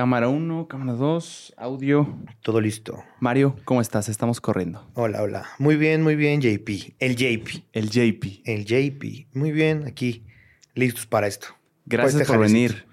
[0.00, 2.16] Cámara 1, cámara 2, audio.
[2.40, 3.04] Todo listo.
[3.18, 4.08] Mario, ¿cómo estás?
[4.08, 4.90] Estamos corriendo.
[4.94, 5.46] Hola, hola.
[5.58, 6.94] Muy bien, muy bien, JP.
[6.98, 7.64] El JP.
[7.74, 8.40] El JP.
[8.46, 9.36] El JP.
[9.36, 10.24] Muy bien, aquí.
[10.74, 11.48] Listos para esto.
[11.84, 12.86] Gracias por venir.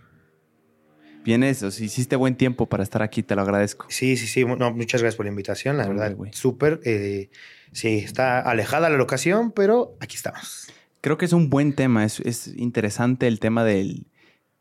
[1.24, 3.86] Vienes, o sea, hiciste buen tiempo para estar aquí, te lo agradezco.
[3.88, 4.44] Sí, sí, sí.
[4.44, 6.14] No, muchas gracias por la invitación, la verdad.
[6.34, 6.82] Súper.
[6.84, 7.30] Eh,
[7.72, 10.68] sí, está alejada la locación, pero aquí estamos.
[11.00, 12.04] Creo que es un buen tema.
[12.04, 14.08] Es, es interesante el tema del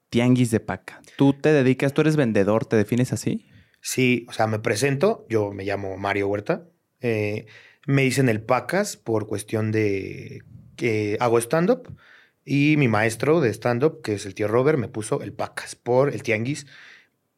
[0.08, 1.00] tianguis de paca.
[1.16, 3.46] ¿Tú te dedicas, tú eres vendedor, te defines así?
[3.80, 6.68] Sí, o sea, me presento, yo me llamo Mario Huerta.
[7.00, 7.46] Eh,
[7.86, 10.42] me dicen el pacas por cuestión de
[10.76, 11.96] que hago stand-up
[12.44, 16.12] y mi maestro de stand-up, que es el tío Robert, me puso el pacas por
[16.12, 16.66] el tianguis.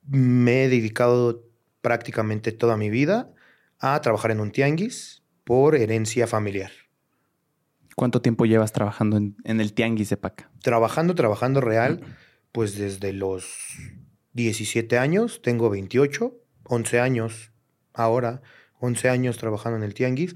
[0.06, 1.44] Me he dedicado
[1.82, 3.30] prácticamente toda mi vida
[3.78, 6.70] a trabajar en un tianguis por herencia familiar.
[7.94, 10.50] ¿Cuánto tiempo llevas trabajando en, en el tianguis de paca?
[10.62, 12.00] Trabajando, trabajando real
[12.58, 13.54] pues desde los
[14.32, 17.52] 17 años, tengo 28, 11 años
[17.94, 18.42] ahora,
[18.80, 20.34] 11 años trabajando en el tianguis,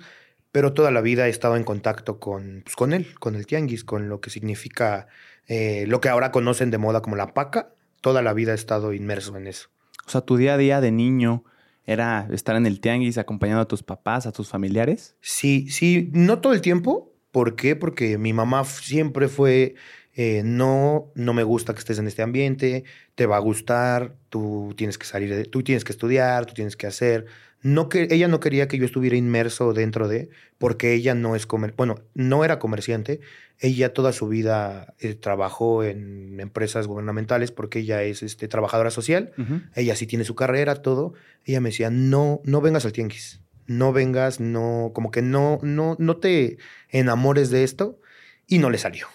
[0.52, 3.82] pero toda la vida he estado en contacto con, pues, con él, con el tianguis,
[3.82, 5.08] con lo que significa
[5.48, 7.74] eh, lo que ahora conocen de moda como la paca.
[8.00, 9.70] Toda la vida he estado inmerso en eso.
[10.06, 11.42] O sea, tu día a día de niño
[11.86, 15.16] era estar en el tianguis acompañando a tus papás, a tus familiares.
[15.20, 17.12] Sí, sí, no todo el tiempo.
[17.32, 17.74] ¿Por qué?
[17.74, 19.74] Porque mi mamá siempre fue
[20.14, 24.74] eh, no, no me gusta que estés en este ambiente, te va a gustar, tú
[24.76, 27.26] tienes que salir, tú tienes que estudiar, tú tienes que hacer.
[27.62, 31.46] No que, ella no quería que yo estuviera inmerso dentro de, porque ella no es
[31.46, 33.20] comer, bueno, no era comerciante,
[33.60, 39.32] ella toda su vida eh, trabajó en empresas gubernamentales porque ella es este, trabajadora social,
[39.76, 41.14] ella sí tiene su carrera, todo.
[41.44, 45.94] Ella me decía, no, no vengas al tianguis, no vengas, no, como que no, no,
[46.00, 46.58] no te
[46.90, 48.00] enamores de esto,
[48.48, 49.06] y no le salió.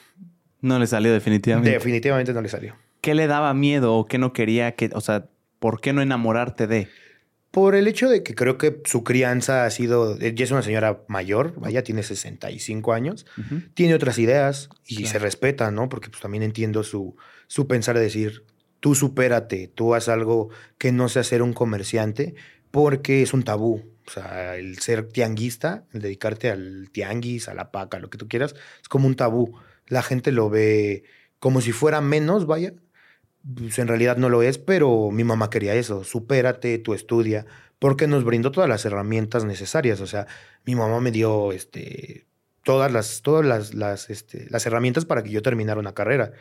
[0.67, 1.71] No le salió definitivamente.
[1.71, 2.75] Definitivamente no le salió.
[3.01, 5.29] ¿Qué le daba miedo o qué no quería que, o sea,
[5.59, 6.89] por qué no enamorarte de?
[7.51, 11.01] Por el hecho de que creo que su crianza ha sido, ella es una señora
[11.07, 13.25] mayor, vaya, tiene 65 años,
[13.73, 15.87] tiene otras ideas y se respeta, ¿no?
[15.87, 17.15] Porque pues también entiendo su,
[17.47, 18.43] su pensar de decir,
[18.79, 22.35] tú supérate, tú haz algo que no sea ser un comerciante,
[22.69, 23.85] porque es un tabú.
[24.05, 28.27] O sea, el ser tianguista, el dedicarte al tianguis, a la paca, lo que tú
[28.27, 31.03] quieras, es como un tabú la gente lo ve
[31.39, 32.73] como si fuera menos, vaya.
[33.55, 36.03] Pues en realidad no lo es, pero mi mamá quería eso.
[36.03, 37.45] Supérate, tú estudia,
[37.79, 40.01] porque nos brindó todas las herramientas necesarias.
[40.01, 40.27] O sea,
[40.65, 42.27] mi mamá me dio este,
[42.63, 46.33] todas, las, todas las, las, este, las herramientas para que yo terminara una carrera.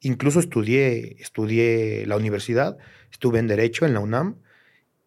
[0.00, 2.78] Incluso estudié, estudié la universidad,
[3.12, 4.36] estuve en Derecho en la UNAM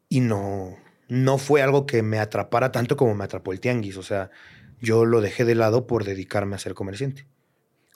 [0.10, 0.78] y no,
[1.08, 3.98] no fue algo que me atrapara tanto como me atrapó el tianguis.
[3.98, 4.32] O sea,
[4.80, 7.26] yo lo dejé de lado por dedicarme a ser comerciante.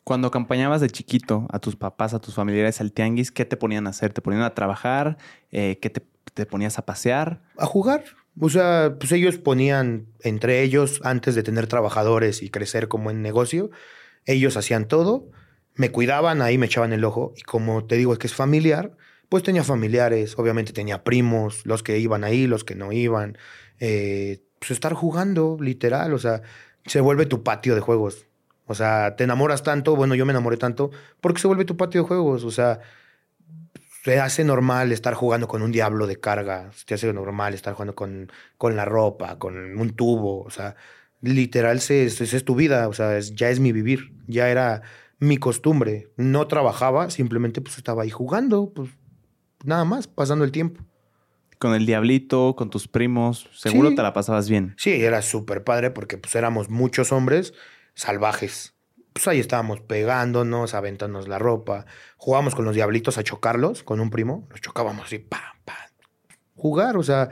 [0.06, 3.88] Cuando acompañabas de chiquito a tus papás, a tus familiares al tianguis, ¿qué te ponían
[3.88, 4.14] a hacer?
[4.14, 5.18] ¿Te ponían a trabajar?
[5.52, 7.42] Eh, ¿Qué te, ponías a pasear?
[7.58, 8.04] A jugar.
[8.40, 13.24] O sea, pues ellos ponían entre ellos, antes de tener trabajadores y crecer como en
[13.24, 13.72] negocio,
[14.26, 15.32] ellos hacían todo,
[15.74, 17.34] me cuidaban, ahí me echaban el ojo.
[17.36, 18.96] Y como te digo, es que es familiar,
[19.28, 23.40] pues tenía familiares, obviamente tenía primos, los que iban ahí, los que no iban.
[23.80, 26.44] Eh, pues estar jugando, literal, o sea,
[26.86, 28.28] se vuelve tu patio de juegos.
[28.68, 32.02] O sea, te enamoras tanto, bueno, yo me enamoré tanto, porque se vuelve tu patio
[32.02, 32.44] de juegos.
[32.44, 32.80] O sea,
[34.04, 37.96] te hace normal estar jugando con un diablo de carga, te hace normal estar jugando
[37.96, 40.44] con, con la ropa, con un tubo.
[40.44, 40.76] O sea,
[41.22, 44.82] literal, esa es, tu vida, o sea, ya es mi vivir, ya era
[45.20, 46.12] mi costumbre.
[46.18, 48.90] No trabajaba, simplemente pues estaba ahí jugando, pues
[49.64, 50.84] nada más, pasando el tiempo.
[51.60, 54.76] Con el diablito, con tus primos, seguro te la pasabas bien.
[54.78, 57.54] Sí, era súper padre porque pues éramos muchos hombres
[57.96, 58.76] salvajes.
[59.14, 61.86] Pues ahí estábamos pegándonos, aventándonos la ropa.
[62.18, 64.48] Jugábamos con los diablitos a chocarlos con un primo.
[64.52, 65.78] Los chocábamos así, pa, pa.
[66.56, 67.30] Jugar, o sea,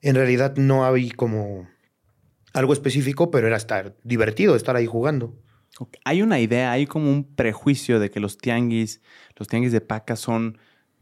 [0.00, 1.68] en realidad no había como
[2.52, 5.34] algo específico, pero era estar divertido, estar ahí jugando.
[6.04, 9.00] Hay una idea, hay como un prejuicio de que los tianguis,
[9.36, 10.58] los tianguis de paca son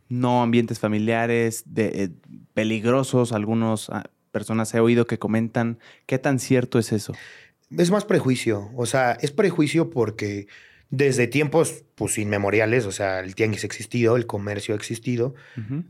[0.09, 2.11] no ambientes familiares, de, eh,
[2.55, 3.33] peligrosos.
[3.33, 5.79] Algunas ah, personas he oído que comentan.
[6.07, 7.15] ¿Qué tan cierto es eso?
[7.77, 8.71] Es más prejuicio.
[8.77, 10.47] O sea, es prejuicio porque
[10.91, 15.35] desde tiempos pues inmemoriales, o sea, el tianguis ha existido, el comercio ha existido,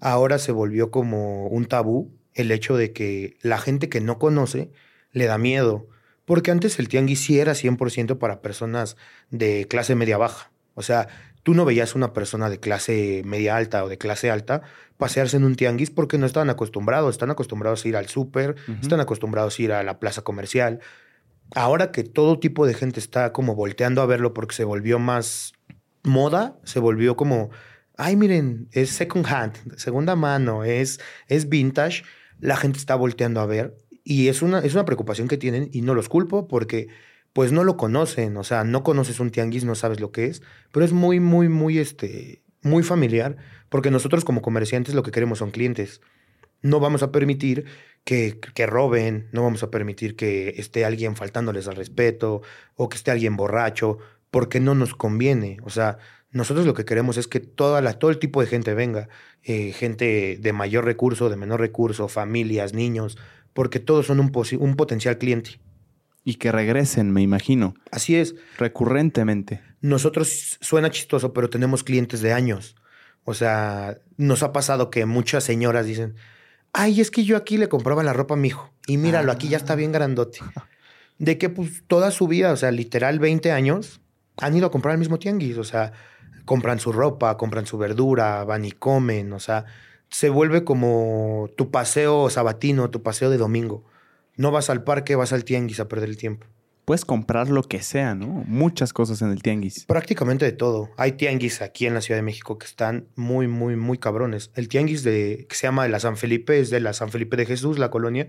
[0.00, 4.70] ahora se volvió como un tabú el hecho de que la gente que no conoce
[5.12, 5.88] le da miedo.
[6.24, 8.96] Porque antes el tianguis sí era 100% para personas
[9.30, 10.52] de clase media baja.
[10.74, 11.08] O sea,
[11.42, 14.62] tú no veías una persona de clase media alta o de clase alta
[14.96, 17.14] pasearse en un tianguis porque no estaban acostumbrados.
[17.14, 20.80] Están acostumbrados a ir al súper, están acostumbrados a ir a la plaza comercial
[21.54, 25.52] ahora que todo tipo de gente está como volteando a verlo porque se volvió más
[26.02, 27.50] moda, se volvió como
[28.00, 32.02] ay, miren, es second hand, segunda mano, es, es vintage,
[32.38, 35.82] la gente está volteando a ver y es una, es una preocupación que tienen y
[35.82, 36.88] no los culpo porque
[37.34, 40.40] pues no lo conocen, o sea, no conoces un tianguis, no sabes lo que es,
[40.72, 43.36] pero es muy, muy, muy, este, muy familiar
[43.68, 46.00] porque nosotros como comerciantes lo que queremos son clientes.
[46.62, 47.66] No vamos a permitir
[48.04, 52.42] que, que, roben, no vamos a permitir que esté alguien faltándoles al respeto
[52.74, 53.98] o que esté alguien borracho,
[54.30, 55.58] porque no nos conviene.
[55.62, 55.98] O sea,
[56.32, 59.08] nosotros lo que queremos es que toda la, todo el tipo de gente venga,
[59.42, 63.18] eh, gente de mayor recurso, de menor recurso, familias, niños,
[63.52, 65.60] porque todos son un, un potencial cliente.
[66.22, 67.74] Y que regresen, me imagino.
[67.90, 68.34] Así es.
[68.58, 69.62] Recurrentemente.
[69.80, 72.76] Nosotros, suena chistoso, pero tenemos clientes de años.
[73.24, 76.14] O sea, nos ha pasado que muchas señoras dicen,
[76.72, 78.72] ay, es que yo aquí le compraba la ropa a mi hijo.
[78.86, 80.40] Y míralo, aquí ya está bien grandote.
[81.18, 84.00] De que pues toda su vida, o sea, literal 20 años,
[84.36, 85.58] han ido a comprar el mismo tianguis.
[85.58, 85.92] O sea,
[86.44, 89.66] compran su ropa, compran su verdura, van y comen, o sea,
[90.08, 93.84] se vuelve como tu paseo sabatino, tu paseo de domingo.
[94.36, 96.46] No vas al parque, vas al tianguis a perder el tiempo.
[96.90, 98.26] Puedes comprar lo que sea, ¿no?
[98.48, 99.84] Muchas cosas en el tianguis.
[99.84, 100.90] Prácticamente de todo.
[100.96, 104.50] Hay tianguis aquí en la Ciudad de México que están muy, muy, muy cabrones.
[104.56, 107.36] El tianguis de, que se llama de la San Felipe, es de la San Felipe
[107.36, 108.26] de Jesús, la colonia.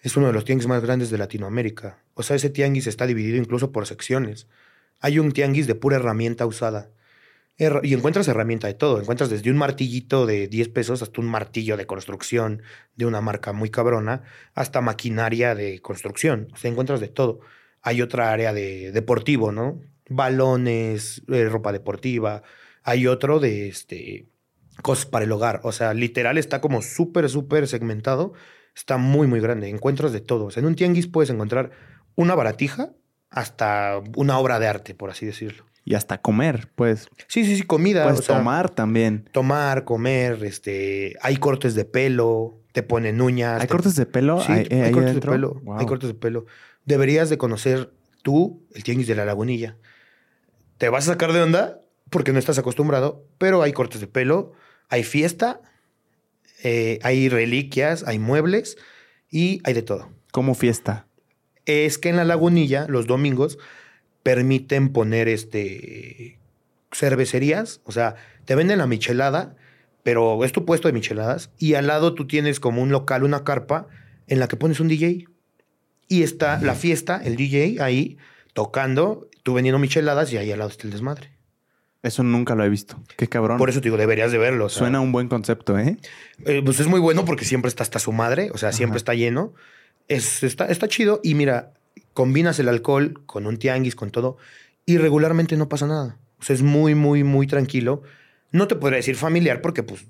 [0.00, 2.02] Es uno de los tianguis más grandes de Latinoamérica.
[2.14, 4.48] O sea, ese tianguis está dividido incluso por secciones.
[4.98, 6.90] Hay un tianguis de pura herramienta usada.
[7.58, 8.98] Y encuentras herramienta de todo.
[8.98, 12.60] Encuentras desde un martillito de 10 pesos hasta un martillo de construcción
[12.96, 16.48] de una marca muy cabrona, hasta maquinaria de construcción.
[16.52, 17.38] O sea, encuentras de todo.
[17.84, 19.78] Hay otra área de deportivo, ¿no?
[20.08, 22.42] Balones, eh, ropa deportiva.
[22.82, 24.26] Hay otro de este,
[24.82, 25.60] cosas para el hogar.
[25.64, 28.32] O sea, literal está como súper, súper segmentado.
[28.74, 29.68] Está muy, muy grande.
[29.68, 30.46] Encuentras de todo.
[30.46, 31.72] O sea, en un tianguis puedes encontrar
[32.16, 32.90] una baratija
[33.28, 35.66] hasta una obra de arte, por así decirlo.
[35.84, 37.08] Y hasta comer, pues.
[37.28, 38.04] Sí, sí, sí, comida.
[38.04, 39.28] Puedes tomar también.
[39.32, 43.60] Tomar, comer, este, hay cortes de pelo, te ponen uñas.
[43.60, 44.40] ¿Hay cortes de pelo?
[44.40, 45.60] Sí, hay, cortes de pelo.
[45.76, 46.46] Hay cortes de pelo.
[46.84, 47.92] Deberías de conocer
[48.22, 49.76] tú el tianguis de la lagunilla.
[50.78, 54.52] Te vas a sacar de onda porque no estás acostumbrado, pero hay cortes de pelo,
[54.88, 55.60] hay fiesta,
[56.62, 58.76] eh, hay reliquias, hay muebles
[59.30, 60.10] y hay de todo.
[60.32, 61.06] ¿Cómo fiesta?
[61.66, 63.58] Es que en la lagunilla, los domingos,
[64.22, 66.38] permiten poner este
[66.92, 68.14] cervecerías, o sea,
[68.44, 69.56] te venden la michelada,
[70.02, 73.44] pero es tu puesto de micheladas y al lado tú tienes como un local, una
[73.44, 73.88] carpa
[74.26, 75.26] en la que pones un DJ
[76.08, 78.18] y está la fiesta, el DJ ahí
[78.52, 81.30] tocando, tú vendiendo micheladas y ahí al lado está el desmadre.
[82.02, 83.02] Eso nunca lo he visto.
[83.16, 83.56] Qué cabrón.
[83.56, 84.68] Por eso te digo, deberías de verlo.
[84.68, 85.96] Suena un buen concepto, ¿eh?
[86.44, 86.60] ¿eh?
[86.62, 89.54] Pues es muy bueno porque siempre está hasta su madre, o sea, siempre está lleno.
[90.06, 91.72] Es, está, está chido y mira,
[92.12, 94.36] combinas el alcohol con un tianguis, con todo,
[94.84, 96.18] y regularmente no pasa nada.
[96.38, 98.02] O sea, es muy, muy, muy tranquilo.
[98.52, 100.04] No te podría decir familiar porque, pues,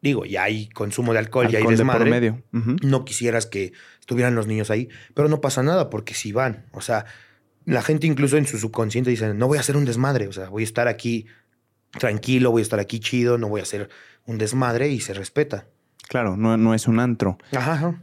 [0.00, 2.04] digo, ya hay consumo de alcohol, ya hay desmadre.
[2.04, 2.42] De medio.
[2.82, 6.80] No quisieras que estuvieran los niños ahí, pero no pasa nada porque si van, o
[6.80, 7.04] sea,
[7.64, 10.48] la gente incluso en su subconsciente dice, no voy a hacer un desmadre, o sea,
[10.48, 11.26] voy a estar aquí
[11.98, 13.88] tranquilo, voy a estar aquí chido, no voy a hacer
[14.24, 15.66] un desmadre y se respeta.
[16.08, 17.38] Claro, no, no es un antro.
[17.52, 18.00] Ajá.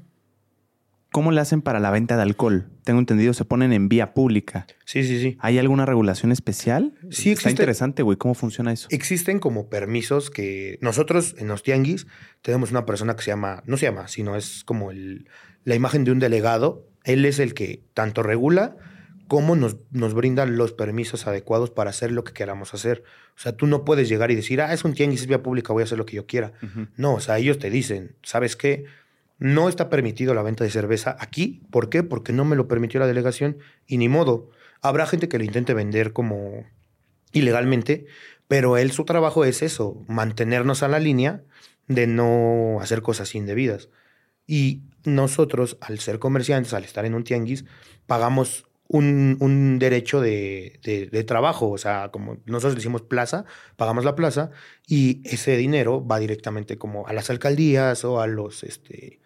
[1.15, 2.67] ¿Cómo le hacen para la venta de alcohol?
[2.83, 4.67] Tengo entendido, se ponen en vía pública.
[4.83, 5.37] Sí, sí, sí.
[5.39, 6.93] ¿Hay alguna regulación especial?
[7.09, 8.17] Sí, Está interesante, güey.
[8.17, 8.89] ¿Cómo funciona eso?
[8.91, 12.05] Existen como permisos que nosotros en los tianguis
[12.41, 15.29] tenemos una persona que se llama, no se llama, sino es como el,
[15.63, 16.85] la imagen de un delegado.
[17.05, 18.75] Él es el que tanto regula
[19.29, 23.05] como nos, nos brinda los permisos adecuados para hacer lo que queramos hacer.
[23.37, 25.71] O sea, tú no puedes llegar y decir, ah, es un tianguis, es vía pública,
[25.71, 26.51] voy a hacer lo que yo quiera.
[26.97, 28.83] No, o sea, ellos te dicen, ¿sabes qué?
[29.37, 31.61] No está permitido la venta de cerveza aquí.
[31.71, 32.03] ¿Por qué?
[32.03, 34.49] Porque no me lo permitió la delegación y ni modo.
[34.81, 36.65] Habrá gente que lo intente vender como
[37.33, 38.05] ilegalmente,
[38.47, 41.43] pero él su trabajo es eso, mantenernos a la línea
[41.87, 43.89] de no hacer cosas indebidas.
[44.47, 47.65] Y nosotros, al ser comerciantes, al estar en un tianguis,
[48.05, 51.69] pagamos un, derecho de, de, trabajo.
[51.69, 54.51] O sea, como nosotros decimos plaza, pagamos la plaza
[54.87, 59.19] y ese dinero va directamente como a las alcaldías o a los, este,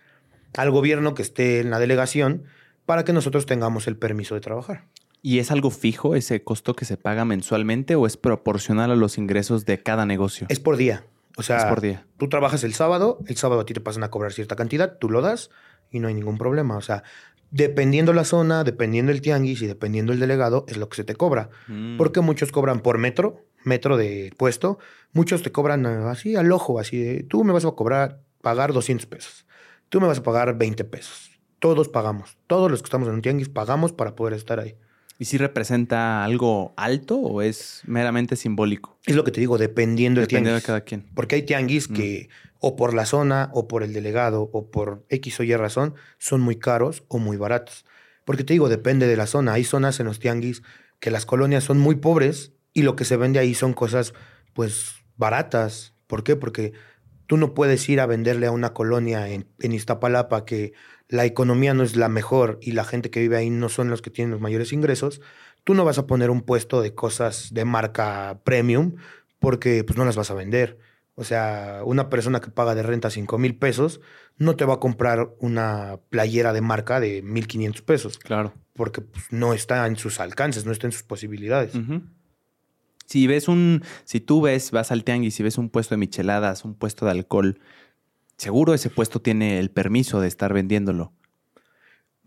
[0.58, 2.44] al gobierno que esté en la delegación
[2.86, 4.86] para que nosotros tengamos el permiso de trabajar.
[5.22, 9.18] ¿Y es algo fijo ese costo que se paga mensualmente o es proporcional a los
[9.18, 10.48] ingresos de cada negocio?
[10.50, 11.04] Es por día.
[11.38, 12.06] O sea, es por día.
[12.18, 15.10] tú trabajas el sábado, el sábado a ti te pasan a cobrar cierta cantidad, tú
[15.10, 15.52] lo das
[15.92, 16.78] y no hay ningún problema.
[16.78, 17.04] O sea,
[17.52, 21.16] dependiendo la zona, dependiendo el tianguis y dependiendo el delegado, es lo que se te
[21.16, 21.50] cobra.
[21.68, 21.98] Mm.
[21.98, 24.80] Porque muchos cobran por metro, metro de puesto.
[25.14, 29.06] Muchos te cobran así al ojo, así de, tú me vas a cobrar, pagar 200
[29.06, 29.46] pesos
[29.90, 31.32] tú me vas a pagar 20 pesos.
[31.60, 32.38] Todos pagamos.
[32.48, 34.76] Todos los que estamos en un tianguis pagamos para poder estar ahí.
[35.18, 38.98] ¿Y si representa algo alto o es meramente simbólico?
[39.06, 40.54] Es lo que te digo, dependiendo del tianguis.
[40.54, 41.06] de cada quien.
[41.14, 41.94] Porque hay tianguis Mm.
[41.94, 42.30] que
[42.62, 46.40] o por la zona o por el delegado o por X o Y razón son
[46.40, 47.84] muy caros o muy baratos.
[48.24, 49.54] Porque te digo, depende de la zona.
[49.54, 50.62] Hay zonas en los tianguis
[51.02, 54.14] que las colonias son muy pobres y lo que se vende ahí son cosas
[54.54, 55.94] pues baratas.
[56.08, 56.36] ¿Por qué?
[56.38, 56.72] Porque
[57.30, 60.74] tú no puedes ir a venderle a una colonia en, en Iztapalapa que
[61.10, 64.02] la economía no es la mejor y la gente que vive ahí no son los
[64.02, 65.22] que tienen los mayores ingresos.
[65.64, 68.96] Tú no vas a poner un puesto de cosas de marca premium
[69.38, 70.80] porque pues no las vas a vender.
[71.14, 74.02] O sea, una persona que paga de renta 5 mil pesos
[74.38, 78.54] no te va a comprar una playera de marca de 1.500 pesos Claro.
[78.74, 81.74] porque pues, no está en sus alcances, no está en sus posibilidades.
[83.10, 86.64] Si ves un, si tú ves, vas al tianguis y ves un puesto de micheladas,
[86.64, 87.60] un puesto de alcohol,
[88.38, 91.12] seguro ese puesto tiene el permiso de estar vendiéndolo.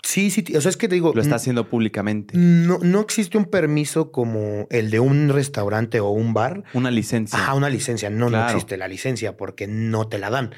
[0.02, 2.36] Sí, sí, o sea, es que te digo, Lo está haciendo públicamente.
[2.36, 6.64] no, no existe un permiso como el de un restaurante o un bar.
[6.74, 7.38] Una licencia.
[7.38, 8.10] Ajá, una licencia.
[8.10, 10.50] No, no existe la licencia porque no te la dan.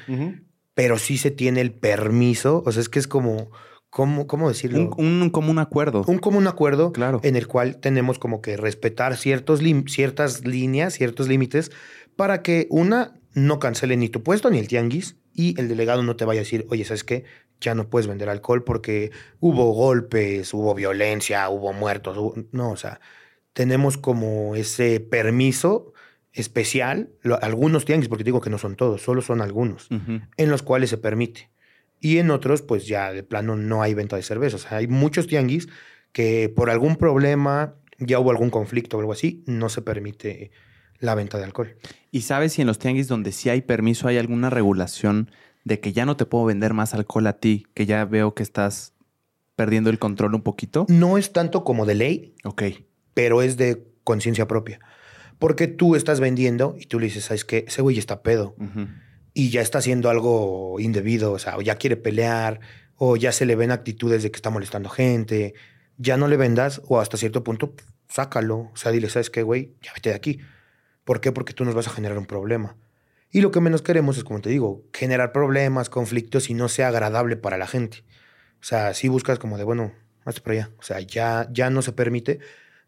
[0.73, 2.63] Pero sí se tiene el permiso.
[2.65, 3.51] O sea, es que es como,
[3.95, 4.89] ¿cómo, cómo decirlo?
[4.97, 6.03] un, un común acuerdo.
[6.05, 7.21] un común acuerdo Claro.
[7.23, 11.71] en el cual tenemos como que respetar ciertos ciertas líneas, ciertos límites,
[12.17, 16.17] para que una no cancele ni tu puesto ni el tianguis y el delegado no
[16.17, 17.23] te vaya a decir, oye, ¿sabes qué?
[17.61, 22.17] Ya no puedes vender alcohol porque hubo golpes, hubo violencia, hubo muertos.
[22.17, 22.33] hubo-".
[22.51, 22.99] No, o sea,
[23.53, 25.93] tenemos como ese permiso
[26.33, 30.61] especial, lo- algunos tianguis, porque digo que no son todos, solo son algunos en los
[30.63, 31.49] cuales se permite.
[32.05, 34.57] Y en otros, pues ya de plano no hay venta de cerveza.
[34.57, 35.67] O sea, hay muchos tianguis
[36.11, 40.51] que por algún problema, ya hubo algún conflicto o algo así, no se permite
[40.99, 41.75] la venta de alcohol.
[42.11, 45.31] ¿Y sabes si en los tianguis donde sí hay permiso hay alguna regulación
[45.63, 48.43] de que ya no te puedo vender más alcohol a ti, que ya veo que
[48.43, 48.93] estás
[49.55, 50.85] perdiendo el control un poquito?
[50.89, 52.61] No es tanto como de ley, Ok.
[53.15, 54.79] pero es de conciencia propia.
[55.39, 57.65] Porque tú estás vendiendo y tú le dices, ¿sabes qué?
[57.67, 58.55] Ese güey está pedo.
[59.35, 62.61] Y ya está haciendo algo indebido, o sea, o ya quiere pelear,
[62.95, 65.53] o ya se le ven actitudes de que está molestando gente,
[65.97, 67.75] ya no le vendas, o hasta cierto punto,
[68.07, 69.75] sácalo, o sea, dile, ¿sabes qué, güey?
[69.81, 70.39] Ya vete de aquí.
[71.03, 71.33] ¿Por qué?
[71.33, 72.77] Porque tú nos vas a generar un problema.
[73.29, 76.87] Y lo que menos queremos es, como te digo, generar problemas, conflictos y no sea
[76.87, 78.05] agradable para la gente.
[78.61, 79.91] O sea, si buscas como de, bueno,
[80.23, 80.71] hazte por allá.
[80.79, 82.39] O sea, ya, ya no se permite.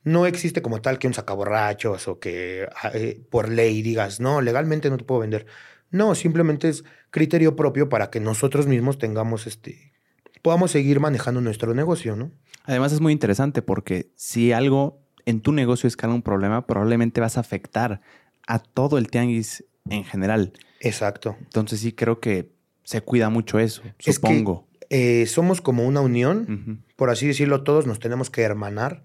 [0.05, 4.89] No existe como tal que un sacaborrachos o que eh, por ley digas, no, legalmente
[4.89, 5.45] no te puedo vender.
[5.91, 9.93] No, simplemente es criterio propio para que nosotros mismos tengamos este.
[10.41, 12.31] podamos seguir manejando nuestro negocio, ¿no?
[12.63, 17.37] Además es muy interesante porque si algo en tu negocio escala un problema, probablemente vas
[17.37, 18.01] a afectar
[18.47, 20.53] a todo el tianguis en general.
[20.79, 21.35] Exacto.
[21.41, 22.51] Entonces sí creo que
[22.83, 24.67] se cuida mucho eso, Es que- supongo.
[24.89, 29.03] Eh, somos como una unión, por así decirlo, todos nos tenemos que hermanar,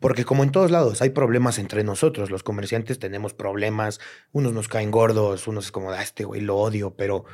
[0.00, 4.00] porque como en todos lados hay problemas entre nosotros, los comerciantes tenemos problemas,
[4.32, 7.24] unos nos caen gordos, unos es como, ah, este güey lo odio, pero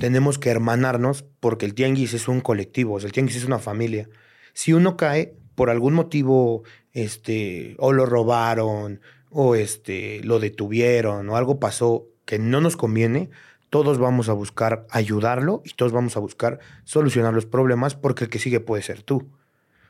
[0.00, 3.58] tenemos que hermanarnos porque el tianguis es un colectivo, o sea, el tianguis es una
[3.58, 4.08] familia.
[4.52, 11.36] Si uno cae por algún motivo, este, o lo robaron, o este, lo detuvieron, o
[11.36, 13.30] algo pasó que no nos conviene,
[13.68, 18.30] todos vamos a buscar ayudarlo y todos vamos a buscar solucionar los problemas porque el
[18.30, 19.28] que sigue puede ser tú.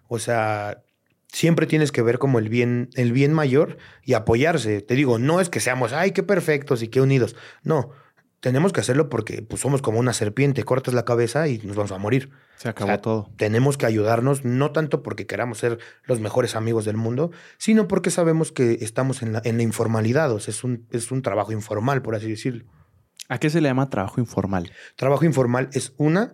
[0.09, 0.83] O sea,
[1.34, 4.80] siempre tienes que ver como el bien, el bien mayor y apoyarse.
[4.80, 7.34] Te digo, no es que seamos, ay, qué perfectos y qué unidos.
[7.64, 7.90] No,
[8.38, 11.90] tenemos que hacerlo porque pues, somos como una serpiente, cortas la cabeza y nos vamos
[11.90, 12.30] a morir.
[12.56, 13.30] Se acabó O sea, todo.
[13.36, 18.10] Tenemos que ayudarnos, no tanto porque queramos ser los mejores amigos del mundo, sino porque
[18.10, 20.30] sabemos que estamos en la, en la informalidad.
[20.30, 22.64] O sea, es un, es un trabajo informal, por así decirlo.
[23.28, 24.70] ¿A qué se le llama trabajo informal?
[24.94, 26.32] Trabajo informal es una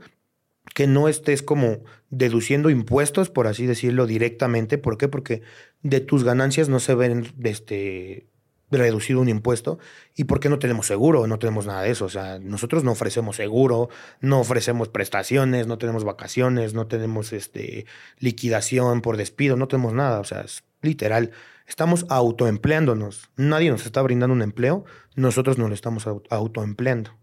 [0.74, 1.78] que no estés como
[2.10, 4.78] deduciendo impuestos, por así decirlo, directamente.
[4.78, 5.08] ¿Por qué?
[5.08, 5.42] Porque
[5.82, 8.28] de tus ganancias no se ven este,
[8.70, 9.78] reducido un impuesto.
[10.14, 11.26] ¿Y por qué no tenemos seguro?
[11.26, 12.04] No tenemos nada de eso.
[12.04, 13.88] O sea, nosotros no ofrecemos seguro,
[14.20, 17.86] no ofrecemos prestaciones, no tenemos vacaciones, no tenemos este,
[18.18, 20.20] liquidación por despido, no tenemos nada.
[20.20, 21.32] O sea, es literal.
[21.66, 23.30] Estamos autoempleándonos.
[23.36, 24.84] Nadie nos está brindando un empleo,
[25.14, 27.16] nosotros nos lo estamos au- autoempleando.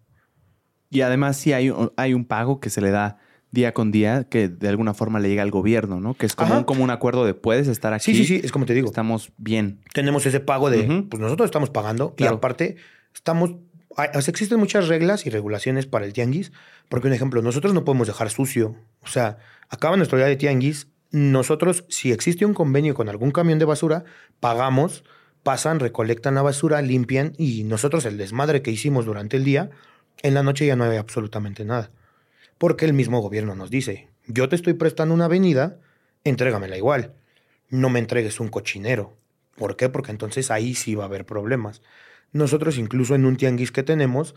[0.89, 3.19] Y además sí hay, hay un pago que se le da
[3.51, 6.13] día con día que de alguna forma le llega al gobierno, ¿no?
[6.15, 8.03] Que es como, un, como un acuerdo de puedes estar aquí.
[8.05, 8.87] Sí, sí, sí, es como te digo.
[8.87, 9.79] Estamos bien.
[9.93, 12.33] tenemos ese pago de, pues nosotros estamos pagando Claro.
[12.33, 12.75] y aparte
[13.13, 13.55] estamos,
[13.95, 16.51] hay- o sea, existen muchas reglas y regulaciones para el tianguis,
[16.89, 19.37] porque un ejemplo, nosotros no podemos dejar sucio, o sea,
[19.69, 24.03] acaba nuestro día de tianguis, nosotros, si existe un convenio con algún camión de basura,
[24.41, 25.03] pagamos,
[25.41, 29.69] pasan, recolectan la basura, limpian y nosotros el desmadre que hicimos durante el día,
[30.21, 31.91] en la noche ya no hay absolutamente nada,
[32.57, 35.79] porque el mismo gobierno nos dice, yo te estoy prestando una avenida,
[36.23, 37.13] entrégamela igual.
[37.69, 39.17] no me entregues un cochinero.
[39.55, 39.89] ¿Por qué?
[39.89, 41.81] Porque entonces ahí sí va a haber problemas.
[42.31, 44.35] Nosotros incluso en un tianguis que tenemos,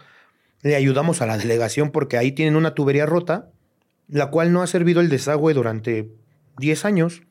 [0.62, 3.50] le ayudamos a la delegación porque ahí tienen una tubería rota,
[4.08, 6.10] la cual no ha servido el desagüe durante
[6.58, 7.22] 10 años.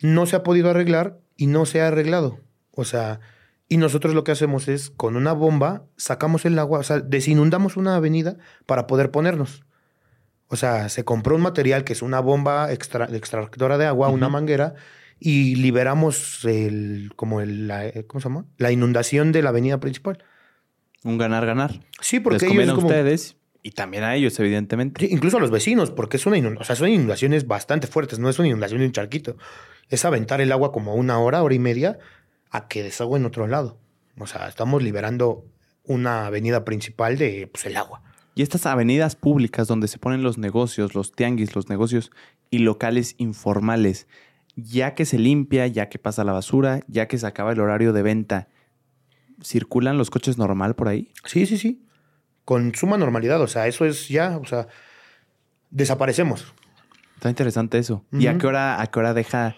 [0.00, 2.40] No se ha podido arreglar y no se ha arreglado.
[2.72, 3.20] O sea,
[3.68, 7.76] y nosotros lo que hacemos es, con una bomba, sacamos el agua, o sea, desinundamos
[7.76, 8.36] una avenida
[8.66, 9.64] para poder ponernos.
[10.48, 14.74] O sea, se compró un material que es una bomba extractora de agua, una manguera,
[15.20, 18.46] y liberamos el, como el, la, ¿cómo se llama?
[18.56, 20.24] La inundación de la avenida principal.
[21.04, 21.80] Un ganar-ganar.
[22.00, 25.06] Sí, porque Les ellos a ustedes y también a ellos, evidentemente.
[25.10, 28.38] incluso a los vecinos, porque es una o sea, son inundaciones bastante fuertes, no es
[28.38, 29.36] una inundación de un charquito.
[29.88, 31.98] Es aventar el agua como una hora, hora y media,
[32.50, 33.78] a que desagüe en otro lado.
[34.18, 35.44] O sea, estamos liberando
[35.84, 38.02] una avenida principal de pues, el agua.
[38.38, 42.12] Y estas avenidas públicas donde se ponen los negocios, los tianguis, los negocios
[42.50, 44.06] y locales informales,
[44.54, 47.92] ya que se limpia, ya que pasa la basura, ya que se acaba el horario
[47.92, 48.46] de venta,
[49.42, 51.10] ¿circulan los coches normal por ahí?
[51.24, 51.84] Sí, sí, sí.
[52.44, 53.40] Con suma normalidad.
[53.40, 54.68] O sea, eso es ya, o sea,
[55.70, 56.54] desaparecemos.
[57.16, 58.04] Está interesante eso.
[58.12, 59.56] ¿Y a qué hora, a qué hora deja,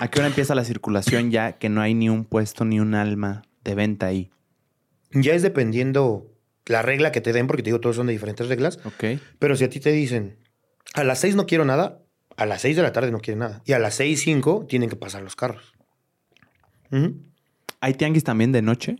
[0.00, 2.94] a qué hora empieza la circulación ya que no hay ni un puesto ni un
[2.94, 4.30] alma de venta ahí?
[5.12, 6.37] Ya es dependiendo
[6.68, 8.78] la regla que te den, porque te digo, todos son de diferentes reglas.
[8.84, 9.20] Ok.
[9.38, 10.38] Pero si a ti te dicen,
[10.94, 12.02] a las seis no quiero nada,
[12.36, 13.62] a las seis de la tarde no quieren nada.
[13.64, 15.74] Y a las seis cinco tienen que pasar los carros.
[17.80, 18.96] ¿Hay tianguis también de noche?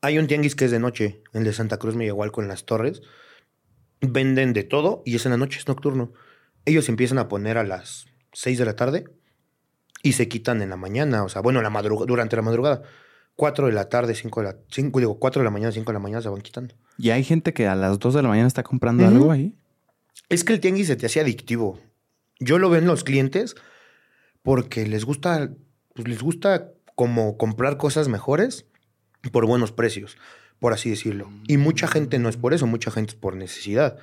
[0.00, 1.22] Hay un tianguis que es de noche.
[1.32, 3.02] El de Santa Cruz me igual con las torres.
[4.00, 6.12] Venden de todo y es en la noche, es nocturno.
[6.64, 9.04] Ellos empiezan a poner a las seis de la tarde
[10.02, 11.24] y se quitan en la mañana.
[11.24, 12.82] O sea, bueno, la durante la madrugada.
[13.36, 14.56] 4 de la tarde, 5 de la...
[14.70, 16.74] Cinco, digo, 4 de la mañana, 5 de la mañana se van quitando.
[16.98, 19.54] ¿Y hay gente que a las 2 de la mañana está comprando algo ahí?
[20.28, 21.78] Es que el tianguis se te hace adictivo.
[22.40, 23.54] Yo lo veo en los clientes
[24.42, 25.52] porque les gusta,
[25.94, 28.66] pues les gusta como comprar cosas mejores
[29.32, 30.16] por buenos precios,
[30.58, 31.30] por así decirlo.
[31.46, 33.98] Y mucha gente no es por eso, mucha gente es por necesidad.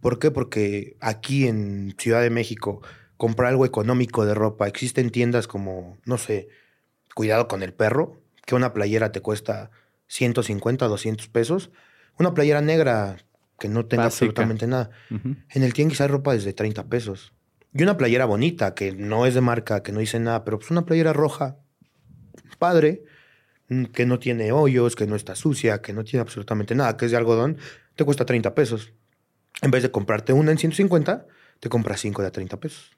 [0.00, 0.30] ¿Por qué?
[0.30, 2.82] Porque aquí en Ciudad de México
[3.16, 6.48] comprar algo económico de ropa, existen tiendas como, no sé,
[7.14, 9.70] Cuidado con el perro, que una playera te cuesta
[10.08, 11.70] 150, 200 pesos.
[12.18, 13.16] Una playera negra
[13.58, 14.90] que no tenga absolutamente nada.
[15.10, 17.32] En el tianguis hay ropa desde 30 pesos.
[17.72, 20.70] Y una playera bonita, que no es de marca, que no dice nada, pero pues
[20.70, 21.56] una playera roja,
[22.58, 23.04] padre,
[23.68, 27.06] mm, que no tiene hoyos, que no está sucia, que no tiene absolutamente nada, que
[27.06, 27.58] es de algodón,
[27.96, 28.92] te cuesta 30 pesos.
[29.60, 31.26] En vez de comprarte una en 150,
[31.58, 32.92] te compras 5 de 30 pesos.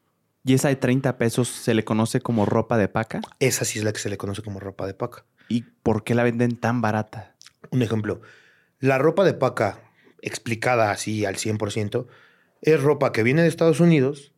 [0.45, 3.21] ¿Y esa de 30 pesos se le conoce como ropa de paca?
[3.41, 5.25] Esa sí es la que se le conoce como ropa de paca.
[5.49, 7.37] ¿Y por qué la venden tan barata?
[7.71, 8.21] Un ejemplo,
[8.79, 9.81] la ropa de paca
[10.23, 12.07] explicada así al 100%
[12.63, 14.33] es ropa que viene de Estados Unidos,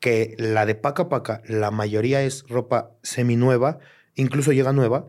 [0.00, 3.78] que la de paca paca, la mayoría es ropa seminueva,
[4.14, 5.08] incluso llega nueva.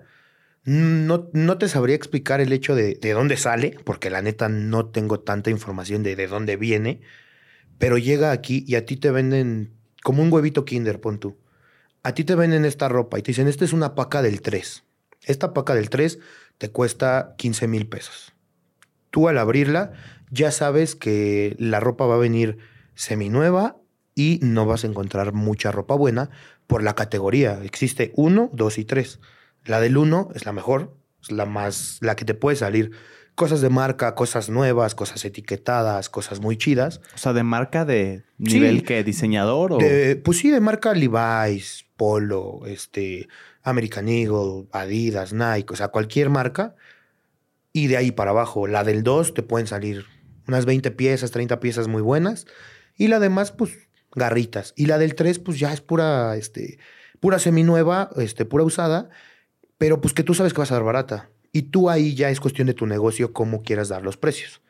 [0.63, 4.87] No, no te sabría explicar el hecho de, de dónde sale, porque la neta no
[4.87, 7.01] tengo tanta información de de dónde viene,
[7.77, 11.37] pero llega aquí y a ti te venden como un huevito kinder, pon tú.
[12.03, 14.84] A ti te venden esta ropa y te dicen, esta es una paca del 3.
[15.25, 16.19] Esta paca del 3
[16.57, 18.33] te cuesta 15 mil pesos.
[19.11, 19.93] Tú al abrirla
[20.31, 22.57] ya sabes que la ropa va a venir
[22.95, 23.77] seminueva
[24.15, 26.29] y no vas a encontrar mucha ropa buena
[26.67, 27.61] por la categoría.
[27.63, 29.19] Existe 1, 2 y 3.
[29.65, 32.91] La del 1 es la mejor, es la más, la que te puede salir.
[33.35, 37.01] Cosas de marca, cosas nuevas, cosas etiquetadas, cosas muy chidas.
[37.15, 39.79] O sea, de marca de nivel que diseñador o.
[40.23, 43.27] pues sí, de marca Levi's, Polo, este,
[43.65, 46.75] American Eagle, Adidas, Nike, o sea, cualquier marca.
[47.73, 50.05] Y de ahí para abajo, la del 2 te pueden salir
[50.47, 52.45] unas 20 piezas, 30 piezas muy buenas.
[52.95, 54.73] Y la demás, pues, garritas.
[54.77, 56.79] Y la del 3, pues ya es pura, este,
[57.19, 59.09] pura seminueva, este, pura usada,
[59.77, 61.29] pero pues que tú sabes que vas a dar barata.
[61.51, 64.61] Y tú ahí ya es cuestión de tu negocio cómo quieras dar los precios.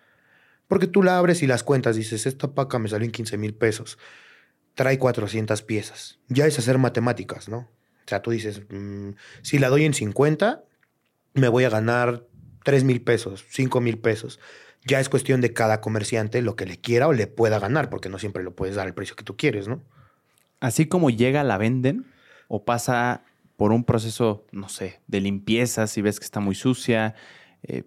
[0.68, 3.54] Porque tú la abres y las cuentas, dices, esta paca me salió en 15 mil
[3.54, 4.00] pesos,
[4.74, 6.20] trae 400 piezas.
[6.28, 7.70] Ya es hacer matemáticas, ¿no?
[8.06, 10.64] O sea, tú dices, mm, si la doy en 50,
[11.34, 12.24] me voy a ganar
[12.64, 14.40] 3 mil pesos, 5 mil pesos.
[14.84, 18.10] Ya es cuestión de cada comerciante lo que le quiera o le pueda ganar, porque
[18.10, 19.82] no siempre lo puedes dar al precio que tú quieres, ¿no?
[20.60, 22.06] Así como llega, la venden
[22.48, 23.24] o pasa
[23.58, 27.16] por un proceso, no sé, de limpieza, si ves que está muy sucia.
[27.64, 27.84] Eh,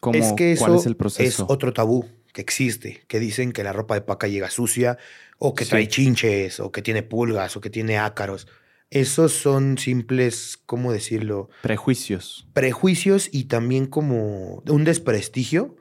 [0.00, 1.44] ¿cómo, es que ¿Cuál es el proceso?
[1.44, 4.98] Es otro tabú que existe, que dicen que la ropa de paca llega sucia,
[5.38, 8.46] o que trae chinches, o que tiene pulgas, o que tiene ácaros.
[8.92, 11.48] Esos son simples, ¿cómo decirlo?
[11.62, 12.46] Prejuicios.
[12.52, 15.76] Prejuicios y también como un desprestigio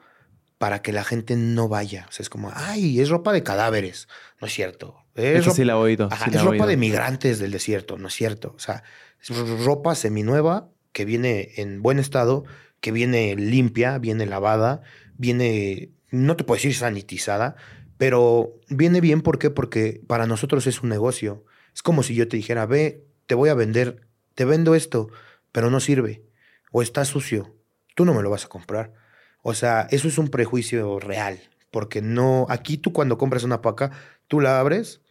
[0.58, 2.06] para que la gente no vaya.
[2.08, 4.08] O sea, es como, ay, es ropa de cadáveres.
[4.40, 4.96] No es cierto.
[5.16, 6.08] Es, sí la he oído.
[6.10, 7.98] es ropa de migrantes del desierto.
[7.98, 8.54] No es cierto.
[8.56, 8.84] O sea,
[9.22, 9.30] es
[9.66, 12.46] ropa seminueva que viene en buen estado,
[12.80, 14.84] que viene limpia, viene lavada,
[15.18, 17.58] viene, no te puedo decir sanitizada,
[17.98, 19.22] pero viene bien.
[19.22, 19.50] ¿Por qué?
[19.50, 21.44] Porque para nosotros es un negocio.
[21.74, 25.10] Es como si yo te dijera, ve, te voy a vender, te vendo esto,
[25.52, 26.24] pero no sirve.
[26.72, 27.56] O está sucio.
[27.96, 28.94] Tú no me lo vas a comprar.
[29.42, 31.40] O sea, eso es un prejuicio real,
[31.72, 33.92] porque no, aquí tú cuando compras una paca,
[34.28, 35.02] tú la abres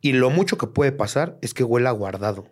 [0.00, 2.48] y lo mucho que puede pasar es que huela guardado,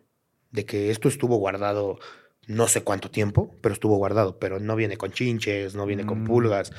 [0.50, 1.98] de que esto estuvo guardado
[2.46, 6.22] no sé cuánto tiempo, pero estuvo guardado, pero no viene con chinches, no viene con
[6.22, 6.26] mm.
[6.26, 6.72] pulgas.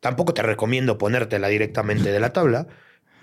[0.00, 2.66] Tampoco te recomiendo ponértela directamente de la tabla,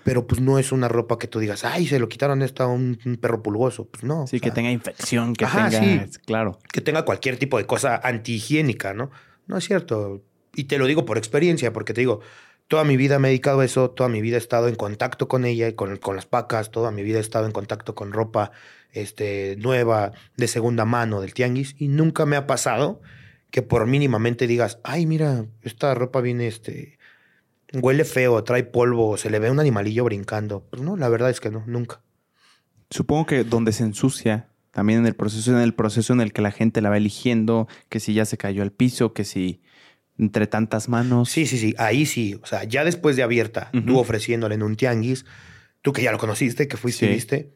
[0.06, 2.68] pero pues no es una ropa que tú digas, ay, se lo quitaron esto a
[2.68, 3.86] un, perro pulgoso.
[3.86, 4.28] Pues no.
[4.28, 6.60] Sí, que tenga infección, que tenga, claro.
[6.72, 9.10] Que tenga cualquier tipo de cosa antihigiénica, ¿no?
[9.48, 10.22] No es cierto
[10.54, 12.20] y te lo digo por experiencia, porque te digo,
[12.68, 15.26] toda mi vida me he dedicado a eso, toda mi vida he estado en contacto
[15.26, 18.12] con ella y con, con las pacas, toda mi vida he estado en contacto con
[18.12, 18.52] ropa
[18.92, 23.02] este, nueva, de segunda mano, del tianguis, y nunca me ha pasado
[23.50, 26.96] que por mínimamente digas, ay, mira, esta ropa viene, este,
[27.82, 30.66] huele feo, trae polvo, se le ve un animalillo brincando.
[30.70, 32.00] Pues no, la verdad es que no, nunca.
[32.90, 36.42] Supongo que donde se ensucia, también en el proceso, en el proceso en el que
[36.42, 39.62] la gente la va eligiendo, que si ya se cayó al piso, que si
[40.18, 41.30] entre tantas manos.
[41.30, 42.38] Sí, sí, sí, ahí sí.
[42.42, 45.24] O sea, ya después de abierta, tú ofreciéndole en un tianguis,
[45.82, 47.54] tú que ya lo conociste, que fuiste y viste,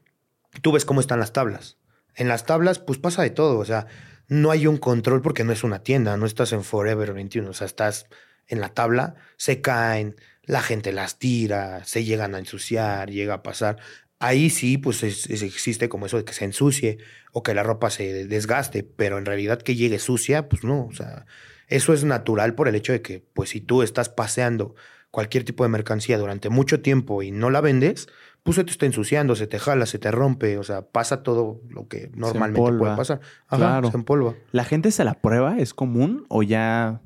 [0.63, 1.79] tú ves cómo están las tablas.
[2.15, 3.59] En las tablas, pues pasa de todo.
[3.59, 3.87] O sea,
[4.29, 7.51] no hay un control porque no es una tienda, no estás en Forever 21.
[7.51, 8.07] O sea, estás
[8.51, 13.43] en la tabla, se caen, la gente las tira, se llegan a ensuciar, llega a
[13.43, 13.79] pasar.
[14.19, 16.99] Ahí sí, pues existe como eso de que se ensucie
[17.33, 20.85] o que la ropa se desgaste, pero en realidad que llegue sucia, pues no.
[20.87, 21.25] O sea,
[21.69, 24.75] eso es natural por el hecho de que, pues si tú estás paseando
[25.11, 28.09] cualquier tipo de mercancía durante mucho tiempo y no la vendes,
[28.43, 31.61] pues se te está ensuciando, se te jala, se te rompe, o sea, pasa todo
[31.69, 33.21] lo que normalmente puede pasar.
[33.47, 33.91] Ajá, claro.
[33.91, 34.35] se empolva.
[34.53, 35.59] ¿La gente se la prueba?
[35.59, 37.01] ¿Es común o ya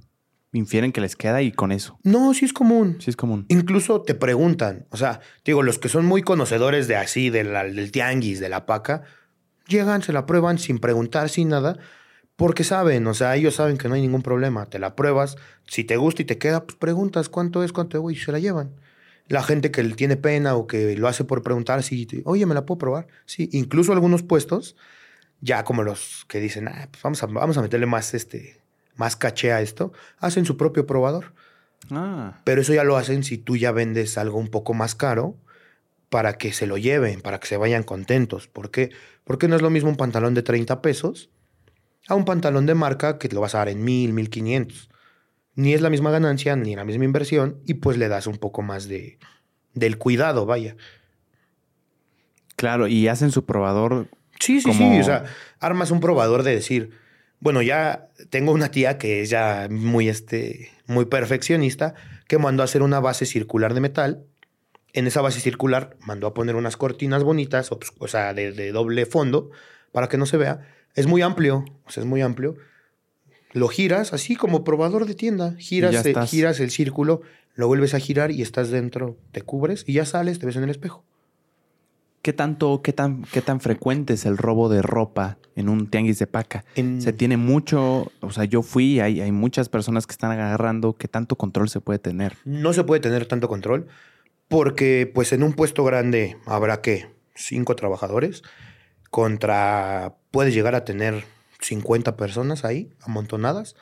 [0.54, 1.98] infieren que les queda y con eso?
[2.02, 2.96] No, sí es común.
[3.00, 3.44] Sí es común.
[3.48, 8.40] Incluso te preguntan, o sea, digo, los que son muy conocedores de así, del tianguis,
[8.40, 9.02] de la paca,
[9.68, 11.78] llegan, se la prueban sin preguntar, sin nada,
[12.36, 14.66] porque saben, o sea, ellos saben que no hay ningún problema.
[14.66, 15.36] Te la pruebas,
[15.66, 18.38] si te gusta y te queda, pues preguntas cuánto es, cuánto es, y se la
[18.38, 18.72] llevan.
[19.28, 22.66] La gente que tiene pena o que lo hace por preguntar, si, oye, ¿me la
[22.66, 23.06] puedo probar?
[23.24, 24.76] Sí, incluso algunos puestos,
[25.40, 28.60] ya como los que dicen, ah, pues vamos a, vamos a meterle más, este,
[28.96, 31.35] más caché a esto, hacen su propio probador.
[31.90, 32.40] Ah.
[32.44, 35.37] Pero eso ya lo hacen si tú ya vendes algo un poco más caro
[36.09, 38.46] para que se lo lleven, para que se vayan contentos.
[38.48, 38.90] ¿Por qué?
[39.24, 41.30] Porque no es lo mismo un pantalón de 30 pesos
[42.09, 44.90] a un pantalón de marca que te lo vas a dar en mil, mil quinientos.
[45.57, 48.62] Ni es la misma ganancia, ni la misma inversión, y pues le das un poco
[48.62, 49.18] más de,
[49.72, 50.76] del cuidado, vaya.
[52.57, 54.09] Claro, y hacen su probador.
[54.40, 55.00] Sí, sí, sí.
[55.00, 55.24] O sea,
[55.61, 56.90] armas un probador de decir,
[57.44, 61.94] bueno, ya tengo una tía que es ya muy, este, muy perfeccionista,
[62.26, 64.24] que mandó a hacer una base circular de metal.
[64.92, 68.72] En esa base circular mandó a poner unas cortinas bonitas, o, pues, sea, de, de
[68.72, 69.50] doble fondo,
[69.92, 72.57] para que no se vea es muy amplio, o sea, es muy amplio.
[73.52, 75.54] Lo giras así como probador de tienda.
[75.59, 77.22] Giras, giras el círculo,
[77.54, 80.64] lo vuelves a girar y estás dentro, te cubres y ya sales, te ves en
[80.64, 81.04] el espejo.
[82.24, 86.18] ¿Qué tanto, qué tan, qué tan frecuente es el robo de ropa en un tianguis
[86.18, 86.64] de paca?
[86.74, 90.96] Se tiene mucho, o sea, yo fui, hay, hay muchas personas que están agarrando.
[90.96, 92.38] ¿Qué tanto control se puede tener?
[92.46, 93.88] No se puede tener tanto control
[94.48, 98.42] porque, pues, en un puesto grande habrá que cinco trabajadores
[99.10, 101.24] contra, puedes llegar a tener
[101.60, 103.76] 50 personas ahí, amontonadas.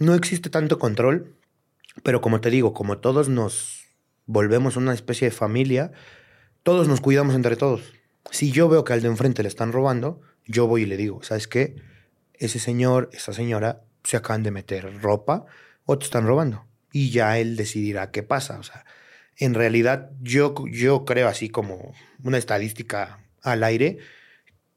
[0.00, 1.36] No existe tanto control,
[2.02, 3.84] pero como te digo, como todos nos
[4.26, 5.92] volvemos una especie de familia,
[6.64, 7.92] todos nos cuidamos entre todos.
[8.30, 11.22] Si yo veo que al de enfrente le están robando, yo voy y le digo,
[11.22, 11.76] ¿sabes qué?
[12.32, 15.44] Ese señor, esa señora se acaban de meter ropa
[15.84, 16.66] o te están robando.
[16.90, 18.58] Y ya él decidirá qué pasa.
[18.58, 18.86] O sea,
[19.36, 23.98] en realidad yo, yo creo así como una estadística al aire,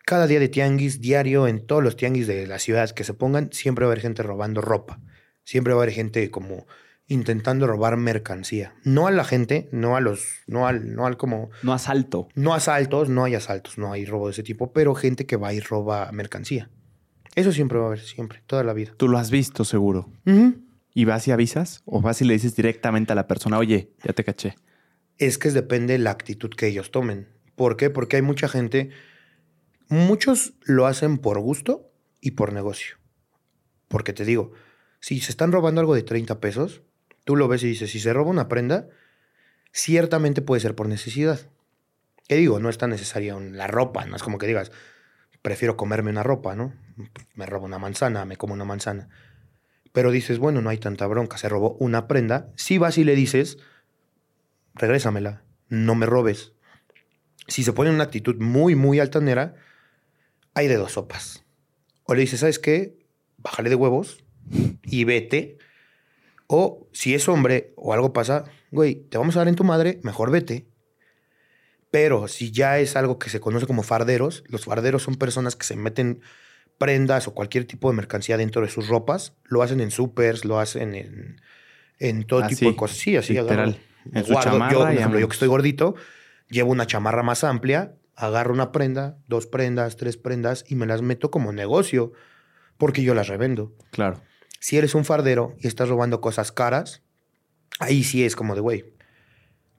[0.06, 3.52] cada día de tianguis, diario, en todos los tianguis de las ciudades que se pongan,
[3.54, 5.00] siempre va a haber gente robando ropa.
[5.45, 6.67] Siempre va a haber gente como
[7.07, 8.73] intentando robar mercancía.
[8.83, 11.49] No a la gente, no a los, no al, no al como...
[11.63, 12.27] No asalto.
[12.35, 15.53] No asaltos, no hay asaltos, no hay robo de ese tipo, pero gente que va
[15.53, 16.69] y roba mercancía.
[17.35, 18.93] Eso siempre va a haber, siempre, toda la vida.
[18.97, 20.11] Tú lo has visto seguro.
[20.93, 21.81] ¿Y vas y avisas?
[21.85, 24.55] ¿O vas y le dices directamente a la persona, oye, ya te caché?
[25.17, 27.27] Es que depende de la actitud que ellos tomen.
[27.55, 27.89] ¿Por qué?
[27.89, 28.89] Porque hay mucha gente
[29.89, 31.89] Muchos lo hacen por gusto
[32.19, 32.97] y por negocio.
[33.87, 34.51] Porque te digo,
[34.99, 36.81] si se están robando algo de 30 pesos,
[37.27, 38.87] tú lo ves y dices, si se roba una prenda,
[39.73, 41.51] ciertamente puede ser por necesidad.
[42.25, 42.61] ¿Qué digo?
[42.61, 44.71] No es tan necesaria la ropa, no es como que digas,
[45.41, 46.73] prefiero comerme una ropa, ¿no?
[47.35, 49.09] Me robo una manzana, me como una manzana.
[49.91, 52.49] Pero dices, bueno, no hay tanta bronca, se robó una prenda.
[52.55, 53.57] Si vas y le dices,
[54.73, 56.53] regrésamela, no me robes.
[57.49, 59.55] Si se pone en una actitud muy, muy altanera,
[60.53, 61.43] hay de dos sopas.
[62.03, 63.05] O le dices, ¿sabes qué?
[63.35, 64.23] Bájale de huevos
[64.83, 65.57] y vete.
[66.47, 69.99] O si es hombre o algo pasa, güey, te vamos a dar en tu madre,
[70.03, 70.67] mejor vete.
[71.91, 75.65] Pero si ya es algo que se conoce como farderos, los farderos son personas que
[75.65, 76.21] se meten
[76.77, 80.60] prendas o cualquier tipo de mercancía dentro de sus ropas, lo hacen en supers, lo
[80.60, 81.41] hacen en,
[81.99, 82.97] en todo tipo de cosas.
[82.97, 83.79] Sí, así literal.
[84.13, 85.95] En su chamarra yo, por ejemplo, yo que estoy gordito,
[86.49, 91.01] llevo una chamarra más amplia, agarro una prenda, dos prendas, tres prendas y me las
[91.01, 92.13] meto como negocio
[92.77, 93.73] porque yo las revendo.
[93.91, 94.21] Claro.
[94.67, 97.01] Si eres un fardero y estás robando cosas caras,
[97.80, 98.84] ahí sí es como de, güey,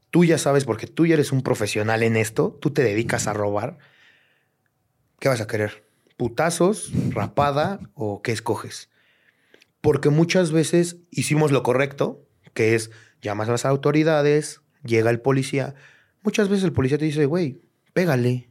[0.08, 3.34] tú ya sabes, porque tú ya eres un profesional en esto, tú te dedicas a
[3.34, 3.76] robar,
[5.20, 5.84] ¿qué vas a querer?
[6.16, 8.88] ¿Putazos, rapada o qué escoges?
[9.82, 15.74] Porque muchas veces hicimos lo correcto, que es llamas a las autoridades, llega el policía.
[16.22, 17.60] Muchas veces el policía te dice, güey,
[17.92, 18.48] pégale,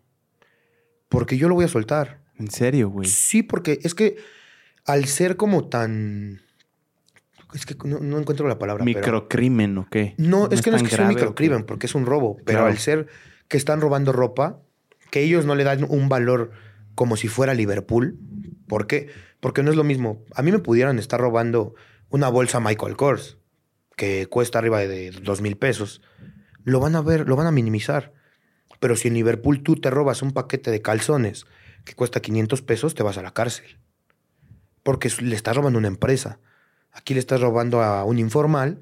[1.10, 2.22] porque yo lo voy a soltar.
[2.38, 3.10] ¿En serio, güey?
[3.10, 4.18] Sí, porque es que
[4.88, 6.42] al ser como tan
[7.54, 8.84] es que no, encuentro la palabra.
[8.84, 10.16] ¿Microcrimen o qué?
[10.18, 12.38] No, es que no es que sea un microcrimen, porque es un robo.
[12.46, 13.08] Pero al ser
[13.48, 14.60] que están robando ropa,
[15.12, 16.52] que ellos no le dan un valor
[16.96, 18.18] como si fuera Liverpool.
[18.68, 19.10] ¿Por qué?
[19.40, 20.24] Porque no es lo mismo.
[20.36, 21.74] A mí me pudieran estar robando
[22.10, 23.38] una bolsa Michael Kors,
[23.96, 26.02] que cuesta arriba de dos mil pesos.
[26.64, 28.14] Lo van a ver, lo van a minimizar.
[28.80, 31.46] Pero si en Liverpool tú te robas un paquete de calzones
[31.86, 33.80] que cuesta 500 pesos, te vas a la cárcel.
[34.88, 36.40] Porque le estás robando a una empresa
[36.98, 38.82] aquí le estás robando a un informal,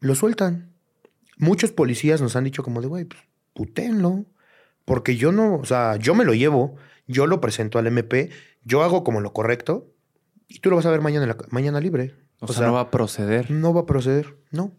[0.00, 0.72] lo sueltan.
[1.36, 4.24] Muchos policías nos han dicho como de, güey, pues, puténlo.
[4.84, 6.76] Porque yo no, o sea, yo me lo llevo,
[7.06, 8.30] yo lo presento al MP,
[8.64, 9.90] yo hago como lo correcto
[10.46, 12.14] y tú lo vas a ver mañana, mañana libre.
[12.40, 13.50] O, sea, no va a proceder.
[13.50, 14.72] No va a proceder, no.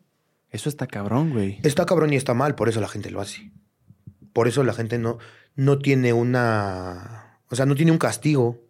[0.51, 1.59] Eso está cabrón, güey.
[1.63, 3.51] Está cabrón y está mal, por eso la gente lo hace.
[4.31, 5.17] Por eso la gente no,
[5.55, 8.64] no tiene una, o sea, no tiene un castigo.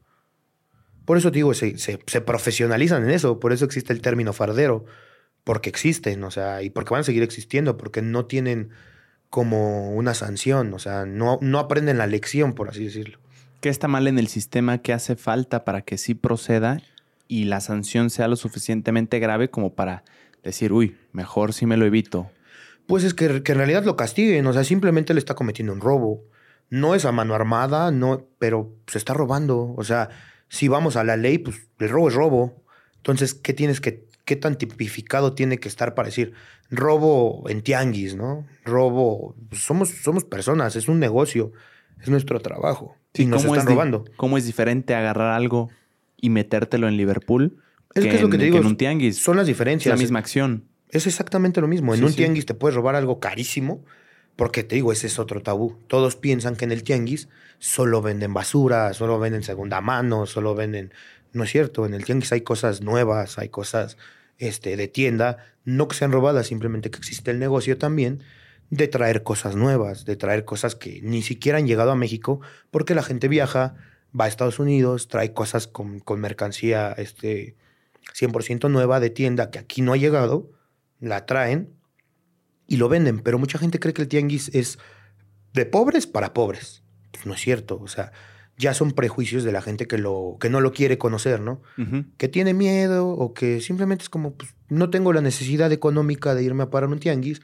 [1.05, 4.85] Por eso digo, se, se, profesionalizan en eso, por eso existe el término fardero,
[5.43, 8.71] porque existen, o sea, y porque van a seguir existiendo, porque no tienen
[9.29, 13.19] como una sanción, o sea, no, no aprenden la lección, por así decirlo.
[13.61, 14.79] ¿Qué está mal en el sistema?
[14.79, 16.81] ¿Qué hace falta para que sí proceda
[17.27, 20.03] y la sanción sea lo suficientemente grave como para
[20.43, 22.31] decir, uy, mejor si me lo evito?
[22.87, 25.81] Pues es que, que en realidad lo castiguen, o sea, simplemente le está cometiendo un
[25.81, 26.23] robo.
[26.69, 30.09] No es a mano armada, no, pero se está robando, o sea,
[30.49, 32.63] si vamos a la ley, pues el robo es robo.
[32.97, 36.33] Entonces, ¿qué tienes que, qué tan tipificado tiene que estar para decir
[36.69, 38.45] robo en tianguis, ¿no?
[38.63, 41.51] Robo, pues, somos, somos personas, es un negocio,
[42.01, 42.95] es nuestro trabajo.
[43.13, 44.05] y nos están robando.
[44.17, 45.69] ¿Cómo es diferente agarrar algo
[46.17, 47.57] y metértelo en Liverpool?
[47.93, 48.57] Es que, es lo que te digo.
[48.57, 49.17] en un tianguis.
[49.17, 49.93] Son las diferencias.
[49.93, 50.65] Es la misma acción.
[50.89, 51.93] Es exactamente lo mismo.
[51.95, 53.83] En un tianguis te puedes robar algo carísimo,
[54.35, 55.77] porque te digo, ese es otro tabú.
[55.87, 60.93] Todos piensan que en el tianguis solo venden basura, solo venden segunda mano, solo venden...
[61.33, 63.97] No es cierto, en el tianguis hay cosas nuevas, hay cosas
[64.37, 68.23] este, de tienda, no que sean robadas, simplemente que existe el negocio también
[68.69, 72.95] de traer cosas nuevas, de traer cosas que ni siquiera han llegado a México, porque
[72.95, 73.75] la gente viaja,
[74.17, 77.55] va a Estados Unidos, trae cosas con, con mercancía este,
[78.13, 80.51] 100% nueva de tienda que aquí no ha llegado,
[80.99, 81.74] la traen
[82.67, 84.79] y lo venden, pero mucha gente cree que el tianguis es
[85.53, 86.83] de pobres para pobres.
[87.11, 88.11] Pues no es cierto, o sea,
[88.57, 91.61] ya son prejuicios de la gente que, lo, que no lo quiere conocer, ¿no?
[92.17, 96.43] Que tiene miedo o que simplemente es como, pues, no tengo la necesidad económica de
[96.43, 97.41] irme a parar un tianguis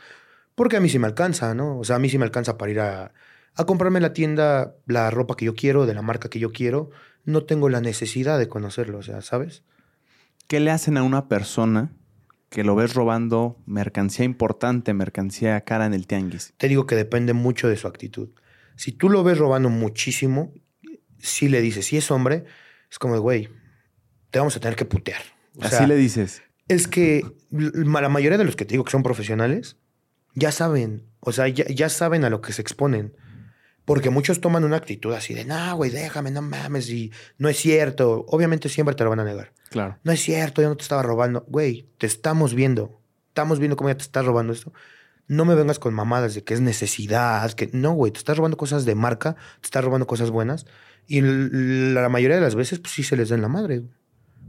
[0.56, 1.80] porque a mí sí me alcanza, ¿no?
[1.80, 3.14] O sea, a mí sí me alcanza para ir a,
[3.56, 6.52] a comprarme en la tienda la ropa que yo quiero, de la marca que yo
[6.52, 6.90] quiero.
[7.24, 9.64] No tengo la necesidad de conocerlo, o sea, ¿sabes?
[10.48, 11.94] ¿Qué le hacen a una persona
[12.52, 16.54] que lo ves robando mercancía importante, mercancía cara en el tianguis?
[16.58, 18.30] Te digo que depende mucho de su actitud.
[18.76, 20.54] Si tú lo ves robando muchísimo,
[21.18, 22.44] si le dices, si es hombre,
[22.92, 23.48] es como, güey,
[24.32, 25.22] te vamos a tener que putear.
[25.62, 26.44] Así le dices.
[26.68, 29.78] Es que la mayoría de los que te digo que son profesionales,
[30.36, 33.16] ya saben, o sea, ya, ya saben a lo que se exponen.
[33.86, 37.58] Porque muchos toman una actitud así de, no, güey, déjame, no mames, y no es
[37.58, 38.26] cierto.
[38.28, 39.54] Obviamente siempre te lo van a negar.
[39.70, 39.98] Claro.
[40.04, 41.44] No es cierto, yo no te estaba robando.
[41.48, 43.02] Güey, te estamos viendo.
[43.30, 44.72] Estamos viendo cómo ya te estás robando esto.
[45.28, 48.58] No me vengas con mamadas de que es necesidad, que no, güey, te estás robando
[48.58, 50.65] cosas de marca, te estás robando cosas buenas.
[51.08, 53.84] Y la mayoría de las veces, pues sí se les da en la madre.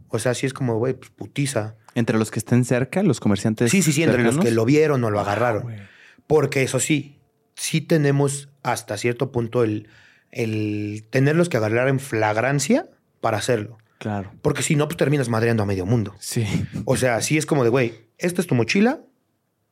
[0.09, 1.77] O sea, sí es como, güey, pues putiza.
[1.95, 3.71] Entre los que estén cerca, los comerciantes.
[3.71, 4.45] Sí, sí, sí, entre los cercanos.
[4.45, 5.63] que lo vieron o lo Ah, agarraron.
[5.63, 5.79] güey.
[6.27, 7.19] Porque eso sí,
[7.55, 9.89] sí tenemos hasta cierto punto el,
[10.31, 12.89] el tenerlos que agarrar en flagrancia
[13.21, 13.79] para hacerlo.
[13.99, 14.33] Claro.
[14.43, 16.15] Porque si no, pues terminas madreando a medio mundo.
[16.19, 16.45] Sí.
[16.87, 19.01] O sea, sí es como de, güey, esta es tu mochila,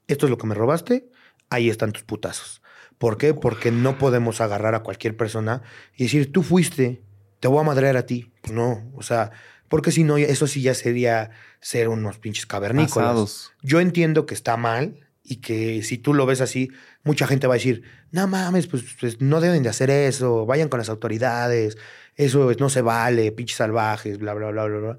[0.07, 1.11] esto es lo que me robaste,
[1.49, 2.63] ahí están tus putazos.
[2.99, 3.35] ¿Por qué?
[3.35, 5.63] Porque no podemos agarrar a cualquier persona
[5.97, 7.03] y decir, tú fuiste,
[7.41, 8.33] te voy a madrear a ti.
[8.43, 9.33] Pues no, o sea,
[9.69, 13.09] porque si no, eso sí ya sería ser unos pinches cavernícolas.
[13.09, 13.53] Pasados.
[13.63, 16.71] Yo entiendo que está mal y que si tú lo ves así,
[17.05, 20.69] mucha gente va a decir, no mames, pues, pues, no deben de hacer eso, vayan
[20.69, 21.79] con las autoridades,
[22.17, 24.99] eso no se vale, pinches salvajes, bla, bla, bla, bla, bla.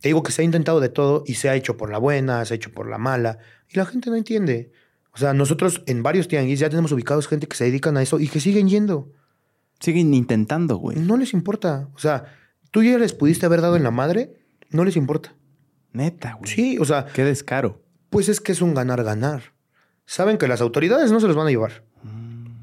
[0.00, 2.42] Te digo que se ha intentado de todo y se ha hecho por la buena,
[2.46, 4.72] se ha hecho por la mala y la gente no entiende.
[5.12, 8.18] O sea, nosotros en varios tianguis ya tenemos ubicados gente que se dedican a eso
[8.18, 9.12] y que siguen yendo.
[9.78, 10.98] Siguen intentando, güey.
[10.98, 11.90] No les importa.
[11.94, 12.24] O sea,
[12.70, 14.34] tú ya les pudiste haber dado en la madre,
[14.70, 15.34] no les importa.
[15.92, 16.50] Neta, güey.
[16.50, 17.82] Sí, o sea, Qué descaro.
[18.08, 19.55] pues es que es un ganar-ganar.
[20.06, 21.84] Saben que las autoridades no se los van a llevar.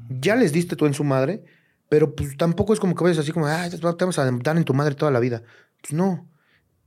[0.08, 1.44] Ya les diste tú en su madre,
[1.88, 4.64] pero pues tampoco es como que vayas así como, ah, te vamos a dar en
[4.64, 5.42] tu madre toda la vida.
[5.80, 6.28] Pues no.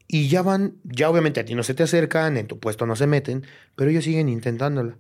[0.08, 2.96] Y ya van, ya obviamente a ti no se te acercan, en tu puesto no
[2.96, 4.98] se meten, pero ellos siguen intentándola.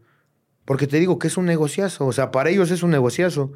[0.65, 3.54] Porque te digo que es un negociazo, o sea, para ellos es un negociazo.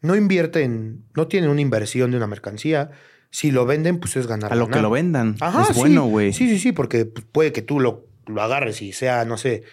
[0.00, 2.92] No invierten, no tienen una inversión de una mercancía.
[3.30, 4.52] Si lo venden, pues es ganar.
[4.52, 5.36] A lo que lo vendan.
[5.40, 5.74] Ajá, es sí.
[5.74, 6.32] bueno, güey.
[6.32, 9.64] Sí, sí, sí, porque pues, puede que tú lo, lo agarres y sea, no sé,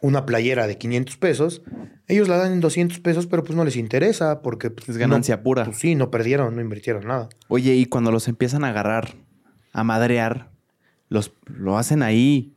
[0.00, 1.62] una playera de 500 pesos.
[2.06, 4.70] Ellos la dan en 200 pesos, pero pues no les interesa porque...
[4.70, 5.64] pues, Es ganancia no- pura.
[5.64, 7.28] Pues sí, no perdieron, no invirtieron nada.
[7.48, 9.14] Oye, y cuando los empiezan a agarrar,
[9.72, 10.50] a madrear,
[11.08, 12.54] los, ¿lo hacen ahí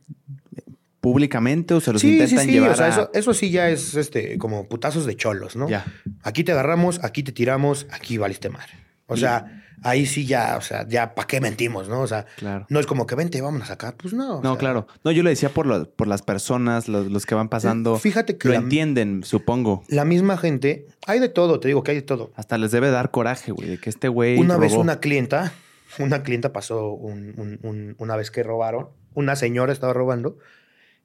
[1.00, 3.50] públicamente o se los sí, sí, intentan sí, llevar o sea, a- eso, eso sí
[3.50, 5.68] ya es este, como putazos de cholos, ¿no?
[5.68, 5.84] Ya.
[6.22, 8.72] Aquí te agarramos, aquí te tiramos, aquí valiste madre.
[9.06, 12.00] O sea, ahí sí ya, o sea, ya, ¿para qué mentimos, no?
[12.02, 12.66] O sea, Claro.
[12.68, 13.94] no es como que vente, vámonos acá.
[13.96, 14.40] Pues no.
[14.42, 14.86] No, sea, claro.
[15.04, 17.96] No, yo le decía por, lo- por las personas, los, los que van pasando.
[17.98, 19.82] Fíjate que lo la- entienden, supongo.
[19.88, 22.32] La misma gente, hay de todo, te digo que hay de todo.
[22.36, 24.38] Hasta les debe dar coraje, güey, de que este güey.
[24.38, 25.52] Una vez una clienta,
[25.98, 30.38] una clienta pasó un- un- un- una vez que robaron, una señora estaba robando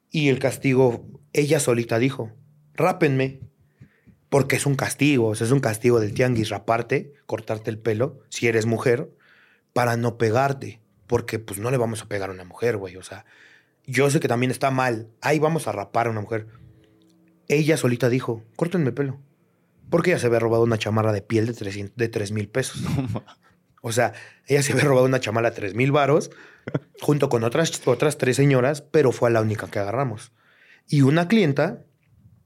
[0.10, 2.32] y el castigo, ella solita dijo,
[2.74, 3.40] rápenme,
[4.30, 8.20] porque es un castigo, o sea, es un castigo del tianguis raparte, cortarte el pelo,
[8.30, 9.12] si eres mujer,
[9.74, 13.04] para no pegarte, porque pues no le vamos a pegar a una mujer, güey, o
[13.04, 13.26] sea,
[13.86, 16.48] yo sé que también está mal, ahí vamos a rapar a una mujer.
[17.48, 19.20] Ella solita dijo, córtenme el pelo,
[19.90, 22.82] porque ella se había robado una chamarra de piel de 300 de 3 mil pesos.
[23.82, 24.13] O sea,
[24.48, 26.32] ella se había robado una chamala a 3 mil varos
[27.02, 30.34] junto con otras, otras tres señoras, pero fue la única que agarramos.
[30.88, 31.86] Y una clienta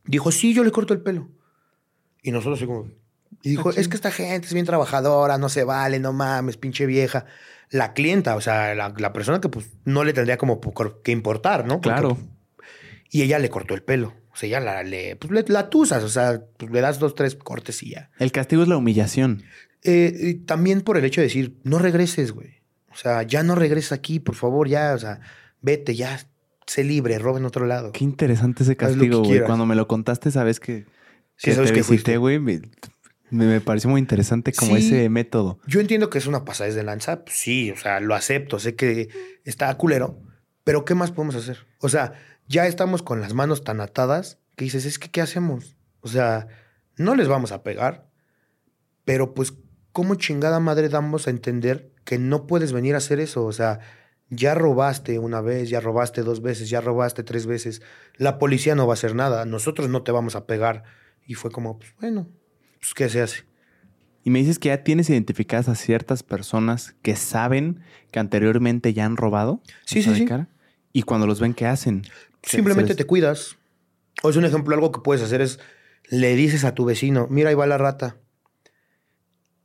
[0.03, 1.29] dijo, sí, yo le corto el pelo.
[2.21, 2.87] Y nosotros así como...
[3.43, 6.85] Y dijo, es que esta gente es bien trabajadora, no se vale, no mames, pinche
[6.85, 7.25] vieja.
[7.69, 10.59] La clienta, o sea, la, la persona que pues no le tendría como
[11.01, 11.75] que importar, ¿no?
[11.81, 12.17] Porque, Claro.
[13.09, 14.13] y ella le cortó el pelo.
[14.33, 17.15] O sea, ella la, le, pues, le- la tusas, o sea, pues, le das dos,
[17.15, 18.11] tres cortes y ya.
[18.19, 19.43] El castigo es la humillación.
[19.83, 22.61] Eh, y también por el hecho de decir, no regreses, güey.
[22.91, 25.21] O sea, ya no regreses aquí, por favor, ya, o sea,
[25.61, 26.19] vete, ya,
[26.67, 27.91] sé libre, roba en otro lado.
[27.93, 29.41] Qué interesante ese castigo, güey.
[29.43, 30.85] Cuando me lo contaste, sabes que,
[31.49, 32.17] que sabes te que fuiste.
[32.17, 32.39] güey.
[32.39, 32.61] Me,
[33.29, 34.87] me- me pareció muy interesante como Sí.
[34.87, 35.59] ese método.
[35.67, 38.75] Yo entiendo que es una pasada de lanza, pues sí, o sea, lo acepto, sé
[38.75, 39.09] que
[39.45, 40.19] está culero,
[40.63, 41.65] pero ¿qué más podemos hacer?
[41.79, 42.13] O sea,
[42.47, 45.77] ya estamos con las manos tan atadas que dices, es que ¿qué hacemos?
[46.01, 46.47] O sea,
[46.97, 48.09] no les vamos a pegar,
[49.05, 49.53] pero pues,
[49.91, 53.45] ¿cómo chingada madre damos a entender que no puedes venir a hacer eso?
[53.45, 53.79] O sea,
[54.29, 57.81] ya robaste una vez, ya robaste dos veces, ya robaste tres veces,
[58.15, 60.83] la policía no va a hacer nada, nosotros no te vamos a pegar.
[61.25, 62.27] Y fue como, pues bueno,
[62.79, 63.43] pues ¿qué se hace?
[64.23, 67.81] Y me dices que ya tienes identificadas a ciertas personas que saben
[68.11, 69.61] que anteriormente ya han robado.
[69.85, 70.25] Sí, sí, sí.
[70.25, 70.49] cara.
[70.93, 72.03] Y cuando los ven, ¿qué hacen?
[72.43, 73.57] Simplemente te cuidas.
[74.21, 75.59] O es un ejemplo, algo que puedes hacer es,
[76.09, 78.17] le dices a tu vecino, mira, ahí va la rata.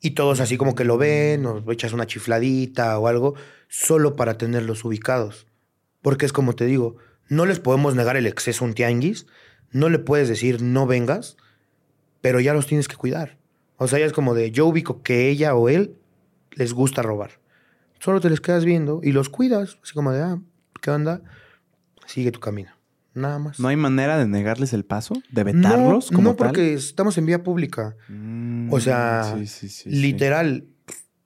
[0.01, 3.35] Y todos así como que lo ven, o echas una chifladita o algo,
[3.69, 5.47] solo para tenerlos ubicados.
[6.01, 6.97] Porque es como te digo,
[7.29, 9.27] no les podemos negar el exceso a un tianguis,
[9.71, 11.37] no le puedes decir no vengas,
[12.27, 13.39] pero ya los tienes que cuidar.
[13.77, 15.95] O sea, ya es como de, yo ubico que ella o él
[16.51, 17.39] les gusta robar.
[18.01, 20.41] Solo te les quedas viendo y los cuidas, así como de, ah,
[20.83, 21.23] ¿qué onda?
[22.05, 22.73] Sigue tu camino.
[23.15, 23.61] Nada más.
[23.61, 25.15] ¿No hay manera de negarles el paso?
[25.31, 26.11] ¿De vetarlos?
[26.11, 26.49] No, como no, tal?
[26.49, 27.95] porque estamos en vía pública.
[28.09, 29.91] Mm, O sea, sí, sí, sí, sí.
[29.91, 30.65] Literal,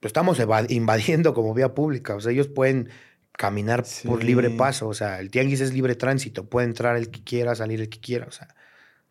[0.02, 2.14] estamos invadiendo como vía pública.
[2.14, 2.90] O sea, ellos pueden
[3.32, 4.86] caminar por libre paso.
[4.86, 6.44] O sea, el tianguis es libre tránsito.
[6.50, 8.26] Puede entrar el que quiera, salir el que quiera.
[8.26, 8.54] O sea,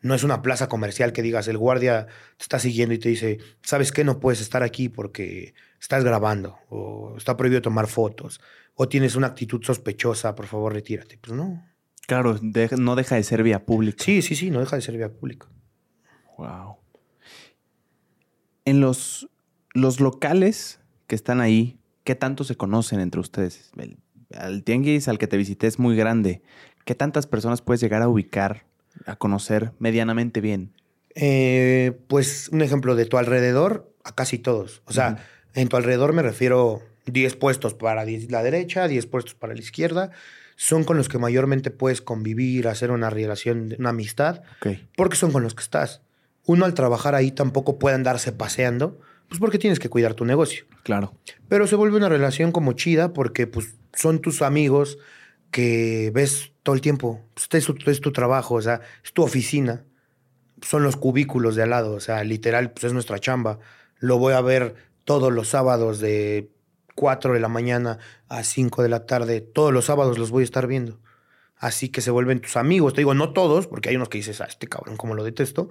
[0.02, 3.40] no es una plaza comercial que digas, el guardia te está siguiendo y te dice,
[3.62, 4.04] ¿sabes qué?
[4.04, 8.42] No puedes estar aquí porque estás grabando o está prohibido tomar fotos
[8.76, 11.18] o tienes una actitud sospechosa, por favor, retírate.
[11.18, 11.66] Pues no.
[12.08, 12.40] Claro,
[12.78, 14.04] no deja de ser vía pública.
[14.04, 15.48] Sí, sí, sí, no deja de ser vía pública.
[16.38, 16.78] Wow.
[18.64, 19.30] En los,
[19.74, 23.72] los locales que están ahí, ¿qué tanto se conocen entre ustedes?
[24.30, 26.42] El, tianguis al que te visité es muy grande.
[26.86, 28.66] ¿Qué tantas personas puedes llegar a ubicar,
[29.06, 30.74] a conocer medianamente bien?
[31.16, 34.82] Eh, pues un ejemplo de tu alrededor, a casi todos.
[34.86, 39.54] O sea, en tu alrededor me refiero 10 puestos para la derecha, 10 puestos para
[39.54, 40.12] la izquierda.
[40.56, 44.42] Son con los que mayormente puedes convivir, hacer una relación, una amistad,
[44.96, 46.02] porque son con los que estás.
[46.46, 50.66] Uno al trabajar ahí tampoco puede andarse paseando, pues porque tienes que cuidar tu negocio.
[50.84, 51.14] Claro.
[51.48, 54.98] Pero se vuelve una relación como chida porque pues son tus amigos
[55.52, 57.22] que ves todo el tiempo.
[57.34, 59.84] Pues, es, tu, es tu trabajo, o sea, es tu oficina.
[60.62, 63.60] Son los cubículos de al lado, o sea, literal, pues es nuestra chamba.
[64.00, 64.76] Lo voy a ver
[65.06, 66.52] todos los sábados de
[66.96, 67.98] 4 de la mañana
[68.28, 71.00] a 5 de la tarde, todos los sábados los voy a estar viendo.
[71.56, 72.94] Así que se vuelven tus amigos.
[72.94, 75.70] Te digo, no todos, porque hay unos que dices, ah, este cabrón, como lo detesto.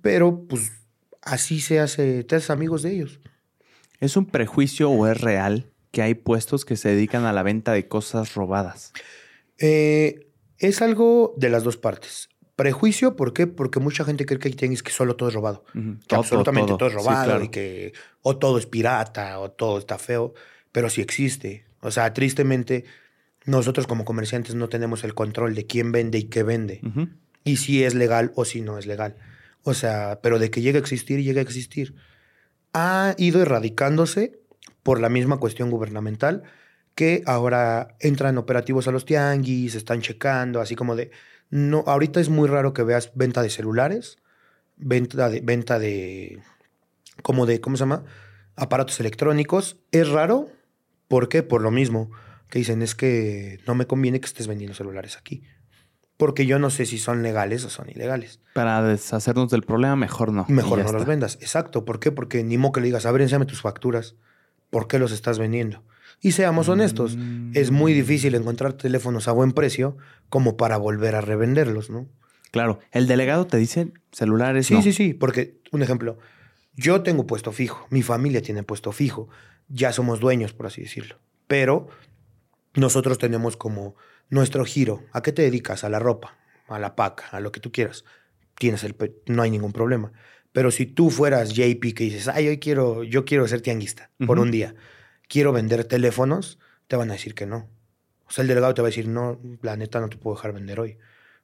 [0.00, 0.72] Pero pues
[1.22, 3.20] así se hace, te haces amigos de ellos.
[3.98, 7.72] ¿Es un prejuicio o es real que hay puestos que se dedican a la venta
[7.72, 8.92] de cosas robadas?
[9.58, 10.28] Eh,
[10.58, 12.28] es algo de las dos partes.
[12.56, 13.46] Prejuicio, ¿por qué?
[13.46, 15.64] Porque mucha gente cree que hay que solo todo es robado.
[16.06, 20.34] Que absolutamente todo, es robado y que o todo es pirata o todo está feo
[20.74, 21.64] pero sí existe.
[21.82, 22.84] O sea, tristemente,
[23.44, 26.80] nosotros como comerciantes no tenemos el control de quién vende y qué vende.
[27.44, 29.14] Y si es legal o si no es legal.
[29.62, 31.94] O sea, pero de que llegue a existir, llega a existir.
[32.72, 34.40] Ha ido erradicándose
[34.84, 36.44] por la misma cuestión gubernamental
[36.94, 41.10] que ahora entran operativos a los tianguis, están checando, así como de...
[41.50, 44.18] No, ahorita es muy raro que veas venta de celulares,
[44.76, 45.40] venta de...
[45.40, 46.40] Venta de
[47.22, 48.04] como de, ¿cómo se llama?
[48.54, 49.80] Aparatos electrónicos.
[49.90, 50.50] Es raro,
[51.08, 51.42] ¿Por qué?
[51.42, 52.10] Por lo mismo
[52.48, 55.42] que dicen, es que no me conviene que estés vendiendo celulares aquí.
[56.16, 58.40] Porque yo no sé si son legales o son ilegales.
[58.52, 60.46] Para deshacernos del problema, mejor no.
[60.48, 61.38] Mejor no los vendas.
[61.40, 61.84] Exacto.
[61.84, 62.12] ¿Por qué?
[62.12, 64.14] Porque ni modo que le digas, a ver, enséñame tus facturas.
[64.74, 65.84] ¿Por qué los estás vendiendo?
[66.20, 67.16] Y seamos honestos,
[67.54, 67.94] es muy mm.
[67.94, 69.96] difícil encontrar teléfonos a buen precio
[70.28, 72.08] como para volver a revenderlos, ¿no?
[72.50, 72.80] Claro.
[72.90, 74.66] El delegado te dice celulares.
[74.66, 75.14] Sí, sí, sí.
[75.14, 76.18] Porque, un ejemplo,
[76.74, 79.28] yo tengo puesto fijo, mi familia tiene puesto fijo
[79.68, 81.20] ya somos dueños, por así decirlo.
[81.46, 81.86] Pero
[82.74, 83.94] nosotros tenemos como
[84.28, 85.04] nuestro giro.
[85.12, 85.84] ¿A qué te dedicas?
[85.84, 88.04] A la ropa, a la paca, a lo que tú quieras.
[88.58, 88.96] Tienes el
[89.26, 90.10] no hay ningún problema.
[90.54, 94.38] Pero si tú fueras JP que dices, ay, yo quiero, yo quiero ser tianguista por
[94.38, 94.76] un día,
[95.26, 97.68] quiero vender teléfonos, te van a decir que no.
[98.28, 100.52] O sea, el delegado te va a decir, no, la neta no te puedo dejar
[100.52, 100.96] vender hoy.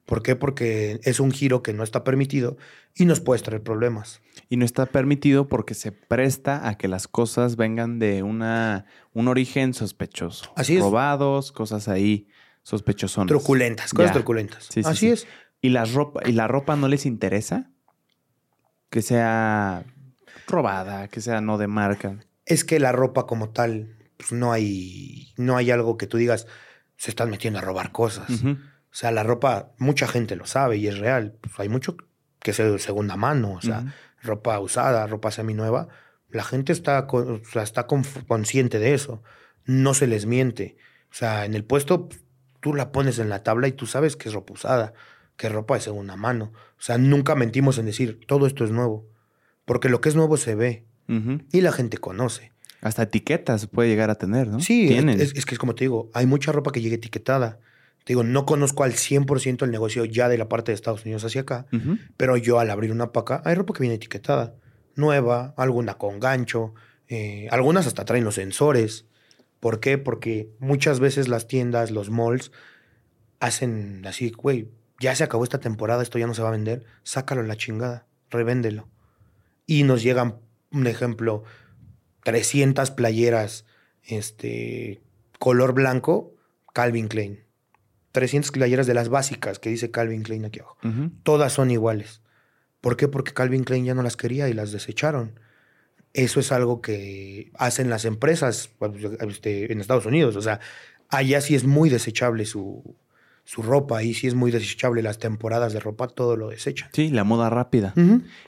[0.05, 0.37] ¿Por qué?
[0.37, 2.55] Porque es un giro que no está permitido
[2.95, 4.21] y nos puede traer problemas.
[4.47, 9.27] Y no está permitido porque se presta a que las cosas vengan de una, un
[9.27, 10.53] origen sospechoso.
[10.55, 10.81] Así es.
[10.81, 12.29] Robados, cosas ahí
[12.63, 13.27] sospechosonas.
[13.27, 14.69] Truculentas, cosas truculentas.
[14.85, 15.27] Así es.
[15.59, 17.70] ¿Y la, ropa, ¿Y la ropa no les interesa?
[18.91, 19.83] Que sea
[20.47, 22.19] robada, que sea no de marca.
[22.45, 26.45] Es que la ropa como tal, pues no hay, no hay algo que tú digas,
[26.97, 28.29] se están metiendo a robar cosas.
[28.43, 31.37] O sea, la ropa, mucha gente lo sabe y es real.
[31.41, 31.97] Pues hay mucho
[32.39, 35.87] que es de segunda mano, o sea, ropa usada, ropa seminueva.
[36.29, 39.23] La gente está, o sea, está consciente de eso.
[39.65, 40.77] No se les miente.
[41.09, 42.09] O sea, en el puesto
[42.59, 44.93] tú la pones en la tabla y tú sabes que es ropa usada,
[45.41, 46.53] que es ropa de segunda mano.
[46.77, 49.07] O sea, nunca mentimos en decir todo esto es nuevo.
[49.65, 50.85] Porque lo que es nuevo se ve
[51.51, 52.51] y la gente conoce.
[52.79, 54.59] Hasta etiquetas puede llegar a tener, ¿no?
[54.59, 57.59] Sí, Es, es, que es como te digo, hay mucha ropa que llega etiquetada
[58.05, 61.41] digo, no conozco al 100% el negocio ya de la parte de Estados Unidos hacia
[61.41, 61.65] acá,
[62.17, 64.55] pero yo al abrir una paca, hay ropa que viene etiquetada,
[64.95, 66.73] nueva, alguna con gancho,
[67.07, 69.05] eh, algunas hasta traen los sensores.
[69.59, 69.97] ¿Por qué?
[69.97, 72.51] Porque muchas veces las tiendas, los malls,
[73.39, 74.69] hacen así, güey,
[75.01, 77.57] ya se acabó esta temporada, esto ya no se va a vender, sácalo a la
[77.57, 78.87] chingada, revéndelo.
[79.65, 80.37] Y nos llegan,
[80.71, 81.43] un ejemplo,
[82.23, 83.65] 300 playeras,
[84.03, 85.01] este,
[85.39, 86.35] color blanco,
[86.73, 87.43] Calvin Klein
[88.11, 90.77] 300 playeras de las básicas que dice Calvin Klein aquí abajo.
[91.23, 92.21] Todas son iguales.
[92.81, 93.07] ¿Por qué?
[93.07, 95.39] Porque Calvin Klein ya no las quería y las desecharon.
[96.13, 98.91] Eso es algo que hacen las empresas pues,
[99.21, 100.35] este, en Estados Unidos.
[100.35, 100.59] O sea,
[101.07, 102.97] allá sí es muy desechable su,
[103.51, 106.89] su ropa, ahí sí es muy desechable las temporadas de ropa, todo lo desechan.
[106.93, 107.93] Sí, la moda rápida.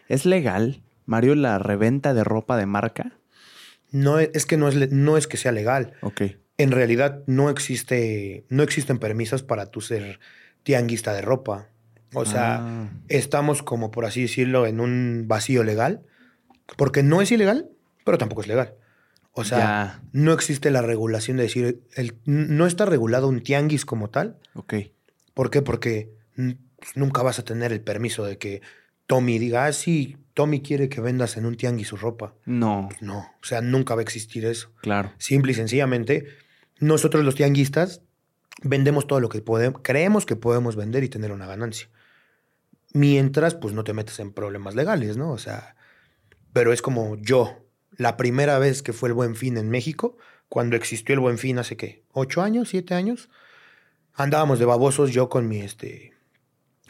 [0.07, 3.17] ¿Es legal, Mario, la reventa de ropa de marca?
[3.91, 5.93] No, es que no es, no es que sea legal.
[6.01, 6.21] Ok
[6.57, 10.19] en realidad no existe, no existen permisos para tú ser
[10.63, 11.69] tianguista de ropa.
[12.13, 12.89] O sea, ah.
[13.07, 16.01] estamos como por así decirlo en un vacío legal,
[16.77, 17.69] porque no es ilegal,
[18.05, 18.75] pero tampoco es legal.
[19.35, 24.09] O sea, no existe la regulación de decir, el, no está regulado un tianguis como
[24.09, 24.37] tal.
[24.53, 24.75] Ok.
[25.33, 25.63] ¿Por qué?
[25.63, 28.61] Porque pues, nunca vas a tener el permiso de que
[29.07, 32.35] Tommy diga, ah, sí, Tommy quiere que vendas en un tianguis su ropa.
[32.45, 32.87] No.
[32.89, 34.71] Pues, no, o sea, nunca va a existir eso.
[34.81, 35.11] Claro.
[35.17, 36.27] Simple y sencillamente,
[36.79, 38.01] nosotros los tianguistas
[38.61, 41.89] vendemos todo lo que podemos, creemos que podemos vender y tener una ganancia.
[42.93, 45.31] Mientras, pues no te metes en problemas legales, ¿no?
[45.31, 45.75] O sea,
[46.53, 47.65] pero es como yo,
[47.97, 50.17] la primera vez que fue el Buen Fin en México,
[50.49, 53.29] cuando existió el Buen Fin hace qué, ocho años, siete años,
[54.13, 56.13] andábamos de babosos yo con mi, este,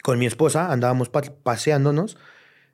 [0.02, 2.18] con mi esposa, andábamos paseándonos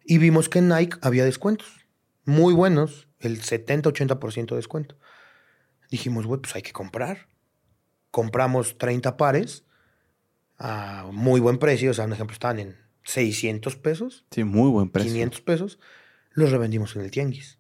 [0.05, 1.87] y vimos que en Nike había descuentos,
[2.25, 4.97] muy buenos, el 70-80% de descuento.
[5.91, 7.29] Dijimos, güey, pues hay que comprar.
[8.11, 9.65] Compramos 30 pares
[10.59, 14.27] a muy buen precio, o sea, un ejemplo, estaban en 600 pesos.
[14.31, 15.13] Sí, muy buen precio.
[15.13, 15.79] 500 pesos.
[16.33, 17.60] Los revendimos en el tianguis.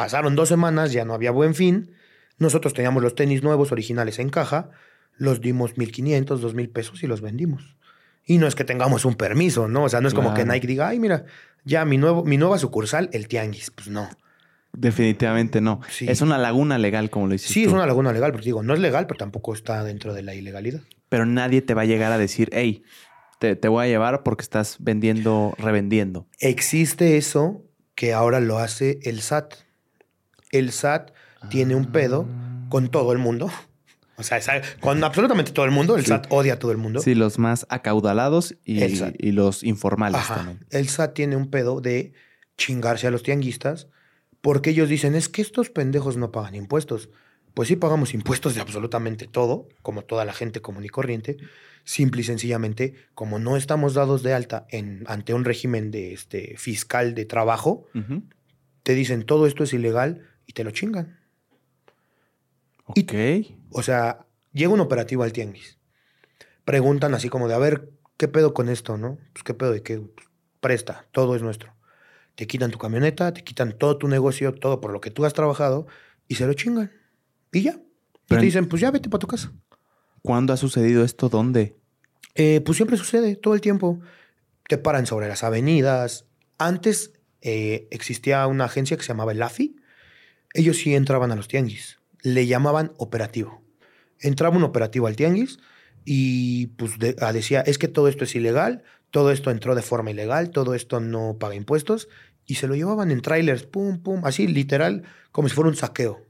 [0.00, 1.90] Pasaron dos semanas, ya no había buen fin.
[2.38, 4.70] Nosotros teníamos los tenis nuevos, originales en caja.
[5.18, 7.76] Los dimos 1.500, 2.000 pesos y los vendimos.
[8.24, 9.84] Y no es que tengamos un permiso, ¿no?
[9.84, 11.26] O sea, no es como que Nike diga, ay, mira,
[11.66, 13.70] ya mi, nuevo, mi nueva sucursal, el tianguis.
[13.72, 14.08] Pues no.
[14.72, 15.82] Definitivamente no.
[16.00, 17.50] Es una laguna legal, como lo dices.
[17.50, 20.22] Sí, es una laguna legal, pero digo, no es legal, pero tampoco está dentro de
[20.22, 20.80] la ilegalidad.
[21.10, 22.84] Pero nadie te va a llegar a decir, hey,
[23.38, 26.26] te, te voy a llevar porque estás vendiendo, revendiendo.
[26.38, 29.68] Existe eso que ahora lo hace el SAT
[30.50, 31.12] el SAT
[31.48, 32.26] tiene un pedo
[32.68, 33.50] con todo el mundo.
[34.16, 34.38] O sea,
[34.80, 35.96] con absolutamente todo el mundo.
[35.96, 37.00] El SAT odia a todo el mundo.
[37.00, 38.82] Sí, los más acaudalados y,
[39.18, 40.64] y los informales también.
[40.70, 42.12] El SAT tiene un pedo de
[42.58, 43.88] chingarse a los tianguistas
[44.40, 47.10] porque ellos dicen, es que estos pendejos no pagan impuestos.
[47.54, 51.36] Pues sí pagamos impuestos de absolutamente todo, como toda la gente común y corriente.
[51.84, 56.56] Simple y sencillamente, como no estamos dados de alta en, ante un régimen de, este,
[56.56, 57.86] fiscal de trabajo,
[58.82, 61.16] te dicen todo esto es ilegal, y te lo chingan.
[62.86, 63.12] Ok.
[63.70, 65.78] o sea, llega un operativo al tianguis.
[66.64, 69.16] Preguntan así como de, a ver, ¿qué pedo con esto, no?
[69.32, 70.02] Pues qué pedo de qué
[70.58, 71.72] presta, todo es nuestro.
[72.34, 75.34] Te quitan tu camioneta, te quitan todo tu negocio, todo por lo que tú has
[75.34, 75.86] trabajado
[76.26, 76.90] y se lo chingan.
[77.52, 77.78] Y ya.
[78.28, 79.52] y te dicen, pues ya vete para tu casa.
[80.20, 81.28] ¿Cuándo ha sucedido esto?
[81.28, 81.76] ¿Dónde?
[82.34, 84.00] Eh, pues siempre sucede, todo el tiempo.
[84.66, 86.26] Te paran sobre las avenidas.
[86.58, 89.76] Antes eh, existía una agencia que se llamaba el AFI,
[90.54, 91.98] ellos sí entraban a los tianguis.
[92.22, 93.62] Le llamaban operativo.
[94.18, 95.58] Entraba un operativo al tianguis
[96.04, 100.10] y pues ah, decía, es que todo esto es ilegal, todo esto entró de forma
[100.10, 102.08] ilegal, todo esto no paga impuestos.
[102.46, 106.26] Y se lo llevaban en trailers, pum, pum, así literal, como si fuera un saqueo.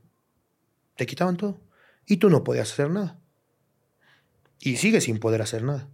[0.96, 1.60] Te quitaban todo.
[2.06, 3.18] Y tú no podías hacer nada.
[4.58, 5.88] Y sigues sin poder hacer nada.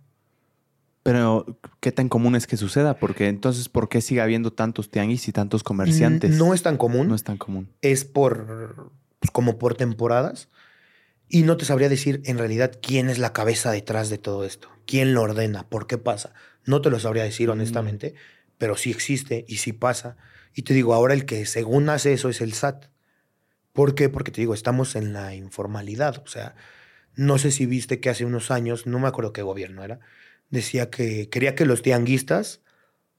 [1.06, 2.98] Pero, ¿qué tan común es que suceda?
[2.98, 6.36] Porque entonces, ¿por qué sigue habiendo tantos tianguis y tantos comerciantes?
[6.36, 7.06] No es tan común.
[7.06, 7.68] No es tan común.
[7.80, 8.90] Es por,
[9.20, 10.48] pues, como por temporadas.
[11.28, 14.68] Y no te sabría decir en realidad quién es la cabeza detrás de todo esto.
[14.84, 15.68] ¿Quién lo ordena?
[15.68, 16.34] ¿Por qué pasa?
[16.64, 17.52] No te lo sabría decir mm.
[17.52, 18.14] honestamente,
[18.58, 20.16] pero sí existe y sí pasa.
[20.54, 22.86] Y te digo, ahora el que según hace eso es el SAT.
[23.72, 24.08] ¿Por qué?
[24.08, 26.20] Porque te digo, estamos en la informalidad.
[26.24, 26.56] O sea,
[27.14, 30.00] no sé si viste que hace unos años, no me acuerdo qué gobierno era,
[30.50, 32.62] decía que quería que los tianguistas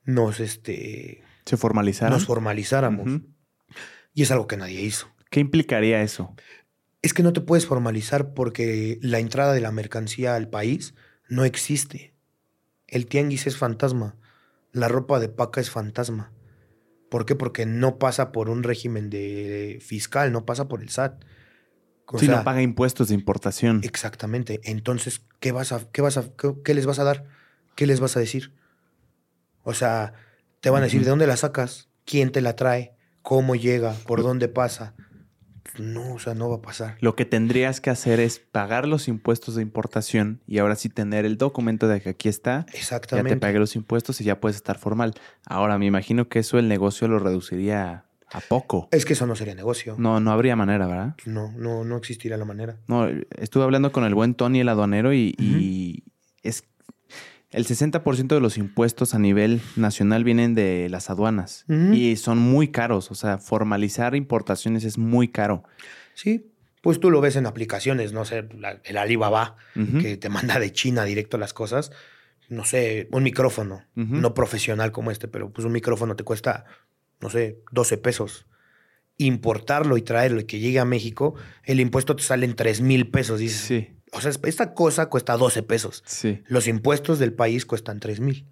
[0.03, 1.23] nos, este...
[1.45, 2.13] Se formalizaran.
[2.13, 3.21] Nos formalizáramos.
[4.13, 5.07] Y es algo que nadie hizo.
[5.29, 6.35] ¿Qué implicaría eso?
[7.01, 10.95] Es que no te puedes formalizar porque la entrada de la mercancía al país
[11.29, 12.13] no existe.
[12.87, 14.17] El tianguis es fantasma.
[14.71, 16.31] La ropa de paca es fantasma.
[17.09, 17.35] ¿Por qué?
[17.35, 21.23] Porque no pasa por un régimen de fiscal, no pasa por el SAT.
[22.17, 23.81] Si no paga impuestos de importación.
[23.83, 24.61] Exactamente.
[24.63, 26.25] Entonces, ¿qué vas a, qué vas a,
[26.63, 27.25] qué, les vas a dar?
[27.75, 28.53] ¿Qué les vas a decir?
[29.63, 30.13] O sea,
[30.61, 34.23] te van a decir de dónde la sacas, quién te la trae, cómo llega, por
[34.23, 34.95] dónde pasa.
[35.77, 36.97] No, o sea, no va a pasar.
[37.01, 41.25] Lo que tendrías que hacer es pagar los impuestos de importación y ahora sí tener
[41.25, 42.65] el documento de que aquí está.
[42.73, 43.31] Exactamente.
[43.31, 45.13] Ya te pagué los impuestos y ya puedes estar formal.
[45.45, 48.89] Ahora, me imagino que eso el negocio lo reduciría ¿A poco?
[48.91, 49.95] Es que eso no sería negocio.
[49.97, 51.15] No, no habría manera, ¿verdad?
[51.25, 52.77] No, no, no existiría la manera.
[52.87, 53.07] No,
[53.37, 56.03] estuve hablando con el buen Tony, el aduanero, y,
[56.43, 56.65] es
[57.51, 62.67] el 60% de los impuestos a nivel nacional vienen de las aduanas y son muy
[62.69, 63.09] caros.
[63.11, 65.63] O sea, formalizar importaciones es muy caro.
[66.13, 66.51] Sí,
[66.81, 68.47] pues tú lo ves en aplicaciones, no sé,
[68.83, 69.55] el Alibaba,
[70.01, 71.91] que te manda de China directo las cosas.
[72.49, 76.65] No sé, un micrófono, no profesional como este, pero pues un micrófono te cuesta
[77.21, 78.45] no sé, 12 pesos.
[79.17, 83.09] Importarlo y traerlo y que llegue a México, el impuesto te sale en 3 mil
[83.09, 83.39] pesos.
[83.39, 83.89] Dices, sí.
[84.13, 86.03] O sea, esta cosa cuesta 12 pesos.
[86.05, 86.41] Sí.
[86.47, 88.45] Los impuestos del país cuestan 3 mil.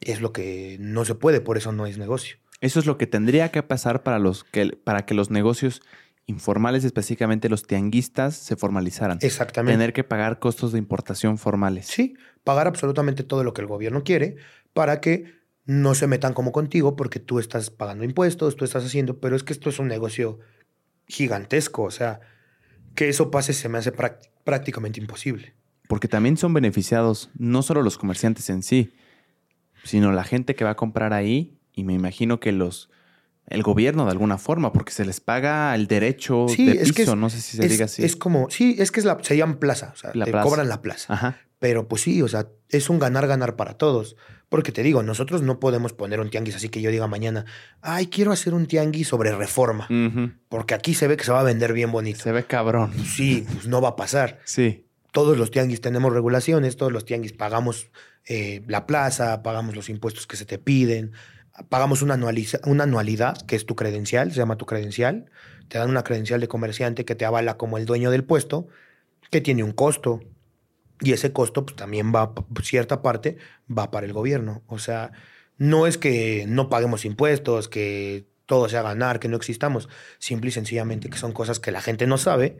[0.00, 2.36] Es lo que no se puede, por eso no es negocio.
[2.60, 5.82] Eso es lo que tendría que pasar para, los que, para que los negocios
[6.26, 9.18] informales, específicamente los tianguistas, se formalizaran.
[9.20, 9.74] Exactamente.
[9.74, 11.86] Tener que pagar costos de importación formales.
[11.86, 12.14] Sí,
[12.44, 14.36] pagar absolutamente todo lo que el gobierno quiere
[14.72, 19.20] para que no se metan como contigo porque tú estás pagando impuestos, tú estás haciendo,
[19.20, 20.38] pero es que esto es un negocio
[21.06, 22.20] gigantesco, o sea,
[22.94, 23.92] que eso pase se me hace
[24.44, 25.54] prácticamente imposible.
[25.88, 28.92] Porque también son beneficiados no solo los comerciantes en sí,
[29.84, 32.90] sino la gente que va a comprar ahí y me imagino que los
[33.48, 37.40] el gobierno de alguna forma, porque se les paga el derecho de piso, no sé
[37.40, 38.04] si se diga así.
[38.04, 40.80] Es como, sí, es que es la, se llama plaza, o sea, te cobran la
[40.80, 41.12] plaza.
[41.12, 41.38] Ajá.
[41.62, 44.16] Pero pues sí, o sea, es un ganar-ganar para todos.
[44.48, 47.44] Porque te digo, nosotros no podemos poner un tianguis así que yo diga mañana,
[47.82, 49.86] ay, quiero hacer un tianguis sobre reforma.
[50.48, 52.18] Porque aquí se ve que se va a vender bien bonito.
[52.18, 52.92] Se ve cabrón.
[53.04, 54.40] Sí, pues no va a pasar.
[54.44, 54.88] Sí.
[55.12, 57.92] Todos los tianguis tenemos regulaciones, todos los tianguis pagamos
[58.26, 61.12] eh, la plaza, pagamos los impuestos que se te piden,
[61.68, 62.18] pagamos una,
[62.64, 65.30] una anualidad, que es tu credencial, se llama tu credencial.
[65.68, 68.66] Te dan una credencial de comerciante que te avala como el dueño del puesto,
[69.30, 70.24] que tiene un costo.
[71.00, 72.32] Y ese costo pues, también va,
[72.62, 74.62] cierta parte va para el gobierno.
[74.66, 75.12] O sea,
[75.58, 79.88] no es que no paguemos impuestos, que todo sea ganar, que no existamos.
[80.18, 82.58] Simple y sencillamente que son cosas que la gente no sabe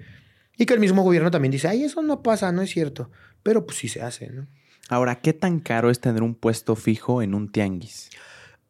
[0.56, 3.10] y que el mismo gobierno también dice, ay, eso no pasa, no es cierto.
[3.42, 4.46] Pero pues sí se hace, ¿no?
[4.88, 8.10] Ahora, ¿qué tan caro es tener un puesto fijo en un tianguis?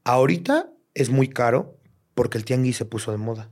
[0.04, 1.78] Ahorita es muy caro
[2.14, 3.50] porque el tianguis se puso de moda.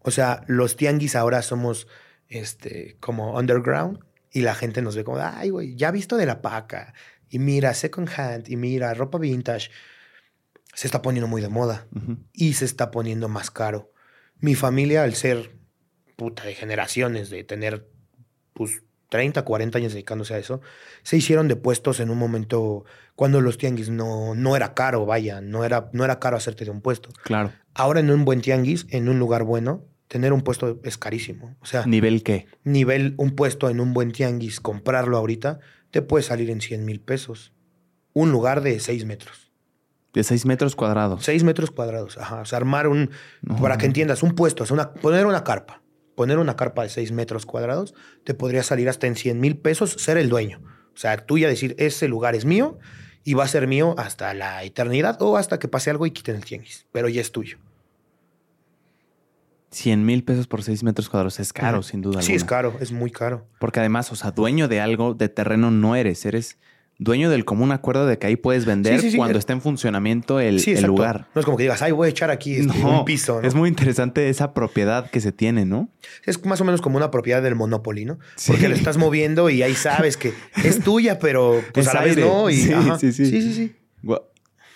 [0.00, 1.86] O sea, los tianguis ahora somos
[2.28, 4.00] este, como underground
[4.34, 6.92] y la gente nos ve como, ay, güey, ya visto de la paca.
[7.30, 9.70] Y mira, second hand, y mira, ropa vintage.
[10.74, 11.86] Se está poniendo muy de moda
[12.32, 13.92] y se está poniendo más caro.
[14.40, 15.52] Mi familia, al ser
[16.16, 17.88] puta de generaciones, de tener
[18.54, 20.60] pues 30, 40 años dedicándose a eso,
[21.04, 25.40] se hicieron de puestos en un momento cuando los tianguis no, no era caro, vaya,
[25.40, 27.10] no era, no era caro hacerte de un puesto.
[27.22, 27.52] Claro.
[27.72, 31.56] Ahora en un buen tianguis, en un lugar bueno, tener un puesto es carísimo.
[31.60, 32.46] O sea, ¿nivel qué?
[32.64, 37.00] Nivel, un puesto en un buen tianguis, comprarlo ahorita, te puede salir en 100 mil
[37.00, 37.52] pesos.
[38.12, 39.52] Un lugar de 6 metros.
[40.12, 41.24] De 6 metros cuadrados.
[41.24, 42.40] 6 metros cuadrados, ajá.
[42.40, 43.10] O sea, armar un,
[43.60, 45.82] para que entiendas, un puesto, o sea, una, poner una carpa.
[46.14, 49.90] Poner una carpa de 6 metros cuadrados te podría salir hasta en 100 mil pesos
[49.98, 50.60] ser el dueño.
[50.94, 52.78] O sea, tú ya decir, ese lugar es mío
[53.24, 56.36] y va a ser mío hasta la eternidad o hasta que pase algo y quiten
[56.36, 57.58] el tianguis, pero ya es tuyo.
[59.74, 62.22] 100 mil pesos por 6 metros cuadrados es caro, sin duda.
[62.22, 63.46] Sí, es caro, es muy caro.
[63.58, 66.58] Porque además, o sea, dueño de algo, de terreno no eres, eres
[66.98, 71.26] dueño del común acuerdo de que ahí puedes vender cuando está en funcionamiento el, lugar.
[71.34, 73.42] No es como que digas, ay, voy a echar aquí este, un piso.
[73.42, 75.88] Es muy interesante esa propiedad que se tiene, ¿no?
[76.24, 78.18] Es más o menos como una propiedad del Monopoly, ¿no?
[78.46, 82.16] Porque lo estás moviendo y ahí sabes que es tuya, pero pues a la vez
[82.16, 82.48] no.
[82.48, 83.26] Y, sí, sí, sí.
[83.26, 83.74] Sí, sí, sí.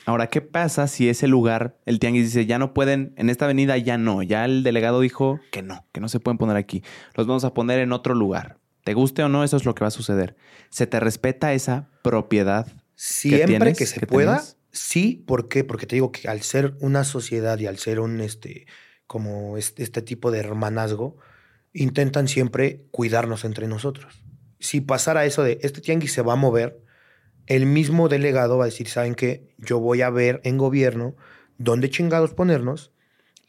[0.09, 3.77] Ahora, ¿qué pasa si ese lugar, el tianguis dice, ya no pueden, en esta avenida
[3.77, 6.83] ya no, ya el delegado dijo que no, que no se pueden poner aquí,
[7.15, 8.57] los vamos a poner en otro lugar?
[8.85, 10.35] Te guste o no, eso es lo que va a suceder.
[10.71, 12.67] ¿Se te respeta esa propiedad?
[12.95, 14.43] Siempre que, se pueda,
[14.73, 15.23] sí.
[15.27, 15.63] ¿Por qué?
[15.63, 18.67] Porque te digo que al ser una sociedad y al ser un, este,
[19.07, 21.19] como este, este tipo de hermanazgo,
[21.75, 24.25] intentan siempre cuidarnos entre nosotros.
[24.59, 26.83] Si pasara eso de, este tianguis se va a mover,
[27.49, 29.55] el mismo delegado va a decir, ¿saben qué?
[29.59, 31.17] Yo voy a ver en gobierno
[31.57, 32.93] dónde chingados ponernos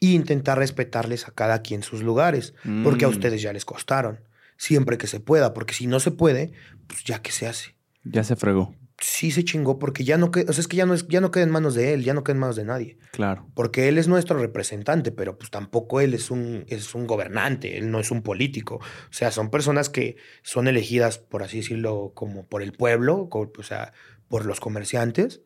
[0.00, 3.12] e intentar respetarles a cada quien sus lugares, porque a mm.
[3.12, 4.20] ustedes ya les costaron,
[4.56, 6.52] siempre que se pueda, porque si no se puede,
[6.86, 7.76] pues ya que se hace.
[8.02, 10.86] Ya se fregó sí se chingó porque ya no, queda, o sea, es que ya
[10.86, 12.64] no, es, ya no queda en manos de él, ya no queda en manos de
[12.64, 12.98] nadie.
[13.12, 13.50] Claro.
[13.54, 17.90] Porque él es nuestro representante, pero pues tampoco él es un, es un gobernante, él
[17.90, 18.76] no es un político.
[18.76, 23.62] O sea, son personas que son elegidas, por así decirlo, como por el pueblo, o
[23.62, 23.92] sea,
[24.28, 25.40] por los comerciantes,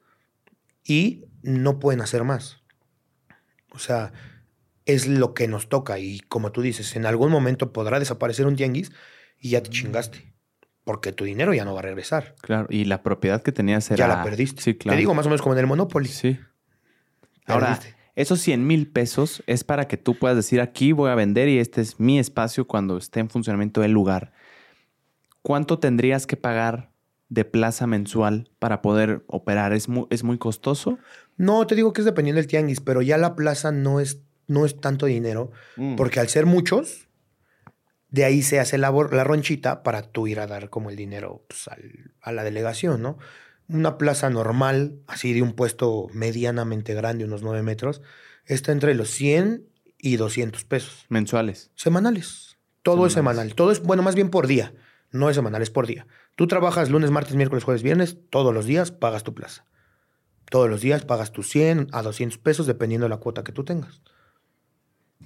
[0.85, 2.63] y no pueden hacer más.
[3.71, 4.13] O sea,
[4.85, 8.57] es lo que nos toca y como tú dices, en algún momento podrá desaparecer un
[8.57, 8.93] tianguis
[9.39, 10.34] y ya te chingaste
[10.85, 12.35] porque tu dinero ya no va a regresar.
[12.43, 13.97] Claro, y la propiedad que tenías era...
[13.97, 14.63] Ya la perdiste.
[14.63, 14.95] Sí, claro.
[14.95, 16.09] Te digo más o menos como en el Monopoly.
[16.09, 16.39] Sí.
[17.47, 17.81] Ahora,
[18.15, 21.59] esos 100 mil pesos es para que tú puedas decir aquí voy a vender y
[21.59, 24.33] este es mi espacio cuando esté en funcionamiento el lugar.
[25.43, 26.91] ¿Cuánto tendrías que pagar
[27.29, 29.73] de plaza mensual para poder operar?
[29.73, 30.99] ¿Es muy, ¿Es muy costoso?
[31.37, 34.65] No, te digo que es dependiendo del tianguis, pero ya la plaza no es, no
[34.65, 35.97] es tanto dinero, mm.
[35.97, 37.09] porque al ser muchos,
[38.15, 41.45] de ahí se hace la, la ronchita para tú ir a dar como el dinero
[41.49, 41.69] pues,
[42.21, 43.19] a la delegación, ¿no?
[43.67, 48.03] Una plaza normal, así de un puesto medianamente grande, unos 9 metros,
[48.45, 49.67] está entre los 100
[49.99, 51.07] y 200 pesos.
[51.09, 51.73] ¿Mensuales?
[51.75, 52.57] Semanales.
[52.83, 53.57] Todo es semanal.
[53.57, 54.73] Todo es, bueno, más bien por día.
[55.11, 56.07] No es semanal, es por día.
[56.37, 59.67] Tú trabajas lunes, martes, miércoles, jueves, viernes, todos los días pagas tu plaza.
[60.49, 63.65] Todos los días pagas tus 100 a 200 pesos dependiendo de la cuota que tú
[63.65, 64.03] tengas.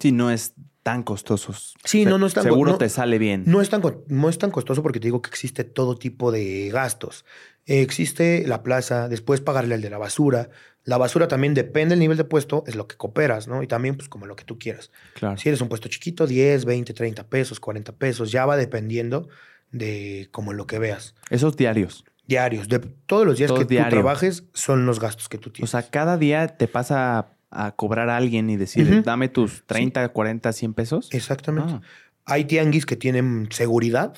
[0.01, 0.55] Sí, no es
[0.89, 1.53] tan costoso.
[1.85, 3.43] Sí, no, no es tan Seguro no- te sale bien.
[3.47, 6.71] No es, tan, no es tan costoso porque te digo que existe todo tipo de
[6.73, 7.25] gastos.
[7.67, 10.49] Eh, existe la plaza, después pagarle al de la basura.
[10.85, 13.63] La basura también depende del nivel de puesto, es lo que cooperas, ¿no?
[13.63, 14.91] Y también, pues, como lo que tú quieras.
[15.15, 15.37] Claro.
[15.37, 19.29] Si eres un puesto chiquito, 10, 20, 30 pesos, 40 pesos, ya va dependiendo
[19.71, 21.15] de como lo que veas.
[21.29, 22.05] Esos diarios.
[22.27, 23.91] Diarios, de todos los días Todo que diario.
[23.91, 25.71] tú trabajes son los gastos que tú O tienes.
[25.71, 30.53] sea, cada día te pasa a, cobrar a alguien y decir, dame tus 30, 40,
[30.53, 31.09] 100 pesos.
[31.13, 31.75] Exactamente.
[31.75, 31.81] Ah,
[32.25, 34.15] Hay tianguis que tienen seguridad,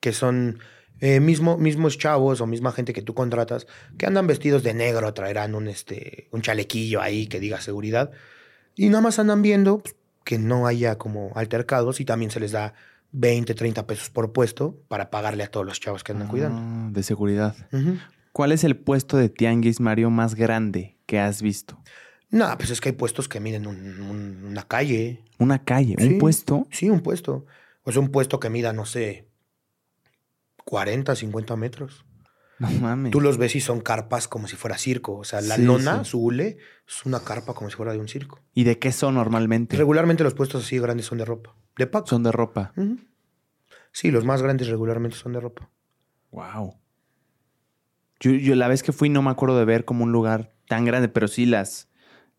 [0.00, 0.58] que son
[1.00, 3.66] eh, mismo, mismos chavos o misma gente que tú contratas,
[3.98, 8.10] que andan vestidos de negro, traerán un, este, un chalequillo ahí que diga seguridad.
[8.74, 12.52] Y nada más andan viendo pues, que no haya como altercados y también se les
[12.52, 12.74] da
[13.12, 16.58] 20, 30 pesos por puesto para pagarle a todos los chavos que andan cuidando.
[16.60, 17.54] ah, de seguridad.
[18.32, 21.78] ¿Cuál es el puesto de tianguis, Mario, más grande que has visto?
[22.32, 25.22] No, pues es que hay puestos que miden un- un- una calle.
[25.38, 26.08] Una calle, Sí.
[26.08, 26.66] un puesto.
[26.72, 27.46] Sí, un puesto.
[27.84, 29.28] O sea, un puesto que mida, no sé,
[30.64, 32.04] 40, 50 metros.
[32.58, 33.10] No mames.
[33.10, 35.16] Tú los ves y son carpas como si fuera circo.
[35.16, 36.10] O sea, la Sí, lona, sí.
[36.10, 38.40] su hule, es una carpa como si fuera de un circo.
[38.54, 39.76] ¿Y de qué son normalmente?
[39.76, 41.56] Regularmente los puestos así grandes son de ropa.
[41.76, 42.06] De paco.
[42.06, 42.72] Son de ropa.
[43.90, 45.68] Sí, los más grandes regularmente son de ropa.
[46.30, 46.76] Wow.
[48.20, 50.84] Yo, yo la vez que fui no me acuerdo de ver como un lugar tan
[50.84, 51.88] grande, pero sí las,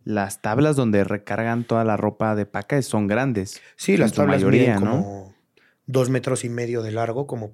[0.04, 3.62] las tablas donde recargan toda la ropa de paca son grandes.
[3.76, 4.92] Sí, las tablas mayoría, miden ¿no?
[4.92, 5.36] como
[5.86, 7.54] dos metros y medio de largo, como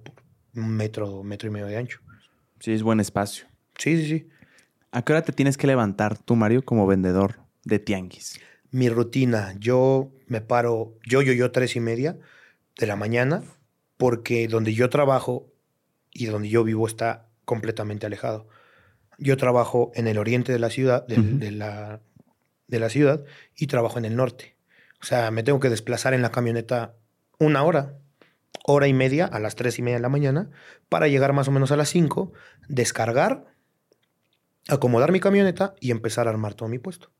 [0.56, 2.00] un metro, metro y medio de ancho.
[2.60, 3.46] Sí, es buen espacio.
[3.78, 4.30] Sí, sí, sí.
[4.92, 8.40] ¿A qué hora te tienes que levantar tú, Mario, como vendedor de tianguis?
[8.72, 12.18] Mi rutina, yo me paro, yo, yo, yo, tres y media
[12.78, 13.44] de la mañana,
[13.98, 15.52] porque donde yo trabajo
[16.12, 18.48] y donde yo vivo está completamente alejado.
[19.18, 22.02] Yo trabajo en el oriente de la ciudad, de, la,
[22.70, 23.24] de la ciudad,
[23.56, 24.56] y trabajo en el norte.
[25.02, 26.96] O sea, me tengo que desplazar en la camioneta
[27.38, 27.98] una hora,
[28.66, 30.50] hora y media a las tres y media de la mañana,
[30.88, 32.32] para llegar más o menos a las cinco,
[32.68, 33.46] descargar,
[34.68, 37.12] acomodar mi camioneta y empezar a armar todo mi puesto.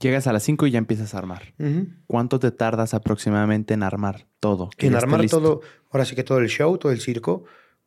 [0.00, 1.52] Llegas a las 5 y ya empiezas a armar.
[2.06, 4.70] ¿Cuánto te tardas aproximadamente en armar todo?
[4.78, 5.38] En armar listo?
[5.38, 7.44] todo, ahora sí que todo el show, todo el circo,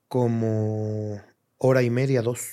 [0.08, 1.20] como
[1.58, 2.52] hora y media, dos.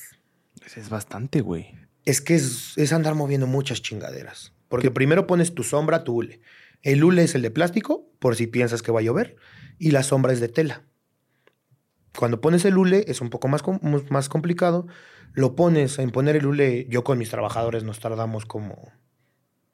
[0.74, 1.74] Es bastante, güey.
[2.04, 4.52] Es que es, es andar moviendo muchas chingaderas.
[4.68, 6.40] Porque primero pones tu sombra, tu hule.
[6.82, 9.36] El hule es el de plástico, por si piensas que va a llover,
[9.78, 10.84] y la sombra es de tela.
[12.16, 13.62] Cuando pones el hule es un poco más,
[14.10, 14.86] más complicado.
[15.32, 18.92] Lo pones en poner el hule, yo con mis trabajadores nos tardamos como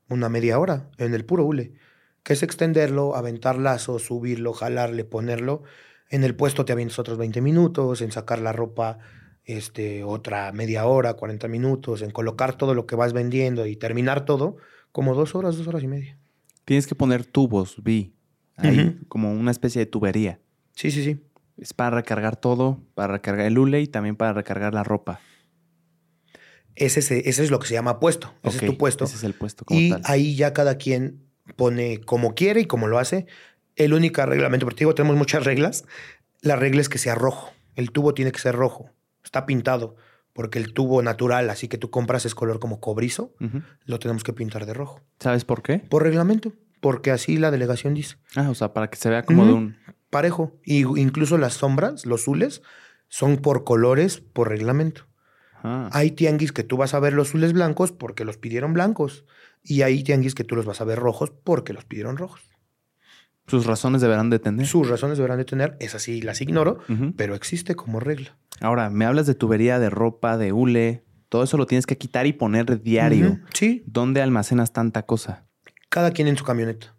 [0.08, 1.74] una media hora en el puro hule,
[2.22, 5.62] que es extenderlo, aventar lazo, subirlo, jalarle, ponerlo.
[6.08, 8.98] En el puesto te avientas otros 20 minutos, en sacar la ropa
[9.46, 14.24] este, otra media hora, 40 minutos, en colocar todo lo que vas vendiendo y terminar
[14.24, 14.56] todo,
[14.92, 16.18] como dos horas, dos horas y media.
[16.64, 18.12] Tienes que poner tubos, vi.
[18.56, 20.40] Ahí, como una especie de tubería.
[20.74, 21.20] Sí, sí, sí.
[21.58, 25.20] Es para recargar todo, para recargar el hule y también para recargar la ropa.
[26.74, 28.34] Ese, es- ese es lo que se llama puesto.
[28.42, 29.04] Ese es tu puesto.
[29.04, 30.02] Ese es el puesto como Y tal.
[30.04, 31.22] ahí ya cada quien
[31.56, 33.26] pone como quiere y como lo hace.
[33.76, 35.84] El único reglamento, porque digo, tenemos muchas reglas.
[36.40, 37.50] La regla es que sea rojo.
[37.74, 38.90] El tubo tiene que ser rojo.
[39.26, 39.96] Está pintado.
[40.32, 43.34] Porque el tubo natural, así que tú compras, es color como cobrizo.
[43.84, 45.02] Lo tenemos que pintar de rojo.
[45.18, 45.78] ¿Sabes por qué?
[45.78, 46.52] Por reglamento.
[46.80, 48.16] Porque así la delegación dice.
[48.34, 49.76] Ah, o sea, para que se vea como de un...
[50.10, 50.58] Parejo.
[50.64, 52.62] Y incluso las sombras, los zules,
[53.08, 55.06] son por colores, por reglamento.
[55.62, 59.24] Ah, Hay tianguis que tú vas a ver los azules blancos porque los pidieron blancos.
[59.62, 62.42] Y hay tianguis que tú los vas a ver rojos porque los pidieron rojos.
[63.46, 64.66] Sus razones deberán de tener.
[64.66, 66.78] Sus razones deberán de tener, esas sí las ignoro,
[67.16, 68.36] pero existe como regla.
[68.60, 71.04] Ahora, me hablas de tubería, de ropa, de hule.
[71.28, 73.40] Todo eso lo tienes que quitar y poner diario.
[73.54, 75.44] Sí, ¿Dónde almacenas tanta cosa?
[75.88, 76.94] cada quien en su camioneta.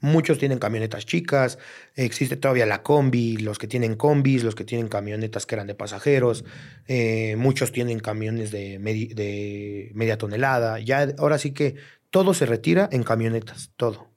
[0.00, 1.58] Muchos tienen camionetas chicas,
[1.94, 5.74] existe todavía la combi, los que tienen combis, los que tienen camionetas que eran de
[5.76, 6.44] pasajeros,
[6.88, 10.80] eh, muchos tienen camiones de, medi- de media tonelada.
[10.80, 11.76] Ya ahora sí que
[12.10, 14.10] todo se retira en camionetas, todo.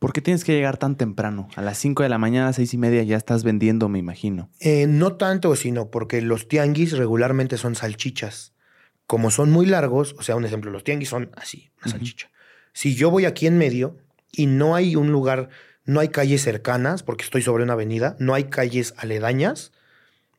[0.00, 1.48] ¿Por qué tienes que llegar tan temprano?
[1.56, 3.98] A las 5 de la mañana, a las 6 y media ya estás vendiendo, me
[3.98, 4.50] imagino.
[4.58, 8.54] Eh, no tanto, sino porque los tianguis regularmente son salchichas.
[9.06, 12.30] Como son muy largos, o sea, un ejemplo, los tianguis son así, una salchicha.
[12.72, 13.98] Si yo voy aquí en medio
[14.32, 15.50] y no hay un lugar,
[15.84, 19.70] no hay calles cercanas, porque estoy sobre una avenida, no hay calles aledañas,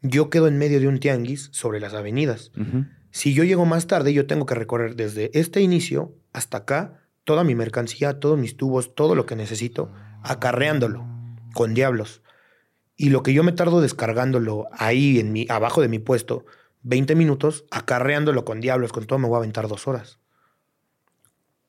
[0.01, 2.51] yo quedo en medio de un tianguis sobre las avenidas.
[3.11, 7.00] Si yo llego más tarde, yo tengo que recorrer desde este inicio hasta acá
[7.31, 9.89] toda mi mercancía, todos mis tubos, todo lo que necesito,
[10.21, 11.07] acarreándolo
[11.53, 12.21] con diablos.
[12.97, 16.43] Y lo que yo me tardo descargándolo ahí en mi, abajo de mi puesto,
[16.83, 20.19] 20 minutos, acarreándolo con diablos, con todo, me voy a aventar dos horas.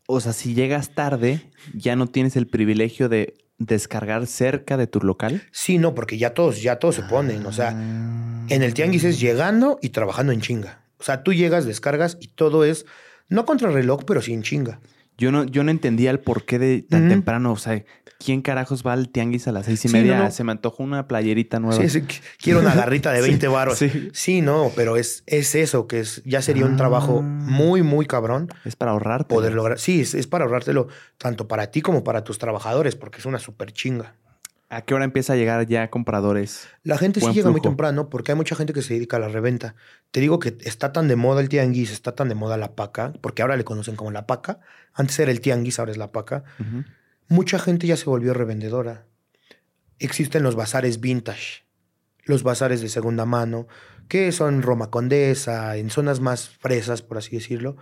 [0.09, 4.99] O sea, si llegas tarde, ya no tienes el privilegio de descargar cerca de tu
[4.99, 5.45] local.
[5.53, 7.47] Sí, no, porque ya todos, ya todos se ponen.
[7.47, 10.83] O sea, en el tianguis es llegando y trabajando en chinga.
[10.99, 12.85] O sea, tú llegas, descargas y todo es,
[13.29, 14.81] no contra reloj, pero sí en chinga.
[15.23, 17.53] Yo no, yo no entendía el porqué de tan temprano.
[17.53, 17.85] O sea,
[18.19, 20.19] ¿quién carajos va al tianguis a las seis y Sí, media?
[20.19, 20.31] no, no.
[20.33, 21.81] Se me antojó una playerita nueva.
[21.81, 23.79] Sí, sí, qu- quiero una garrita de Sí, 20 baros.
[24.13, 24.41] sí.
[24.43, 27.23] No, pero es, es eso, que es, ya sería un trabajo Ah.
[27.23, 29.33] muy, muy cabrón Es para ahorrarte.
[29.33, 29.79] poder lograr.
[29.79, 33.39] Sí, es, es para ahorrártelo tanto para ti como para tus trabajadores, porque es una
[33.39, 34.17] súper chinga.
[34.73, 36.67] ¿A qué hora empieza a llegar ya compradores?
[36.83, 39.29] La gente sí llega muy temprano porque hay mucha gente que se dedica a la
[39.29, 39.75] reventa.
[40.13, 43.13] Te digo que está tan de moda el tianguis, está tan de moda la paca,
[43.21, 44.61] porque ahora le conocen como la paca.
[44.95, 46.45] Antes era el tianguis, ahora es la paca.
[47.29, 49.05] Mucha gente ya se volvió revendedora.
[49.99, 51.67] Existen los bazares vintage,
[52.25, 53.69] los bazares de segunda mano,
[54.09, 57.77] que son Roma Condesa, en zonas más fresas, por así decirlo,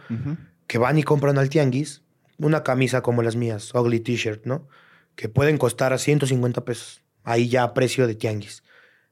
[0.67, 2.03] que van y compran al tianguis
[2.39, 4.67] una camisa como las mías, ugly t-shirt, ¿no?
[5.21, 8.63] Que pueden costar a 150 pesos, ahí ya a precio de tianguis.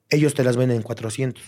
[0.09, 1.45] Ellos te las venden en 400.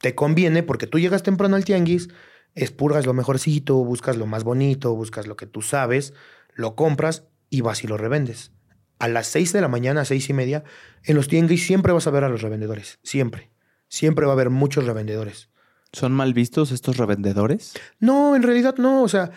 [0.00, 2.08] Te conviene porque tú llegas temprano al tianguis,
[2.54, 6.14] expurgas lo mejorcito, buscas lo más bonito, buscas lo que tú sabes,
[6.54, 8.52] lo compras y vas y lo revendes.
[8.98, 10.64] A las 6 de la mañana, seis y media,
[11.04, 13.50] en los tianguis siempre vas a ver a los revendedores, siempre.
[13.88, 15.50] Siempre va a haber muchos revendedores.
[15.92, 17.74] ¿Son mal vistos estos revendedores?
[18.00, 19.02] No, en realidad no.
[19.02, 19.30] O sea,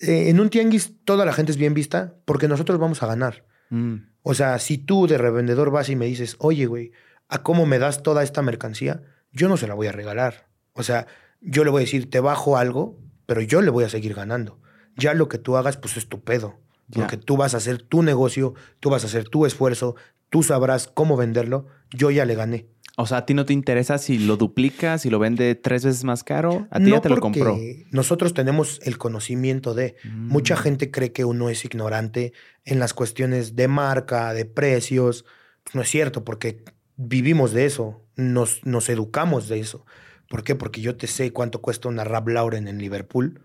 [0.00, 3.46] eh, en un tianguis toda la gente es bien vista porque nosotros vamos a ganar.
[3.70, 3.96] Mm.
[4.22, 6.92] O sea, si tú de revendedor vas y me dices, oye, güey,
[7.28, 9.02] ¿a cómo me das toda esta mercancía?
[9.32, 10.48] Yo no se la voy a regalar.
[10.72, 11.06] O sea,
[11.40, 14.60] yo le voy a decir, te bajo algo, pero yo le voy a seguir ganando.
[14.96, 16.58] Ya lo que tú hagas, pues es tu pedo.
[16.92, 19.96] Porque tú vas a hacer tu negocio, tú vas a hacer tu esfuerzo,
[20.30, 21.66] tú sabrás cómo venderlo.
[21.90, 22.68] Yo ya le gané.
[22.96, 26.04] O sea, ¿a ti no te interesa si lo duplica, si lo vende tres veces
[26.04, 26.68] más caro?
[26.70, 27.58] A ti ya te lo compró.
[27.90, 29.96] Nosotros tenemos el conocimiento de.
[30.04, 30.28] Mm.
[30.28, 32.32] Mucha gente cree que uno es ignorante
[32.64, 35.24] en las cuestiones de marca, de precios.
[35.64, 36.62] Pues no es cierto, porque
[36.96, 39.84] vivimos de eso, nos, nos educamos de eso.
[40.28, 40.54] ¿Por qué?
[40.54, 43.40] Porque yo te sé cuánto cuesta una Rap Lauren en Liverpool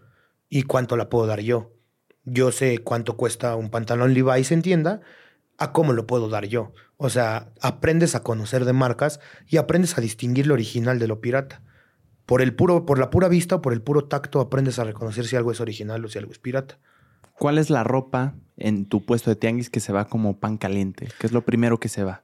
[0.49, 1.73] y cuánto la puedo dar yo.
[2.23, 5.01] Yo sé cuánto cuesta un pantalón Levi's en tienda,
[5.57, 6.73] a cómo lo puedo dar yo.
[7.01, 11.21] O sea, aprendes a conocer de marcas y aprendes a distinguir lo original de lo
[11.21, 11.61] pirata.
[12.25, 15.25] Por, el puro, por la pura vista o por el puro tacto aprendes a reconocer
[15.25, 16.77] si algo es original o si algo es pirata.
[17.37, 21.07] ¿Cuál es la ropa en tu puesto de tianguis que se va como pan caliente?
[21.19, 22.21] ¿Qué es lo primero que se va?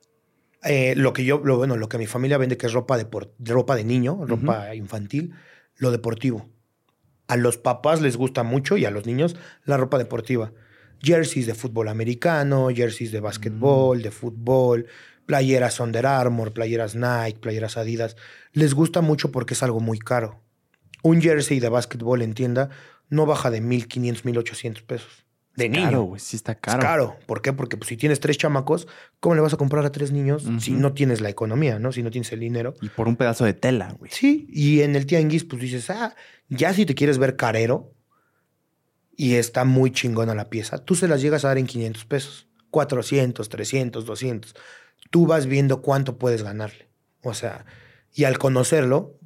[0.65, 3.07] Eh, lo que yo, lo, bueno, lo que mi familia vende que es ropa de,
[3.45, 5.35] ropa de niño, ropa infantil,
[5.77, 6.49] lo deportivo.
[7.27, 10.51] A los papás les gusta mucho y a los niños la ropa deportiva.
[11.01, 14.87] Jerseys de fútbol americano, jerseys de básquetbol, de fútbol,
[15.25, 18.15] playeras Under Armour, playeras Nike, playeras Adidas.
[18.53, 20.41] Les gusta mucho porque es algo muy caro.
[21.03, 22.69] Un jersey de básquetbol en tienda
[23.09, 25.25] no baja de 1.500, 1.800 pesos.
[25.55, 25.85] De niño.
[25.85, 26.19] Caro, güey.
[26.19, 26.79] Sí está caro.
[26.79, 27.15] Es caro.
[27.25, 27.53] ¿Por qué?
[27.53, 28.87] Porque pues, si tienes tres chamacos,
[29.19, 31.93] ¿cómo le vas a comprar a tres niños si no tienes la economía, ¿no?
[31.93, 32.73] Si no tienes el dinero.
[32.81, 34.11] Y por un pedazo de tela, güey.
[34.11, 36.13] Sí, y en el tianguis, pues dices, ah,
[36.49, 37.94] ya si te quieres ver carero
[39.17, 42.47] y está muy chingona la pieza, tú se las llegas a dar en 500 pesos,
[42.71, 44.55] 400, 300, 200.
[45.11, 46.89] Tú vas viendo cuánto puedes ganarle.
[47.21, 47.65] O sea,
[48.13, 49.17] y al conocerlo,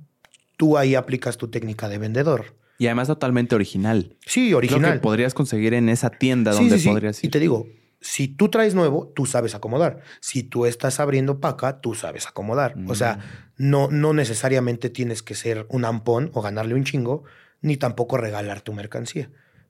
[0.57, 2.55] tú ahí aplicas tu técnica de vendedor.
[2.77, 4.15] Y además totalmente original.
[4.25, 4.93] Sí, Lo original.
[4.93, 6.89] que podrías conseguir en esa tienda Sí, donde sí, sí.
[6.89, 7.31] podrías Y ir.
[7.31, 7.67] te digo,
[7.99, 9.99] si tú traes nuevo, tú sabes acomodar.
[10.21, 12.75] Si tú estás abriendo paca, tú sabes acomodar.
[12.87, 13.15] O sea,
[13.57, 13.69] Mm.
[13.69, 17.23] no, no necesariamente tienes que ser un ampón o ganarle un chingo,
[17.61, 19.29] ni tampoco regalar tu mercancía.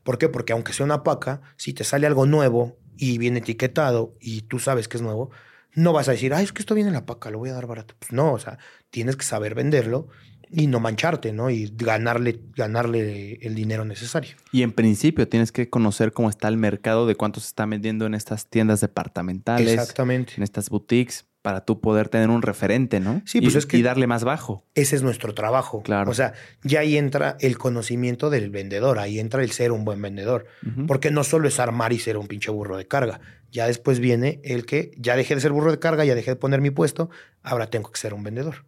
[0.10, 0.28] ¿Por qué?
[0.28, 4.58] Porque aunque sea una paca, si te sale algo nuevo y viene etiquetado y tú
[4.58, 5.30] sabes que es nuevo,
[5.76, 7.54] no vas a decir, ay, es que esto viene en la paca, lo voy a
[7.54, 7.94] dar barato.
[8.00, 8.58] Pues no, o sea,
[8.90, 10.08] tienes que saber venderlo
[10.50, 11.52] y no mancharte, ¿no?
[11.52, 14.36] Y ganarle, ganarle el dinero necesario.
[14.52, 18.08] Y en principio tienes que conocer cómo está el mercado, de cuánto se está vendiendo
[18.08, 20.34] en estas tiendas departamentales, Exactamente.
[20.38, 23.22] en estas boutiques, para tú poder tener un referente, ¿no?
[23.26, 24.66] Sí, pues y, es que- y darle más bajo.
[24.76, 25.82] Ese es nuestro trabajo.
[25.84, 26.12] Claro.
[26.12, 26.34] O sea,
[26.64, 30.46] ya ahí entra el conocimiento del vendedor, ahí entra el ser un buen vendedor.
[30.88, 33.22] Porque no solo es armar y ser un pinche burro de carga.
[33.52, 36.36] Ya después viene el que ya dejé de ser burro de carga, ya dejé de
[36.36, 37.10] poner mi puesto,
[37.42, 38.66] ahora tengo que ser un vendedor.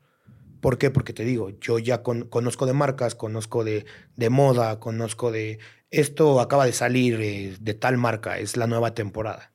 [0.61, 0.91] ¿Por qué?
[0.91, 5.59] Porque te digo, yo ya con- conozco de marcas, conozco de, de moda, conozco de
[5.89, 9.51] esto acaba de salir eh, de tal marca, es la nueva temporada.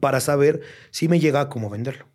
[0.00, 0.60] Para saber
[0.90, 2.06] si me llega a cómo venderlo.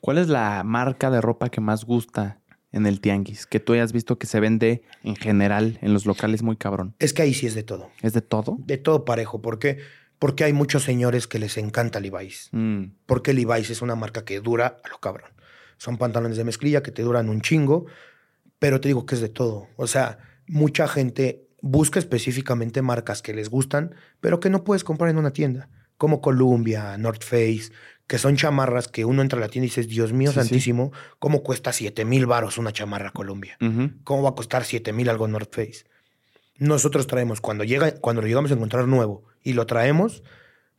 [0.00, 2.40] ¿Cuál es la marca de ropa que más gusta
[2.72, 3.46] en el tianguis?
[3.46, 6.94] Que tú hayas visto que se vende en general en los locales muy cabrón.
[6.98, 7.90] Es que ahí sí es de todo.
[8.02, 8.58] ¿Es de todo?
[8.60, 9.42] De todo parejo.
[9.42, 9.78] ¿Por qué?
[10.18, 12.48] Porque hay muchos señores que les encanta Levi's.
[12.52, 15.30] Mm, Porque Levi's es una marca que dura a lo cabrón.
[15.78, 17.86] Son pantalones de mezclilla que te duran un chingo,
[18.60, 19.66] pero te digo que es de todo.
[19.76, 25.10] O sea, mucha gente busca específicamente marcas que les gustan, pero que no puedes comprar
[25.10, 27.72] en una tienda, como Columbia, North Face,
[28.12, 30.40] que son chamarras que uno entra a la tienda y dices, Dios mío Sí, sí.
[30.46, 33.56] santísimo, ¿cómo cuesta 7 mil varos una chamarra Columbia?
[33.58, 33.88] Ujú.
[34.04, 35.86] ¿Cómo va a costar 7 mil algo North Face?
[36.58, 40.22] Nosotros traemos, cuando, llega, cuando lo llegamos a encontrar nuevo y lo traemos,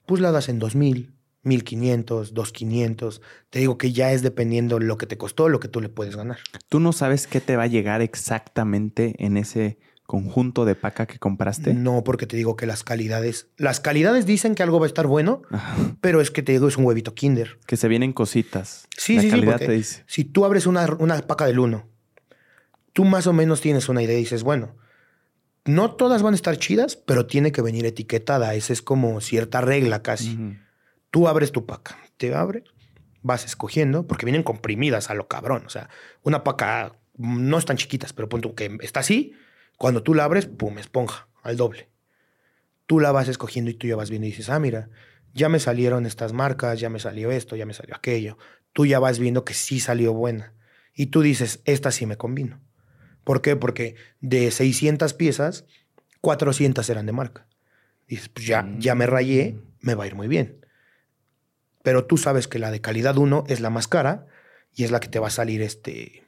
[0.06, 1.12] pues la das en 2000,
[1.42, 3.22] 1500, 2500.
[3.50, 6.16] Te digo que ya es dependiendo lo que te costó, lo que tú le puedes
[6.16, 6.38] ganar.
[6.70, 11.18] ¿Tú no sabes qué te va a llegar exactamente en ese conjunto de paca que
[11.20, 11.74] compraste?
[11.74, 15.08] No, porque te digo que las calidades, las calidades dicen que algo va a estar
[15.08, 15.76] bueno, Ajá.
[16.02, 17.58] pero es que te digo, es un huevito Kinder.
[17.66, 18.88] Que se vienen cositas.
[18.98, 20.04] Sí, La sí, sí, calidad porque te dice.
[20.08, 21.88] si tú abres una, una paca del 1,
[22.94, 24.76] tú más o menos tienes una idea y dices, bueno,
[25.66, 28.54] no todas van a estar chidas, pero tiene que venir etiquetada.
[28.54, 30.58] Esa es como cierta regla casi.
[31.10, 32.64] Tú abres tu paca, te abre,
[33.22, 35.64] vas escogiendo, porque vienen comprimidas a lo cabrón.
[35.66, 35.90] O sea,
[36.24, 39.34] una paca mm, no están chiquitas, pero punto que está así.
[39.78, 41.90] Cuando tú la abres, pum, esponja, al doble.
[42.86, 44.90] Tú la vas escogiendo y tú ya vas viendo y dices, ah, mira,
[45.34, 48.38] ya me salieron estas marcas, ya me salió esto, ya me salió aquello.
[48.72, 50.54] Tú ya vas viendo que sí salió buena.
[50.94, 52.62] Y tú dices, esta sí me combino.
[53.24, 53.56] ¿Por qué?
[53.56, 55.66] Porque de 600 piezas,
[56.22, 57.48] 400 eran de marca.
[58.08, 60.66] Dices, pues ya, ya me rayé, me va a ir muy bien.
[61.84, 64.28] Pero tú sabes que la de calidad 1 es la más cara
[64.74, 66.23] y es la que te va a salir este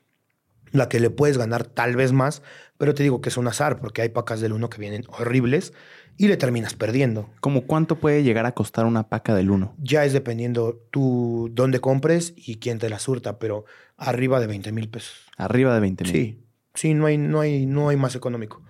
[0.71, 2.41] la que le puedes ganar tal vez más,
[2.77, 5.73] pero te digo que es un azar porque hay pacas del 1 que vienen horribles
[6.17, 7.29] y le terminas perdiendo.
[7.39, 9.75] ¿Cómo cuánto puede llegar a costar una paca del 1?
[9.79, 13.65] Ya es dependiendo tú dónde compres y quién te la surta, pero
[13.97, 15.25] arriba de 20 mil pesos.
[15.37, 16.13] Arriba de 20 mil.
[16.13, 16.43] Sí,
[16.73, 18.61] sí, no hay, no, hay, no hay más económico.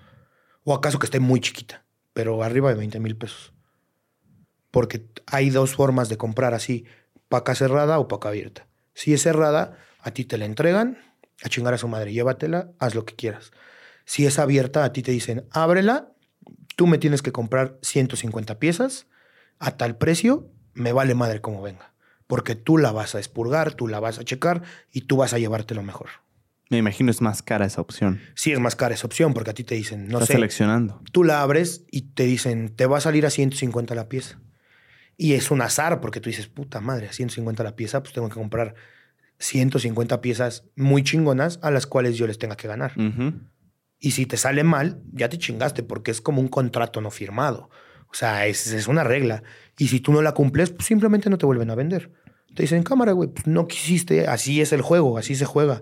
[0.64, 3.54] O acaso que esté muy chiquita, pero arriba de 20 mil pesos.
[4.72, 6.86] Porque hay dos formas de comprar así,
[7.30, 8.68] paca cerrada o paca abierta.
[8.94, 10.98] Si es cerrada, a ti te la entregan,
[11.44, 13.52] a chingar a su madre, llévatela, haz lo que quieras.
[14.06, 16.12] Si es abierta, a ti te dicen, ábrela,
[16.76, 19.08] tú me tienes que comprar 150 piezas
[19.60, 21.94] a tal precio, me vale madre como venga.
[22.28, 25.38] Porque tú la vas a expurgar, tú la vas a checar y tú vas a
[25.40, 26.10] llevarte lo mejor.
[26.72, 28.20] Me imagino es más cara esa opción.
[28.34, 31.02] Sí es más cara esa opción porque a ti te dicen, no Estás sé, seleccionando.
[31.12, 34.40] tú la abres y te dicen, te va a salir a 150 la pieza.
[35.16, 38.28] Y es un azar porque tú dices, puta madre, a 150 la pieza, pues tengo
[38.30, 38.74] que comprar
[39.40, 42.94] 150 piezas muy chingonas a las cuales yo les tenga que ganar.
[44.00, 47.70] Y si te sale mal, ya te chingaste porque es como un contrato no firmado.
[48.10, 49.44] O sea, es, es una regla.
[49.78, 52.12] Y si tú no la cumples, pues simplemente no te vuelven a vender.
[52.54, 55.82] Te dicen, cámara, güey, pues no quisiste, así es el juego, así se juega.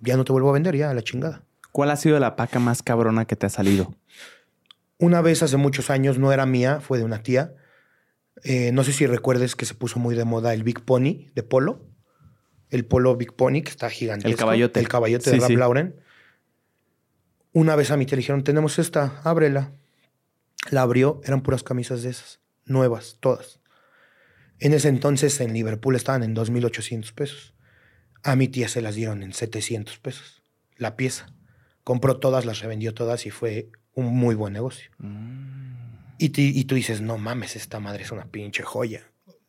[0.00, 1.44] Ya no te vuelvo a vender, ya, a la chingada.
[1.70, 3.94] ¿Cuál ha sido la paca más cabrona que te ha salido?
[4.98, 7.54] Una vez hace muchos años, no era mía, fue de una tía.
[8.42, 11.44] Eh, no sé si recuerdes que se puso muy de moda el Big Pony de
[11.44, 11.87] polo.
[12.70, 14.28] El polo Big Pony, que está gigante.
[14.28, 14.80] El caballote.
[14.80, 15.56] El caballote Sí, de Ralph sí.
[15.56, 15.96] Lauren.
[17.52, 19.72] Una vez a mí te dijeron, tenemos esta, ábrela.
[20.70, 23.60] La abrió, eran puras camisas de esas, nuevas, todas.
[24.58, 27.54] En ese entonces en Liverpool estaban en 2.800 pesos.
[28.22, 30.42] A mi tía se las dieron en 700 pesos,
[30.76, 31.32] la pieza.
[31.84, 34.90] Compró todas, las revendió todas y fue un muy buen negocio.
[36.18, 39.04] Y, ti- y tú dices, no mames, esta madre es una pinche joya.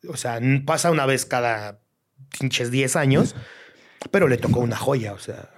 [0.08, 1.80] O sea, pasa una vez cada
[2.38, 3.34] pinches 10 años,
[4.10, 5.12] pero le tocó una joya.
[5.12, 5.50] O sea,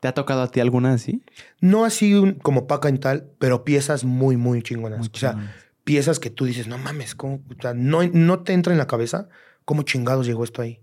[0.00, 1.22] ¿Te ha tocado a ti alguna así?
[1.60, 4.98] no así un- como paca en tal, pero piezas muy, muy chingonas.
[4.98, 7.36] Muy o sea, piezas que tú dices, no mames, ¿cómo?
[7.56, 9.28] O sea, no, no te entra en la cabeza
[9.64, 10.80] cómo chingados llegó esto ahí.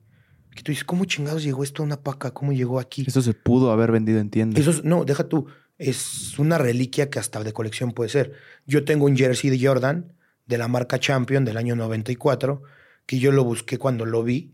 [0.56, 2.32] Que tú dices, ¿cómo chingados llegó esto a una paca?
[2.32, 3.04] ¿Cómo llegó aquí?
[3.08, 4.60] Eso se pudo haber vendido en tienda.
[4.60, 5.48] Eso es- no, deja tú.
[5.80, 8.34] Es una reliquia que hasta de colección puede ser.
[8.68, 10.14] Yo tengo un jersey de Jordan
[10.46, 12.62] de la marca Champion del año 94
[13.08, 14.54] que yo lo busqué cuando lo vi.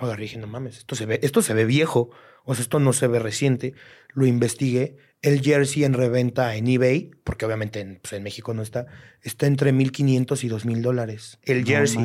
[0.00, 2.10] Lo agarré y dije, no mames, esto se ve, esto se ve viejo.
[2.44, 3.74] O sea, esto no se ve reciente.
[4.14, 4.96] Lo investigué.
[5.22, 8.86] El jersey en reventa en eBay, porque obviamente en, pues, en México no está,
[9.22, 11.38] está entre 1.500 y 2.000 dólares.
[11.42, 12.02] El jersey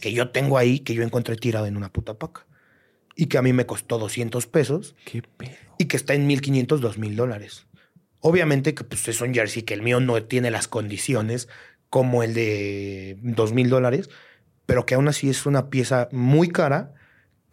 [0.00, 2.46] que yo tengo ahí, que yo encontré tirado en una puta paca.
[3.14, 5.52] Y que a mí me costó 200 pesos ¿Qué pedo?
[5.78, 7.66] y que está en 1500, 2000 dólares.
[8.20, 11.48] Obviamente que pues, es un jersey que el mío no tiene las condiciones
[11.90, 14.10] como el de 2000 dólares,
[14.66, 16.95] pero que aún así es una pieza muy cara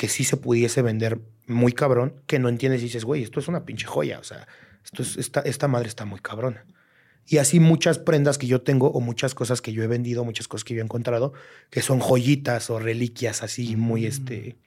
[0.03, 3.47] que sí se pudiese vender muy cabrón, que no entiendes y dices, güey, esto es
[3.47, 4.49] una pinche joya, o sea,
[4.83, 6.65] esto es, esta, esta madre está muy cabrona.
[7.25, 10.49] Y así muchas prendas que yo tengo o muchas cosas que yo he vendido, muchas
[10.49, 11.31] cosas que yo he encontrado,
[11.69, 14.05] que son joyitas o reliquias así muy, Mm.
[14.07, 14.57] este,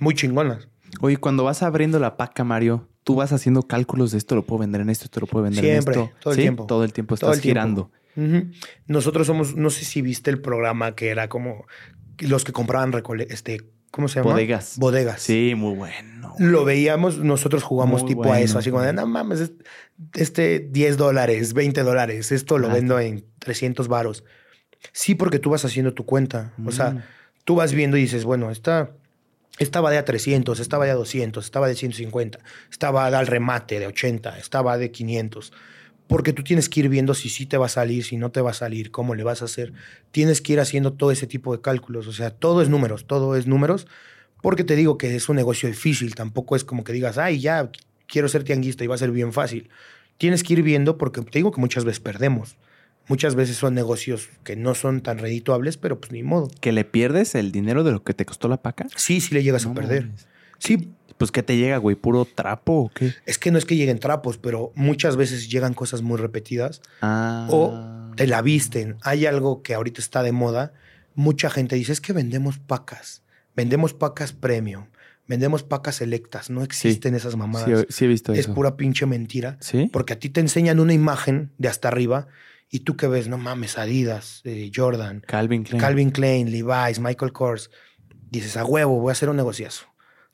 [0.00, 0.66] muy chingonas.
[1.00, 4.58] Oye, cuando vas abriendo la paca, Mario, tú vas haciendo cálculos de esto lo puedo
[4.58, 6.14] vender en esto, esto lo puedo vender Siempre, en esto.
[6.20, 6.42] todo el ¿Sí?
[6.42, 6.66] tiempo.
[6.66, 7.90] Todo el tiempo estás el tiempo.
[8.16, 8.50] girando.
[8.88, 11.64] Nosotros somos, no sé si viste el programa que era como
[12.18, 13.60] los que compraban recole- este,
[13.94, 14.32] ¿cómo se llama?
[14.32, 14.76] Bodegas.
[14.78, 15.22] Bodegas.
[15.22, 16.34] Sí, muy bueno.
[16.38, 19.52] Lo veíamos, nosotros jugamos Muy tipo a bueno, eso, así como de, no mames, es-
[20.14, 22.74] este 10 dólares, 20 dólares, esto lo Ah.
[22.74, 24.24] vendo en 300 varos.
[24.92, 26.52] Sí, porque tú vas haciendo tu cuenta.
[26.58, 26.72] O Mm.
[26.72, 27.06] sea,
[27.44, 28.90] tú vas viendo y dices, bueno, esta,
[29.60, 32.40] esta va de a 300, esta va de a 200, esta va de 150,
[32.72, 35.52] esta va al remate de 80, esta va de 500.
[36.06, 38.40] Porque tú tienes que ir viendo si sí te va a salir, si no te
[38.40, 39.72] va a salir, cómo le vas a hacer.
[40.10, 42.06] Tienes que ir haciendo todo ese tipo de cálculos.
[42.06, 43.86] O sea, todo es números, todo es números.
[44.42, 46.14] Porque te digo que es un negocio difícil.
[46.14, 47.70] Tampoco es como que digas, ay, ya
[48.06, 49.70] quiero ser tianguista y va a ser bien fácil.
[50.18, 52.56] Tienes que ir viendo porque te digo que muchas veces perdemos.
[53.08, 56.50] Muchas veces son negocios que no son tan redituables, pero pues ni modo.
[56.60, 58.86] ¿Que le pierdes el dinero de lo que te costó la paca?
[58.96, 60.08] Sí, sí le llegas No a perder.
[60.58, 61.96] Sí, Pues ¿qué te llega, güey?
[61.96, 63.14] ¿Puro trapo o qué?
[63.26, 67.46] es que no es que lleguen trapos, pero muchas veces llegan cosas muy repetidas Ah.
[67.50, 68.96] o te la visten.
[69.02, 70.72] Hay algo que ahorita está de moda.
[71.14, 73.22] Mucha gente dice, es que vendemos pacas.
[73.56, 74.86] Vendemos pacas premium.
[75.26, 76.50] Vendemos pacas selectas.
[76.50, 77.86] No existen esas mamadas.
[77.88, 78.54] sí he visto es eso.
[78.54, 79.56] pura pinche mentira.
[79.60, 79.88] ¿Sí?
[79.92, 82.26] Porque a ti te enseñan una imagen de hasta arriba
[82.70, 85.80] y tú que ves, no mames, Adidas, eh, Jordan, Calvin Klein.
[85.80, 87.70] Calvin Klein, Levi's, Michael Kors.
[88.30, 89.86] Dices, a huevo, voy a hacer un negociazo.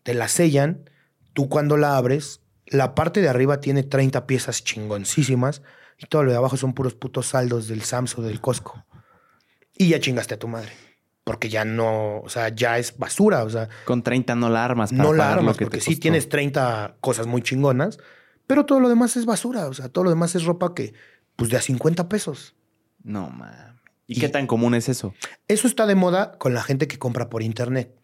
[0.02, 0.88] Te la sellan,
[1.32, 5.62] tú cuando la abres, la parte de arriba tiene 30 piezas chingoncísimas
[5.98, 8.84] y todo lo de abajo son puros putos saldos del Samsung, del Costco.
[9.76, 10.70] Y ya chingaste a tu madre.
[11.24, 14.90] Porque ya no, o sea, ya es basura, o sea, Con 30 no la armas
[14.90, 17.98] para no la armas, lo que porque sí tienes 30 cosas muy chingonas,
[18.46, 20.94] pero todo lo demás es basura, o sea, todo lo demás es ropa que,
[21.36, 22.56] pues de a 50 pesos.
[23.04, 23.54] No, mames.
[24.06, 25.14] ¿Y, Y- qué tan común es eso?
[25.46, 27.94] Eso está de moda con la gente que compra por internet.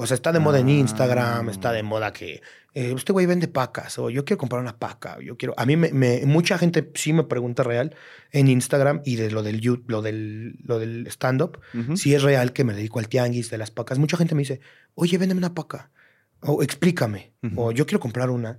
[0.00, 0.70] O sea, está de moda en Ah.
[0.70, 2.40] Instagram, está de moda que
[2.74, 5.16] eh, este güey vende pacas o yo quiero comprar una paca.
[5.18, 5.54] o Yo quiero.
[5.56, 7.94] A mí me, me- mucha gente sí me pregunta real
[8.30, 11.58] en Instagram y de lo del lo del, lo del stand-up.
[11.74, 11.96] Ujú.
[11.96, 13.98] Si es real que me dedico al tianguis de las pacas.
[13.98, 14.60] Mucha gente me dice,
[14.94, 15.90] oye, véndeme una paca.
[16.40, 17.32] O explícame.
[17.56, 18.58] O yo quiero comprar una.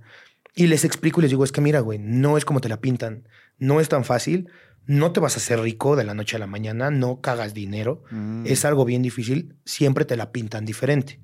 [0.54, 2.80] Y les explico y les digo, es que mira, güey, no es como te la
[2.82, 3.26] pintan.
[3.56, 4.48] No es tan fácil.
[4.84, 6.90] No te vas a hacer rico de la noche a la mañana.
[6.90, 8.44] No cagas dinero Mm.
[8.46, 11.20] es algo bien difícil, siempre te la pintan diferente.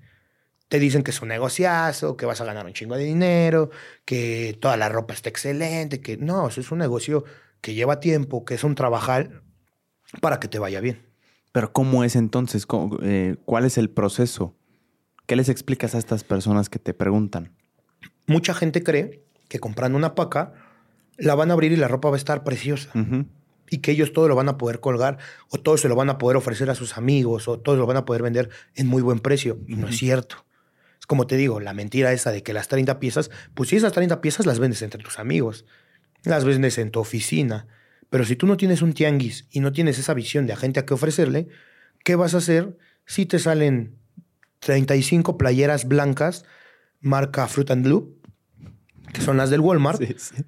[0.69, 3.71] Te dicen que es un negociazo, que vas a ganar un chingo de dinero,
[4.05, 7.25] que toda la ropa está excelente, que no, eso es un negocio
[7.61, 9.43] que lleva tiempo, que es un trabajar
[10.21, 11.07] para que te vaya bien.
[11.53, 12.67] Pero ¿cómo es entonces?
[12.67, 14.57] ¿Cómo- eh, ¿Cuál es el proceso?
[15.27, 17.53] ¿Qué les explicas a estas personas que te preguntan?
[18.27, 20.53] Mucha gente cree que comprando una paca
[21.17, 22.91] la van a abrir y la ropa va a estar preciosa
[23.71, 26.19] y que ellos todo lo van a poder colgar o todo se lo van a
[26.19, 29.21] poder ofrecer a sus amigos o todo lo van a poder vender en muy buen
[29.21, 29.59] precio.
[29.67, 30.45] Y no es cierto.
[31.07, 34.21] Como te digo, la mentira esa de que las 30 piezas, pues si esas 30
[34.21, 35.65] piezas las vendes entre tus amigos,
[36.25, 37.67] las vendes en tu oficina.
[38.11, 40.81] Pero si tú no tienes un tianguis y no tienes esa visión de a gente
[40.81, 41.49] a qué ofrecerle,
[42.05, 43.97] ¿qué vas a hacer si te salen
[44.61, 46.45] 35 playeras blancas
[47.01, 48.17] marca Fruit and Loop,
[49.13, 50.01] que son las del Walmart?
[50.01, 50.45] Sí, sí.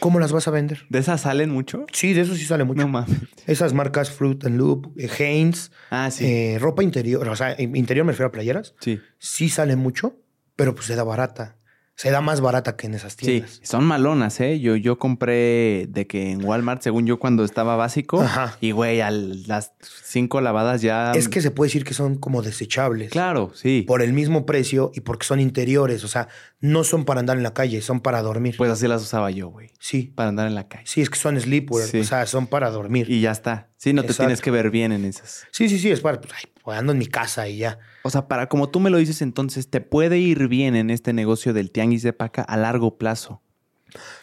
[0.00, 0.84] ¿Cómo las vas a vender?
[0.88, 1.86] ¿De esas salen mucho?
[1.92, 2.80] Sí, de eso sí sale mucho.
[2.82, 3.16] No mames.
[3.46, 6.24] Esas marcas Fruit and Loop, eh, Hanes, Ah, sí.
[6.26, 9.00] eh, ropa interior, o sea, in- interior me refiero a playeras, sí.
[9.18, 10.16] sí sale mucho,
[10.54, 11.56] pero pues se da barata.
[11.96, 13.58] Se da más barata que en esas Sí, tiendas.
[13.62, 14.60] son malonas, ¿eh?
[14.60, 18.20] Yo, yo compré de que en Walmart, según yo, cuando estaba básico.
[18.20, 18.56] Ajá.
[18.60, 19.72] Y, güey, a las
[20.04, 21.12] cinco lavadas ya...
[21.12, 23.10] Es que se puede decir que son como desechables.
[23.10, 23.82] Claro, sí.
[23.88, 26.28] Por el mismo precio y porque son interiores, o sea,
[26.60, 28.56] no son para andar en la calle, son para dormir.
[28.58, 29.70] Pues así las usaba yo, güey.
[29.78, 30.12] sí.
[30.14, 30.84] Para andar en la calle.
[30.86, 32.00] Sí, es que son sleepwear, Sí.
[32.00, 33.10] o sea, son para dormir.
[33.10, 33.68] Y ya está.
[33.78, 35.46] Sí, no te tienes que ver bien en esas.
[35.50, 37.78] Sí, sí, sí, es para, pues, ay, pues, ando en mi casa y ya.
[38.02, 41.12] O sea, para como tú me lo dices, entonces te puede ir bien en este
[41.12, 43.40] negocio del tianguis de paca a largo plazo.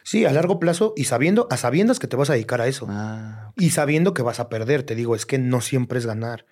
[0.04, 2.86] Sí, a largo plazo y sabiendo, a sabiendas que te vas a dedicar a eso.
[2.90, 6.46] Ah, Y sabiendo que vas a perder, te digo, es que no siempre es ganar.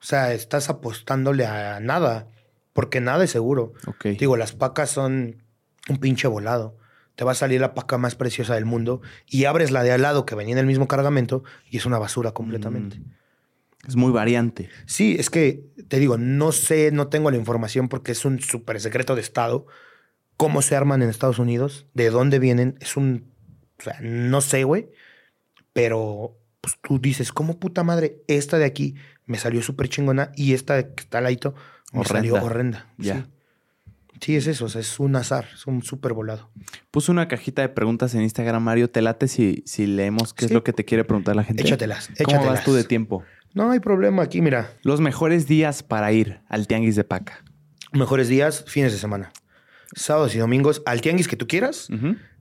[0.00, 2.28] O sea, estás apostándole a nada,
[2.72, 3.74] porque nada es seguro.
[3.86, 4.06] ok.
[4.18, 5.42] Digo, las pacas son
[5.90, 6.78] un pinche volado.
[7.16, 10.00] Te va a salir la paca más preciosa del mundo y abres la de al
[10.00, 12.98] lado que venía en el mismo cargamento y es una basura completamente.
[12.98, 13.04] Mm.
[13.86, 14.68] Es muy variante.
[14.86, 18.80] Sí, es que te digo, no sé, no tengo la información porque es un súper
[18.80, 19.66] secreto de Estado.
[20.36, 23.30] Cómo se arman en Estados Unidos, de dónde vienen, es un.
[23.78, 24.88] O sea, no sé, güey.
[25.72, 28.22] Pero pues tú dices, ¿cómo puta madre?
[28.26, 28.94] Esta de aquí
[29.26, 31.54] me salió súper chingona y esta que está al ladito
[31.92, 32.18] me Horrenda.
[32.30, 32.86] salió horrenda.
[32.98, 33.16] Ya.
[33.16, 33.24] Sí.
[34.20, 36.48] Sí, es eso, o sea, es un azar, es un súper volado.
[36.90, 38.88] Puse una cajita de preguntas en Instagram, Mario.
[38.88, 41.62] ¿Te late si, si leemos qué es lo que te quiere preguntar la gente?
[41.62, 42.46] Échatelas, ¿Cómo échatelas.
[42.54, 43.22] vas tú de tiempo?
[43.54, 44.70] No hay problema aquí, mira.
[44.82, 47.44] Los mejores días para ir al tianguis de paca.
[47.92, 49.32] Mejores días, fines de semana.
[49.94, 51.88] Sábados y domingos, al tianguis que tú quieras,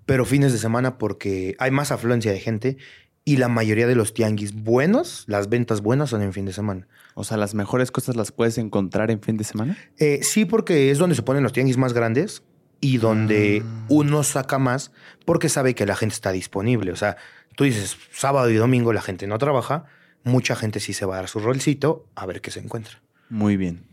[0.05, 2.77] pero fines de semana porque hay más afluencia de gente
[3.25, 6.87] Y la mayoría de los tianguis buenos, las ventas buenas son en fin de semana.
[7.13, 9.77] O sea, las mejores cosas las puedes encontrar en fin de semana.
[9.97, 12.43] Eh, sí, porque es donde se ponen los tianguis más grandes
[12.81, 13.85] y donde Ah.
[13.87, 14.91] uno saca más
[15.25, 16.91] porque sabe que la gente está disponible.
[16.91, 17.15] O sea,
[17.55, 19.85] tú dices sábado y domingo la gente no trabaja,
[20.23, 23.01] mucha gente sí se va a dar su rolcito a ver qué se encuentra.
[23.29, 23.85] Muy bien.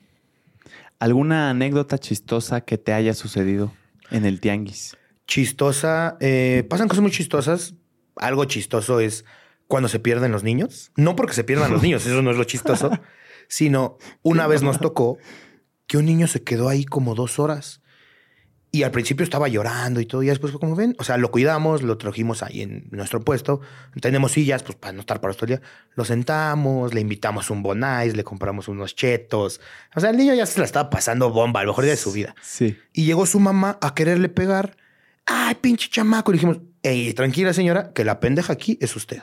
[0.98, 3.73] ¿Alguna anécdota chistosa que te haya sucedido
[4.11, 4.97] en el tianguis?
[5.27, 7.74] Chistosa, eh, pasan cosas muy chistosas.
[8.16, 9.24] Algo chistoso es
[9.66, 10.93] cuando se pierden los niños.
[10.97, 12.90] No porque se pierdan los niños, eso no es lo chistoso,
[13.48, 15.19] sino una vez nos tocó
[15.86, 17.81] que un niño se quedó ahí como dos horas.
[18.72, 21.32] Y al principio estaba llorando y todo, y después fue como ven, o sea, lo
[21.32, 23.60] cuidamos, lo trajimos ahí en nuestro puesto,
[24.01, 25.62] tenemos sillas, pues para no estar para todo el día,
[25.97, 29.60] lo sentamos, le invitamos un bonais, le compramos unos chetos,
[29.97, 31.97] o sea, el niño ya se la estaba pasando bomba, a lo mejor día de
[31.97, 32.36] su vida.
[32.42, 32.78] Sí.
[32.92, 34.76] Y llegó su mamá a quererle pegar,
[35.26, 39.22] ay, pinche chamaco, y dijimos, ey, tranquila señora, que la pendeja aquí es usted,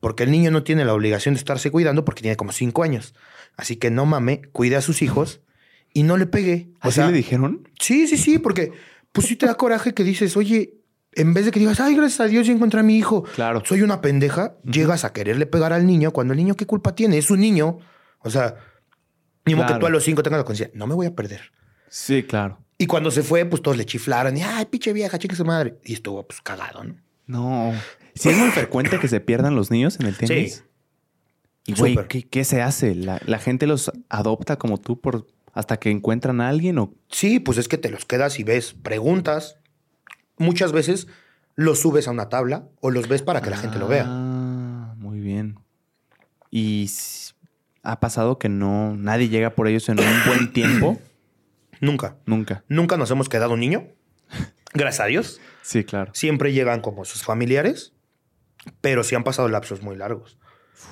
[0.00, 3.14] porque el niño no tiene la obligación de estarse cuidando porque tiene como cinco años,
[3.58, 5.40] así que no mame, cuide a sus hijos
[5.98, 6.68] y no le pegue.
[6.82, 7.66] O ¿Así sea, le dijeron?
[7.80, 8.72] Sí, sí, sí, porque
[9.12, 10.74] pues sí te da coraje que dices, oye,
[11.12, 13.62] en vez de que digas, ay, gracias a Dios, ya encontré a mi hijo, Claro.
[13.64, 17.16] soy una pendeja, llegas a quererle pegar al niño cuando el niño, ¿qué culpa tiene?
[17.16, 17.78] Es un niño.
[18.20, 18.56] O sea,
[19.46, 19.80] ni modo que Claro.
[19.80, 21.40] tú a los cinco tengas la conciencia, no me voy a perder.
[21.88, 22.58] Sí, claro.
[22.76, 25.78] Y cuando se fue, pues todos le chiflaron y, ay, pinche vieja, chica su madre.
[25.82, 26.94] Y estuvo pues cagado, ¿no?
[27.26, 27.72] No.
[28.14, 30.56] Sí, es muy frecuente que se pierdan los niños en el tianguis.
[30.56, 31.72] Sí.
[31.72, 31.96] Y güey.
[32.08, 32.94] ¿qué, qué se hace?
[32.94, 35.26] ¿La, la gente los adopta como tú por
[35.56, 38.74] hasta que encuentran a alguien o Sí, pues es que te los quedas y ves
[38.74, 39.56] preguntas.
[40.36, 41.08] Muchas veces
[41.54, 44.04] los subes a una tabla o los ves para que la gente lo vea.
[44.06, 45.58] Ah, muy bien.
[46.50, 46.90] Y
[47.82, 51.00] ha pasado que no nadie llega por ellos en un buen tiempo.
[51.80, 52.18] Nunca.
[52.26, 52.62] Nunca.
[52.68, 53.88] Nunca nos hemos quedado un niño.
[54.74, 55.40] Gracias a Dios.
[55.62, 56.12] Sí, claro.
[56.14, 57.94] Siempre llegan como sus familiares,
[58.82, 60.38] pero sí han pasado lapsos muy largos.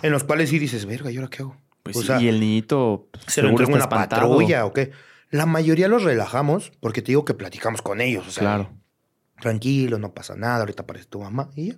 [0.01, 1.59] En los cuales sí dices, verga, ¿y ahora qué hago?
[1.85, 4.23] Pues O sí, sea, y el niñito pues, ¿Se lo está una espantado.
[4.23, 4.91] patrulla o qué?
[5.31, 8.27] La mayoría los relajamos porque te digo que platicamos con ellos.
[8.27, 8.71] O sea, Claro.
[9.41, 11.75] tranquilo, no pasa nada, ahorita aparece tu mamá y ya.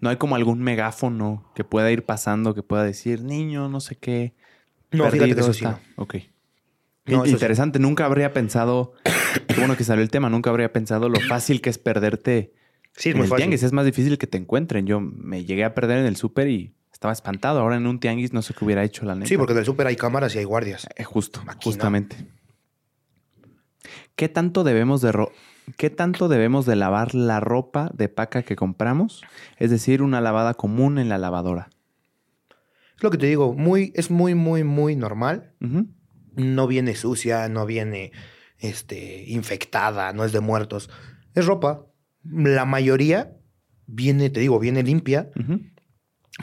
[0.00, 3.96] No hay como algún megáfono que pueda ir pasando, que pueda decir, niño, no sé
[3.96, 4.34] qué.
[4.90, 5.80] No, fíjate que eso sí está".
[5.96, 6.02] no.
[6.02, 6.14] Ok.
[7.06, 7.30] No, eso sí.
[7.32, 7.78] Interesante.
[7.80, 8.94] Nunca habría pensado,
[9.48, 12.52] qué bueno que salió el tema, nunca habría pensado lo fácil que es perderte
[12.94, 13.42] Sí, es en muy el fácil.
[13.42, 13.62] tianguis.
[13.64, 14.86] Es más difícil que te encuentren.
[14.86, 17.58] Yo me llegué a perder en el súper y estaba espantado.
[17.58, 19.26] Ahora en un tianguis no sé qué hubiera hecho la neta.
[19.26, 20.86] Sí, porque en el súper hay cámaras y hay guardias.
[20.96, 22.16] Eh, justo, justamente.
[24.14, 25.32] ¿Qué tanto debemos de ro-
[25.76, 29.22] ¿Qué tanto debemos de lavar la ropa de paca que compramos?
[29.58, 31.70] Es decir, una lavada común en la lavadora.
[32.96, 35.54] Es lo que te digo, muy, es muy, muy, muy normal.
[36.36, 38.12] No viene sucia, no viene
[38.58, 40.88] este, infectada, no es de muertos.
[41.34, 41.86] Es ropa.
[42.22, 43.32] La mayoría
[43.88, 45.30] viene, te digo, viene limpia.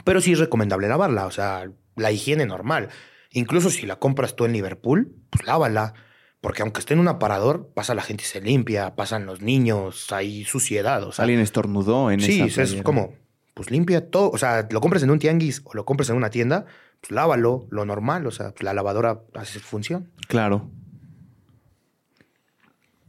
[0.04, 1.26] Pero sí es recomendable lavarla.
[1.26, 2.88] O sea, la higiene normal.
[3.32, 5.94] Incluso si la compras tú en Liverpool, pues lávala.
[6.40, 10.10] Porque aunque esté en un aparador, pasa la gente y se limpia, pasan los niños,
[10.10, 11.02] hay suciedad.
[11.04, 12.82] O sea, Alguien estornudó en sí, esa es playera.
[12.82, 13.14] como,
[13.52, 14.30] pues limpia todo.
[14.30, 16.64] O sea, lo compras en un tianguis o lo compras en una tienda,
[17.02, 18.26] pues lávalo, lo normal.
[18.26, 20.12] O sea, pues, la lavadora hace su función.
[20.28, 20.70] Claro.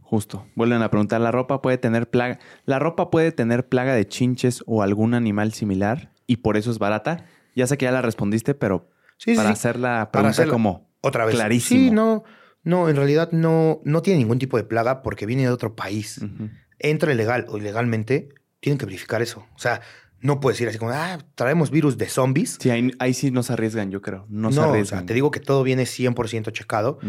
[0.01, 0.45] Justo.
[0.55, 2.37] Vuelven a preguntar, ¿la ropa puede tener plaga?
[2.65, 6.79] ¿La ropa puede tener plaga de chinches o algún animal similar y por eso es
[6.79, 7.25] barata?
[7.55, 9.53] Ya sé que ya la respondiste, pero Sí, para sí.
[9.53, 11.35] hacer la Para hacerla como Otra vez.
[11.35, 11.79] clarísimo.
[11.81, 12.23] Sí, no,
[12.63, 16.19] no, en realidad no, no tiene ningún tipo de plaga porque viene de otro país.
[16.19, 16.49] Ujú.
[16.79, 18.29] Entre legal o ilegalmente,
[18.59, 19.45] tienen que verificar eso.
[19.55, 19.81] O sea,
[20.19, 22.57] no puedes decir así como, ah, traemos virus de zombies.
[22.61, 24.25] Sí, ahí, ahí sí no se arriesgan, yo creo.
[24.29, 24.99] No, se No, o arriesgan.
[24.99, 26.99] sea, te digo que todo viene 100% checado.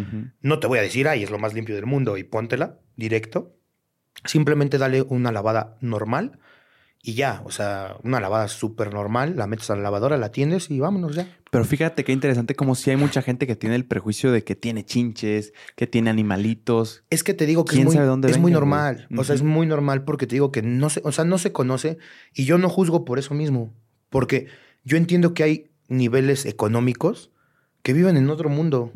[0.40, 3.54] No te voy a decir, ay, es lo más limpio del mundo y póntela directo.
[4.24, 6.38] Simplemente dale una lavada normal
[7.02, 7.42] y ya.
[7.44, 11.16] O sea, una lavada súper normal, la metes a la lavadora, la atiendes y vámonos
[11.16, 11.28] ya.
[11.50, 14.54] Pero fíjate qué interesante, como si hay mucha gente que tiene el prejuicio de que
[14.54, 17.04] tiene chinches, que tiene animalitos.
[17.10, 19.08] Es que te digo que es ¿Quién muy, dónde es muy venga, normal.
[19.18, 21.52] O sea, es muy normal porque te digo que no se, o sea, no se
[21.52, 21.98] conoce
[22.32, 23.74] y yo no juzgo por eso mismo.
[24.08, 24.46] Porque
[24.84, 27.32] yo entiendo que hay niveles económicos
[27.82, 28.92] que viven en otro mundo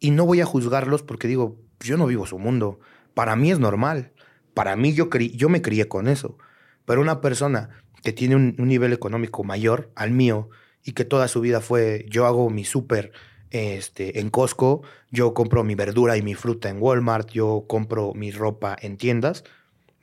[0.00, 2.80] y no voy a juzgarlos porque digo, yo no vivo su mundo.
[3.12, 4.12] Para mí es normal.
[4.54, 6.38] Para mí yo, yo me crié con eso.
[6.84, 7.70] Pero una persona
[8.02, 10.50] que tiene un, un nivel económico mayor al mío
[10.84, 13.12] y que toda su vida fue, yo hago mi súper
[13.54, 18.32] este, en Costco, yo compro mi verdura y mi fruta en Walmart, yo compro mi
[18.32, 19.44] ropa en tiendas,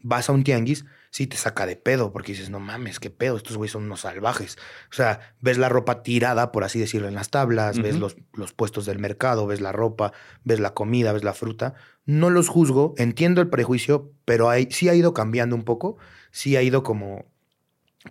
[0.01, 3.35] vas a un tianguis, sí te saca de pedo porque dices, no mames, qué pedo,
[3.35, 4.57] estos güeyes son unos salvajes.
[4.89, 8.53] O sea, ves la ropa tirada, por así decirlo, en las tablas, ves los, los
[8.53, 10.13] puestos del mercado, ves la ropa,
[10.45, 11.73] ves la comida, ves la fruta.
[12.05, 15.97] No los juzgo, entiendo el prejuicio, pero hay, sí ha ido cambiando un poco,
[16.31, 17.25] sí ha ido como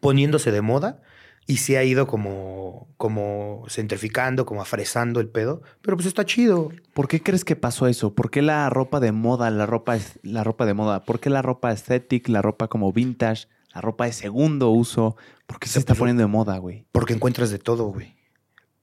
[0.00, 1.02] poniéndose de moda
[1.46, 5.62] y se ha ido como, como centrificando, como afresando el pedo.
[5.82, 6.70] Pero pues está chido.
[6.94, 8.14] ¿Por qué crees que pasó eso?
[8.14, 11.04] ¿Por qué la ropa de moda, la ropa, la ropa de moda?
[11.04, 15.16] ¿Por qué la ropa aesthetic, la ropa como vintage, la ropa de segundo uso?
[15.46, 16.86] ¿Por qué se está poniendo de moda, güey?
[16.92, 18.14] Porque encuentras de todo, güey.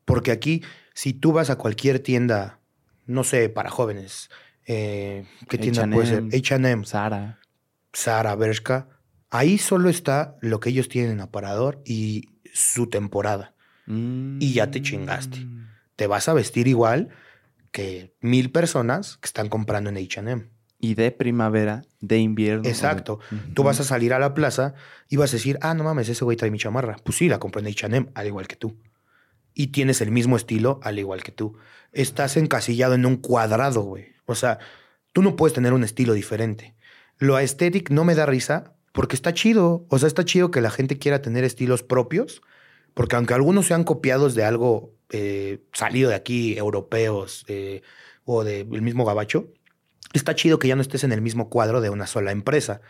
[0.04, 0.62] Porque aquí,
[0.94, 2.60] si tú vas a cualquier tienda,
[3.06, 4.30] no sé, para jóvenes,
[4.66, 6.24] eh, ¿qué tienda puede ser?
[6.34, 6.86] H&M.
[6.86, 7.40] Sara.
[7.94, 8.90] Sara, Bershka.
[9.30, 13.54] Ahí solo está lo que ellos tienen en aparador y su temporada.
[13.88, 15.40] Y ya te chingaste.
[15.40, 15.70] Mm.
[15.96, 17.10] Te vas a vestir igual
[17.72, 20.50] que mil personas que están comprando en HM.
[20.80, 22.68] Y de primavera, de invierno.
[22.68, 23.20] Exacto.
[23.54, 24.76] Tú vas a salir a la plaza
[25.10, 26.98] y vas a decir, ah, no mames, ese güey trae mi chamarra.
[27.04, 28.78] Pues sí, la compré en HM, al igual que tú.
[29.54, 31.58] Y tienes el mismo estilo, al igual que tú.
[31.94, 34.10] Estás encasillado en un cuadrado, güey.
[34.26, 34.60] O sea,
[35.14, 36.76] tú no puedes tener un estilo diferente.
[37.18, 39.86] Lo aesthetic no me da risa porque está chido.
[39.90, 42.42] O sea, está chido que la gente quiera tener estilos propios,
[42.96, 47.84] porque aunque algunos sean copiados de algo eh, salido de aquí, europeos eh,
[48.26, 49.54] o del mismo gabacho,
[50.14, 52.82] está chido que ya no estés en el mismo cuadro de una sola empresa.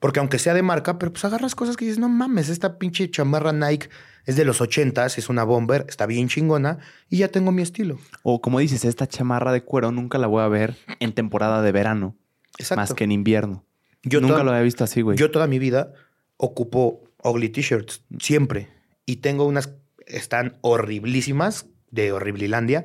[0.00, 3.10] Porque aunque sea de marca, pero pues agarras cosas que dices, no mames, esta pinche
[3.10, 3.88] chamarra Nike
[4.26, 6.76] es de los ochentas, es una bomber, está bien chingona
[7.08, 7.98] y ya tengo mi estilo.
[8.22, 11.72] O como dices, esta chamarra de cuero nunca la voy a ver en temporada de
[11.72, 12.16] verano.
[12.58, 12.82] Exacto.
[12.82, 13.64] Más que en invierno.
[14.04, 15.16] Yo Nunca lo había visto así, güey.
[15.16, 15.92] Yo toda mi vida
[16.36, 18.68] ocupo ugly t-shirts, siempre.
[19.06, 19.74] Y tengo unas,
[20.06, 22.84] están horriblísimas, de Horriblilandia,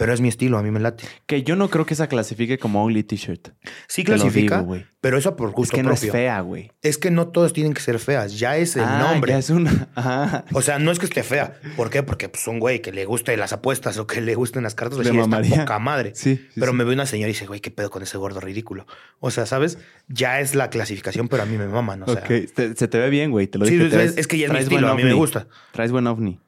[0.00, 1.04] pero es mi estilo, a mí me late.
[1.26, 3.48] Que yo no creo que esa clasifique como ugly t-shirt.
[3.86, 4.66] Sí clasifica,
[5.02, 6.72] pero eso por gusto Es que no es fea, güey.
[6.80, 9.32] Es que no todas tienen que ser feas, ya es el ah, nombre.
[9.32, 10.46] Ya es una...
[10.54, 11.60] O sea, no es que esté fea.
[11.76, 12.02] ¿Por qué?
[12.02, 15.00] Porque pues, un güey que le guste las apuestas o que le gusten las cartas,
[15.00, 16.12] le está poca madre.
[16.14, 18.86] Sí, pero me ve una señora y dice, güey, ¿qué pedo con ese gordo ridículo?
[19.18, 19.76] O sea, ¿sabes?
[20.08, 22.06] Ya es la clasificación, pero a mí me mama, ¿no?
[22.06, 24.88] ok, se te ve bien, güey, te lo Sí, es, que ya es mi estilo,
[24.88, 25.46] a mí me gusta.
[25.72, 26.40] Traes buen ovni.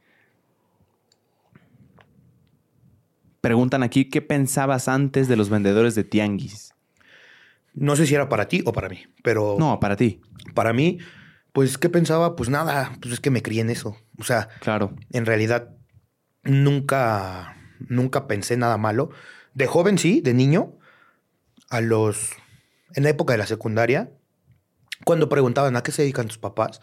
[3.43, 6.75] Preguntan aquí, ¿qué pensabas antes de los vendedores de tianguis?
[7.75, 9.57] No sé si era para ti o para mí, pero...
[9.59, 10.21] No, para ti.
[10.55, 10.99] Para mí,
[11.53, 12.37] pues, ¿qué pensaba?
[12.37, 13.97] Pues nada, pues es que me crié en eso.
[14.17, 14.95] O sea, claro.
[15.11, 15.75] En realidad,
[16.45, 19.11] nunca, nunca pensé nada malo.
[19.55, 20.79] De joven, sí, de niño,
[21.69, 22.31] a los...
[22.95, 24.13] En la época de la secundaria,
[25.05, 26.79] cuando preguntaban a qué se dedican tus papás,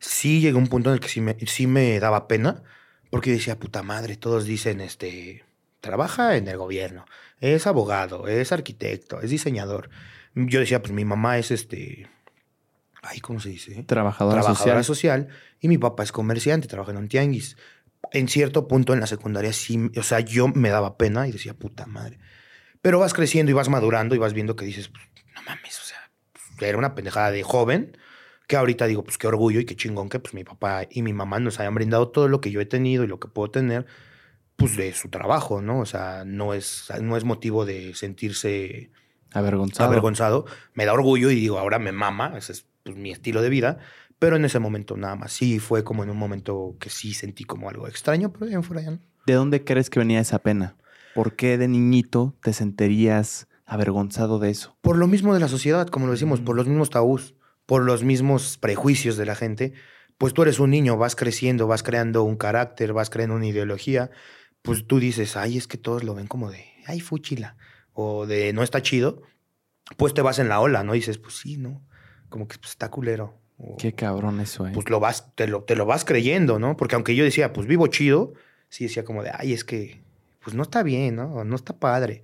[0.00, 2.64] sí llegó un punto en el que sí me, sí me daba pena,
[3.10, 5.44] porque decía, puta madre, todos dicen, este
[5.80, 7.04] trabaja en el gobierno,
[7.40, 9.90] es abogado, es arquitecto, es diseñador.
[10.34, 12.08] Yo decía, pues mi mamá es este,
[13.02, 13.82] ay, ¿cómo se dice?
[13.84, 15.28] Trabajadora, Trabajadora social.
[15.60, 17.56] Y mi papá es comerciante, trabaja en un tianguis.
[18.12, 21.54] En cierto punto en la secundaria sí, o sea, yo me daba pena y decía,
[21.54, 22.18] puta madre.
[22.82, 25.04] Pero vas creciendo y vas madurando y vas viendo que dices, pues,
[25.34, 26.10] no mames, o sea,
[26.60, 27.96] era una pendejada de joven
[28.46, 31.12] que ahorita digo, pues qué orgullo y qué chingón que pues mi papá y mi
[31.12, 33.86] mamá nos hayan brindado todo lo que yo he tenido y lo que puedo tener
[34.60, 35.80] pues de su trabajo, ¿no?
[35.80, 38.90] O sea, no es, no es motivo de sentirse
[39.32, 39.88] avergonzado.
[39.88, 40.44] avergonzado.
[40.74, 43.78] Me da orgullo y digo, ahora me mama, ese es pues, mi estilo de vida,
[44.18, 45.32] pero en ese momento nada más.
[45.32, 48.82] Sí, fue como en un momento que sí sentí como algo extraño, pero bien fuera
[48.82, 48.98] ya no.
[49.26, 50.76] ¿De dónde crees que venía esa pena?
[51.14, 54.76] ¿Por qué de niñito te sentirías avergonzado de eso?
[54.82, 56.58] Por lo mismo de la sociedad, como lo decimos, por mm.
[56.58, 57.34] los mismos tabús,
[57.64, 59.72] por los mismos prejuicios de la gente.
[60.18, 64.10] Pues tú eres un niño, vas creciendo, vas creando un carácter, vas creando una ideología
[64.62, 67.56] pues tú dices, ay, es que todos lo ven como de, ay, fuchila,
[67.92, 69.22] o de no está chido,
[69.96, 70.94] pues te vas en la ola, ¿no?
[70.94, 71.82] Y dices, pues sí, ¿no?
[72.28, 73.34] Como que pues, está culero.
[73.78, 74.70] Qué cabrón eso, ¿eh?
[74.72, 76.76] Pues lo vas, te lo, te lo vas creyendo, ¿no?
[76.76, 78.32] Porque aunque yo decía, pues vivo chido,
[78.68, 80.00] sí decía como de, ay, es que,
[80.42, 81.44] pues no está bien, ¿no?
[81.44, 82.22] No está padre.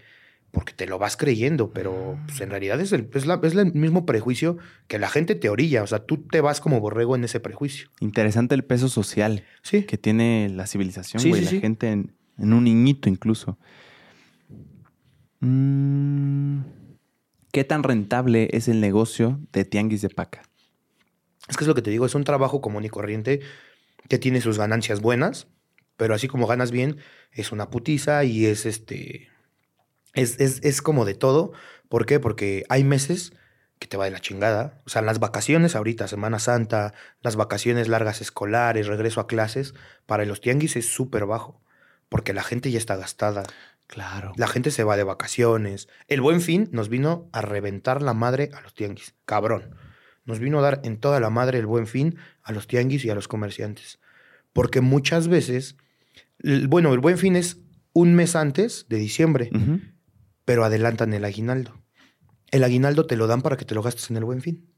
[0.51, 3.75] Porque te lo vas creyendo, pero pues, en realidad es el, es, la, es el
[3.75, 4.57] mismo prejuicio
[4.87, 5.83] que la gente te orilla.
[5.83, 7.91] O sea, tú te vas como borrego en ese prejuicio.
[8.01, 9.83] Interesante el peso social sí.
[9.83, 11.43] que tiene la civilización, güey.
[11.43, 13.59] la gente en, en un niñito incluso.
[15.41, 16.61] Mm,
[17.53, 20.43] ¿Qué tan rentable es el negocio de tianguis de paca?
[21.49, 23.41] Es que es lo que te digo, es un trabajo común y corriente
[24.09, 25.49] que tiene sus ganancias buenas,
[25.97, 26.99] pero así como ganas bien,
[27.33, 29.29] es una putiza y es este.
[30.15, 31.53] Es, es, es como de todo.
[31.89, 32.21] ¿Por qué?
[32.21, 33.33] Porque hay meses
[33.79, 34.83] que te va de la chingada.
[34.87, 39.75] O sea, las vacaciones ahorita, Semana Santa, las vacaciones largas escolares, regreso a clases,
[40.07, 41.63] para los tianguis es súper bajo
[42.09, 43.45] porque la gente ya está gastada.
[43.87, 44.33] Claro.
[44.37, 45.89] La gente se va de vacaciones.
[46.09, 49.15] El buen fin nos vino a reventar la madre a los tianguis.
[49.25, 49.75] Cabrón.
[50.25, 53.11] Nos vino a dar en toda la madre el buen fin a los tianguis y
[53.11, 54.01] a los comerciantes.
[54.53, 55.77] Porque muchas veces,
[56.69, 57.59] bueno, el buen fin es
[57.93, 59.51] un mes antes de diciembre,
[60.45, 61.81] pero adelantan el aguinaldo.
[62.51, 64.69] El aguinaldo te lo dan para que te lo gastes en el buen fin.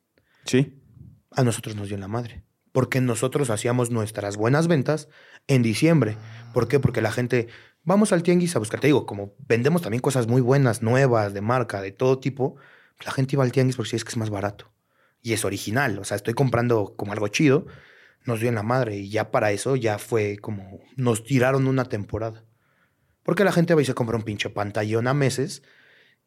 [0.44, 0.82] Sí.
[1.30, 2.44] A nosotros nos dio en la madre
[2.78, 5.08] porque nosotros hacíamos nuestras buenas ventas
[5.48, 6.16] en diciembre.
[6.54, 6.78] ¿Por qué?
[6.78, 7.48] Porque la gente,
[7.82, 11.40] vamos al tianguis a buscar, te digo, como vendemos también cosas muy buenas, nuevas, de
[11.40, 12.54] marca, de todo tipo,
[13.04, 14.70] la gente iba al tianguis porque es que es más barato
[15.22, 15.98] y es original.
[15.98, 17.66] O sea, estoy comprando como algo chido,
[18.24, 21.86] nos dio en la madre y ya para eso ya fue como, nos tiraron una
[21.86, 22.44] temporada.
[23.24, 25.64] Porque la gente va y se compra un pinche pantallón a meses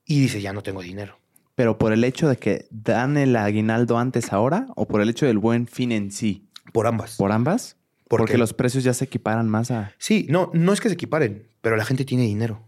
[0.03, 1.20] y dice, ya no tengo dinero.
[1.61, 5.27] ¿Pero por el hecho de que dan el aguinaldo antes ahora o por el hecho
[5.27, 6.49] del buen fin en sí?
[6.73, 7.17] Por ambas.
[7.17, 7.77] ¿Por ambas?
[8.07, 9.93] Porque los precios ya se equiparan más a...
[9.99, 12.67] Sí, no, no es que se equiparen, pero la gente tiene dinero.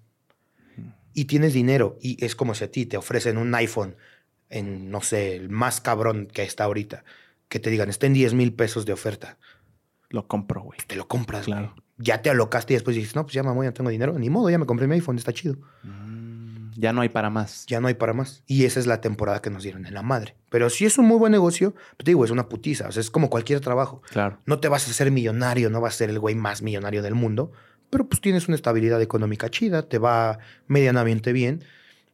[1.11, 3.95] Y tienes dinero y es como si a ti te ofrecen un iPhone
[4.52, 7.03] en, no sé, el más cabrón que está ahorita,
[7.49, 9.40] que te digan, está en 10 mil pesos de oferta.
[10.10, 10.78] Lo compro, güey.
[10.86, 11.74] Te lo compras, claro.
[11.98, 14.20] Ya te alocaste y después dices, no, pues ya mamá, ya tengo dinero.
[14.20, 15.56] Ni modo, ya me compré mi iPhone, está chido.
[15.82, 16.12] Mm,
[16.84, 17.65] ya no hay para más.
[17.65, 18.43] Ya no hay para más.
[18.45, 20.35] Y esa es la temporada que nos dieron en la madre.
[20.49, 22.89] Pero si es un muy buen negocio, te digo, es una putiza.
[22.89, 24.01] O sea, es como cualquier trabajo.
[24.10, 24.39] Claro.
[24.45, 27.15] No te vas a hacer millonario, no vas a ser el güey más millonario del
[27.15, 27.53] mundo,
[27.89, 31.64] pero pues tienes una estabilidad económica chida, te va medianamente bien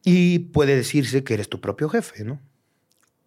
[0.04, 2.40] y puede decirse que eres tu propio jefe, ¿no?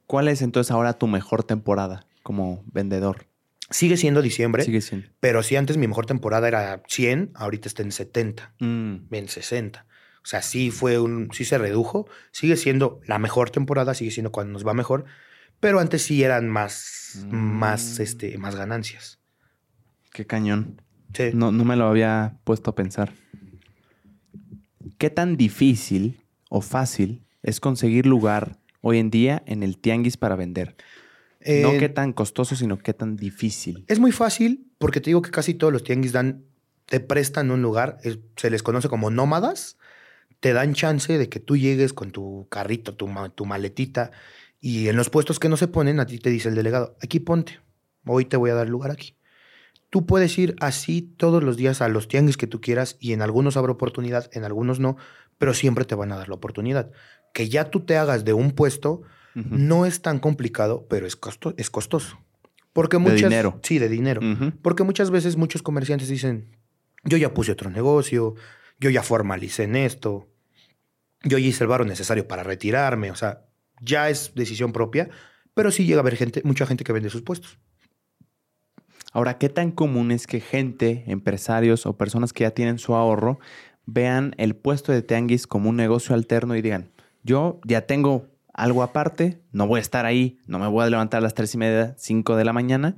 [0.08, 3.28] ¿Cuál es entonces ahora tu mejor temporada como vendedor?
[3.70, 4.64] Sigue siendo diciembre.
[4.64, 5.10] Sigue siendo.
[5.20, 8.96] Pero si antes mi mejor temporada era 100, ahorita está en 70, mm.
[9.12, 9.86] en 60.
[10.24, 12.08] O sea, sí fue un, sí se redujo.
[12.32, 15.06] Sigue siendo la mejor temporada, sigue siendo cuando nos va mejor.
[15.60, 19.20] Pero antes sí eran más, más, este, más ganancias.
[20.14, 20.82] Qué cañón.
[21.34, 23.14] No, no me lo había puesto a pensar.
[24.98, 30.36] ¿Qué tan difícil o fácil es conseguir lugar hoy en día en el tianguis para
[30.36, 30.76] vender?
[31.46, 33.84] no qué tan costoso, sino qué tan difícil.
[33.88, 36.46] Es muy fácil porque te digo que casi todos los tianguis dan,
[36.86, 38.00] te prestan un lugar,
[38.38, 39.78] se les conoce como nómadas,
[40.44, 44.12] te dan chance de que tú llegues con tu carrito, tu, tu maletita,
[44.60, 47.22] y en los puestos que no se ponen, a ti te dice el delegado, aquí
[47.22, 47.62] ponte,
[48.06, 49.16] hoy te voy a dar lugar aquí.
[49.90, 53.22] Tú puedes ir así todos los días a los tianguis que tú quieras y en
[53.22, 54.98] algunos habrá oportunidad, en algunos no,
[55.38, 56.92] pero siempre te van a dar la oportunidad.
[57.34, 59.04] Que ya tú te hagas de un puesto
[59.36, 62.20] no es tan complicado, pero es, costo, es costoso.
[62.74, 63.60] Porque muchas, de dinero.
[63.64, 64.20] Sí, de dinero.
[64.62, 66.58] Porque muchas veces muchos comerciantes dicen,
[67.06, 68.36] yo ya puse otro negocio,
[68.78, 70.33] yo ya formalicé en esto,
[71.24, 73.46] yo hice el barro necesario para retirarme, o sea,
[73.82, 75.10] ya es decisión propia,
[75.54, 77.58] pero sí llega a haber gente, mucha gente que vende sus puestos.
[79.12, 83.40] Ahora, ¿qué tan común es que gente, empresarios o personas que ya tienen su ahorro
[83.86, 86.90] vean el puesto de tianguis como un negocio alterno y digan,
[87.24, 91.20] yo ya tengo algo aparte, no voy a estar ahí, no me voy a levantar
[91.20, 92.96] a las tres y media, cinco de la mañana,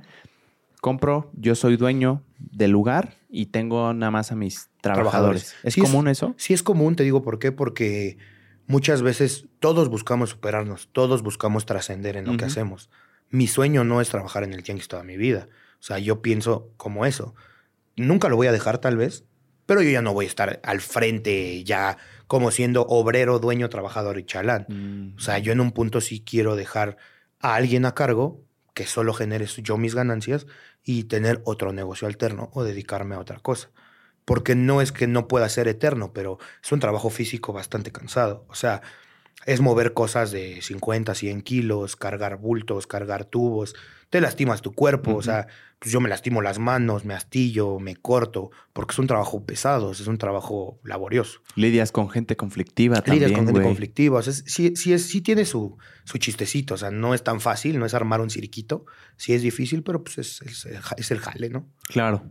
[0.80, 5.54] compro, yo soy dueño del lugar y tengo nada más a mis trabajadores.
[5.62, 6.34] ¿Es común eso?
[6.36, 8.18] Sí, es común, te digo por qué, porque
[8.66, 12.90] muchas veces todos buscamos superarnos, todos buscamos trascender en lo que hacemos.
[13.30, 15.48] Mi sueño no es trabajar en el tianguis toda mi vida.
[15.80, 17.34] O sea, yo pienso como eso.
[17.96, 19.24] Nunca lo voy a dejar tal vez,
[19.66, 24.18] pero yo ya no voy a estar al frente ya como siendo obrero, dueño, trabajador
[24.18, 25.14] y chalán.
[25.16, 26.96] O sea, yo en un punto sí quiero dejar
[27.40, 28.40] a alguien a cargo
[28.76, 30.46] que solo genere yo mis ganancias
[30.84, 33.70] y tener otro negocio alterno o dedicarme a otra cosa.
[34.26, 38.44] Porque no es que no pueda ser eterno, pero es un trabajo físico bastante cansado.
[38.50, 38.82] O sea,
[39.46, 43.74] es mover cosas de 50, 100 kilos, cargar bultos, cargar tubos,
[44.10, 45.46] te lastimas tu cuerpo, o sea,
[45.78, 49.92] pues yo me lastimo las manos, me astillo, me corto, porque es un trabajo pesado,
[49.92, 51.40] es un trabajo laborioso.
[51.54, 55.44] Lidias con gente conflictiva también, Lidias con gente conflictiva, o sea, sí, sí, sí tiene
[55.44, 59.34] su, su chistecito, o sea, no es tan fácil, no es armar un cirquito, sí
[59.34, 60.66] es difícil, pero pues es, es,
[60.96, 61.68] es el jale, ¿no?
[61.88, 62.30] Claro.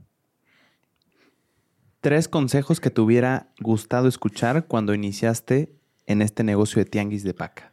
[1.99, 5.75] Tres consejos que te hubiera gustado escuchar cuando iniciaste
[6.05, 7.71] en este negocio de tianguis de paca.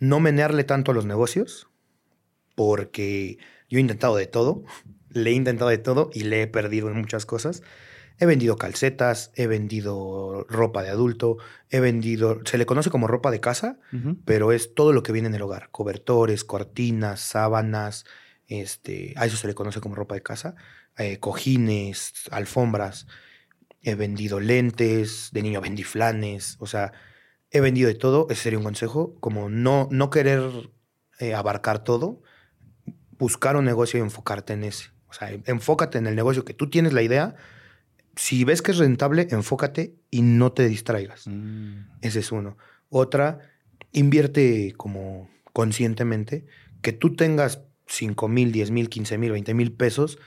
[0.00, 1.68] No menearle tanto a los negocios,
[2.58, 4.64] porque yo he intentado de todo,
[5.10, 7.62] le he intentado de todo y le he perdido en muchas cosas.
[8.18, 11.36] He vendido calcetas, he vendido ropa de adulto,
[11.70, 13.78] he vendido, se le conoce como ropa de casa,
[14.24, 18.06] pero es todo lo que viene en el hogar, cobertores, cortinas, sábanas,
[18.48, 20.56] este, a eso se le conoce como ropa de casa,
[20.96, 23.06] eh, cojines, alfombras,
[23.82, 26.90] he vendido lentes, de niño vendí flanes, o sea,
[27.52, 30.72] he vendido de todo, ese sería un consejo, como no, no querer
[31.20, 32.20] eh, abarcar todo,
[33.18, 34.90] buscar un negocio y enfocarte en ese.
[35.08, 37.34] O sea, enfócate en el negocio que tú tienes la idea.
[38.16, 41.26] Si ves que es rentable, enfócate y no te distraigas.
[41.26, 41.86] Mm.
[42.02, 42.56] Ese es uno.
[42.88, 43.40] Otra,
[43.92, 46.46] invierte como conscientemente.
[46.82, 50.18] Que tú tengas 5 mil, 10 mil, 15 mil, 20 mil pesos,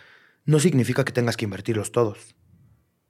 [0.45, 2.35] no significa que tengas que invertirlos todos.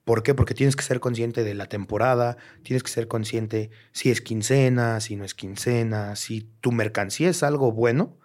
[0.04, 0.34] ¿Por qué?
[0.34, 5.00] Porque tienes que ser consciente de la temporada, tienes que ser consciente si es quincena,
[5.00, 8.18] si no es quincena, si tu mercancía es algo bueno,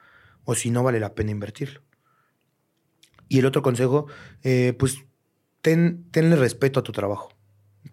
[0.48, 1.84] o si no vale la pena invertirlo.
[3.28, 4.08] Y el otro consejo,
[4.44, 5.04] eh, pues
[5.62, 7.38] ten, tenle respeto a tu trabajo.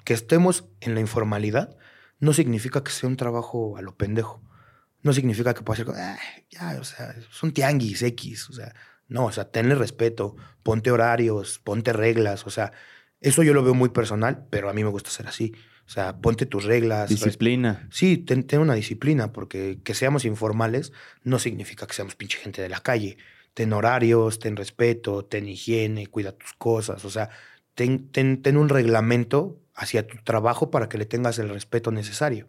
[0.05, 1.77] Que estemos en la informalidad
[2.21, 4.41] no significa que sea un trabajo a lo pendejo.
[5.03, 6.17] No significa que pueda ser, "Ah,
[6.49, 8.73] ya, o sea, son tianguis X, o sea,
[9.09, 12.73] no, o sea, tenle respeto, ponte horarios, ponte reglas, o sea,
[13.21, 15.53] eso yo lo veo muy personal, pero a mí me gusta ser así.
[15.87, 17.11] O sea, ponte tus reglas.
[17.11, 17.87] Disciplina.
[17.91, 20.93] Sí, ten, ten una disciplina, porque que seamos informales
[21.23, 23.19] no significa que seamos pinche gente de la calle.
[23.53, 27.05] Ten horarios, ten respeto, ten higiene, cuida tus cosas.
[27.05, 27.31] O sea,
[27.75, 32.49] ten, ten, ten un reglamento hacia tu trabajo para que le tengas el respeto necesario.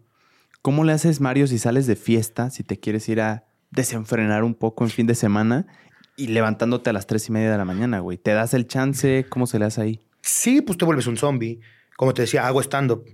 [0.61, 4.55] ¿Cómo le haces, Mario, si sales de fiesta, si te quieres ir a desenfrenar un
[4.55, 5.67] poco en fin de semana
[6.15, 8.17] y levantándote a las tres y media de la mañana, güey?
[8.17, 9.25] ¿Te das el chance?
[9.29, 9.99] ¿Cómo se le hace ahí?
[10.21, 11.59] Sí, pues te vuelves un zombie.
[11.97, 13.05] Como te decía, hago stand-up.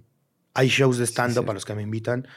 [0.53, 1.49] Hay shows de stand-up sí.
[1.49, 2.28] a los que me invitan.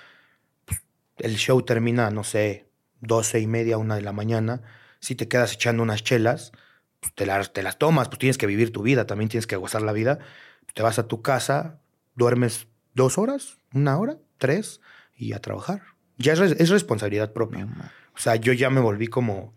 [0.65, 0.81] Pues,
[1.19, 2.69] el show termina, no sé,
[3.01, 4.63] doce y media, una de la mañana.
[5.01, 6.53] Si te quedas echando unas chelas,
[7.01, 8.09] pues te las, te las tomas.
[8.09, 10.19] Pues tienes que vivir tu vida, también tienes que gozar la vida.
[10.75, 11.81] Te vas a tu casa,
[12.15, 14.81] duermes dos horas, una hora, tres,
[15.17, 15.83] y a trabajar.
[16.17, 17.67] Ya es, es responsabilidad propia.
[17.67, 17.85] No,
[18.15, 19.55] O sea, yo ya me volví como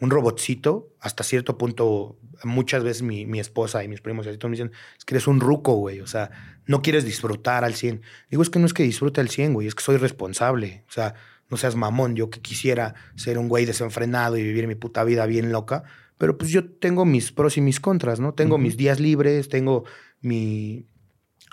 [0.00, 0.92] un robotcito.
[1.00, 4.56] Hasta cierto punto, muchas veces mi, mi esposa y mis primos y así todos me
[4.56, 6.00] dicen, es que eres un ruco, güey.
[6.00, 6.30] O sea,
[6.66, 8.02] no quieres disfrutar al 100.
[8.30, 9.66] Digo, es que no es que disfrute al 100, güey.
[9.66, 10.84] Es que soy responsable.
[10.88, 11.14] O sea,
[11.48, 12.16] no seas mamón.
[12.16, 15.84] Yo que quisiera ser un güey desenfrenado y vivir mi puta vida bien loca.
[16.18, 18.34] Pero pues yo tengo mis pros y mis contras, ¿no?
[18.34, 19.84] Tengo mis días libres, tengo
[20.20, 20.86] mi...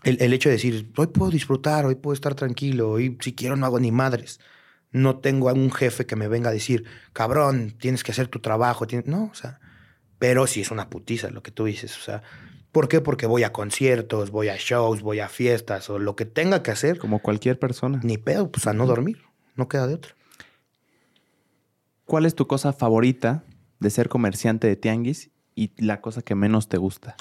[0.03, 3.55] El, el hecho de decir, hoy puedo disfrutar, hoy puedo estar tranquilo, hoy si quiero
[3.55, 4.39] no hago ni madres
[4.91, 8.39] no tengo a un jefe que me venga a decir, cabrón, tienes que hacer tu
[8.39, 8.87] trabajo.
[8.87, 9.07] tienes-".
[9.07, 9.59] No, o sea,
[10.19, 11.97] pero sí es una putiza lo que tú dices.
[11.97, 12.23] O sea,
[12.71, 13.01] ¿por qué?
[13.01, 16.71] Porque voy a conciertos, voy a shows, voy a fiestas o lo que tenga que
[16.71, 16.97] hacer.
[16.97, 17.99] Como cualquier persona.
[18.03, 19.21] Ni pedo, pues a no dormir.
[19.55, 20.13] No queda de otra.
[22.05, 23.43] ¿Cuál es tu cosa favorita
[23.79, 27.15] de ser comerciante de tianguis y la cosa que menos te gusta?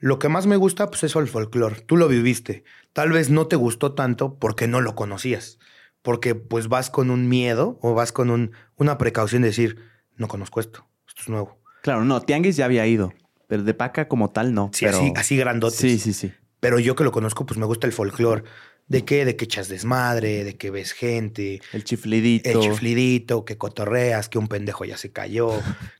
[0.00, 1.80] Lo que más me gusta, pues es el folclore.
[1.82, 2.64] Tú lo viviste.
[2.92, 5.58] Tal vez no te gustó tanto porque no lo conocías.
[6.02, 9.78] Porque pues vas con un miedo o vas con un- una precaución de decir,
[10.16, 11.58] no conozco esto, esto es nuevo.
[11.86, 13.14] Claro, no, tianguis ya había ido,
[13.46, 14.70] pero de paca como tal no.
[14.72, 14.98] Sí, pero...
[14.98, 15.78] así, así grandotes.
[15.78, 16.32] Sí, sí, sí.
[16.58, 18.42] Pero yo que lo conozco, pues me gusta el folclore.
[18.88, 19.24] ¿De qué?
[19.24, 22.50] De que echas desmadre, de que ves gente, El chiflidito.
[22.50, 25.52] el chiflidito, que cotorreas, que un pendejo ya se cayó,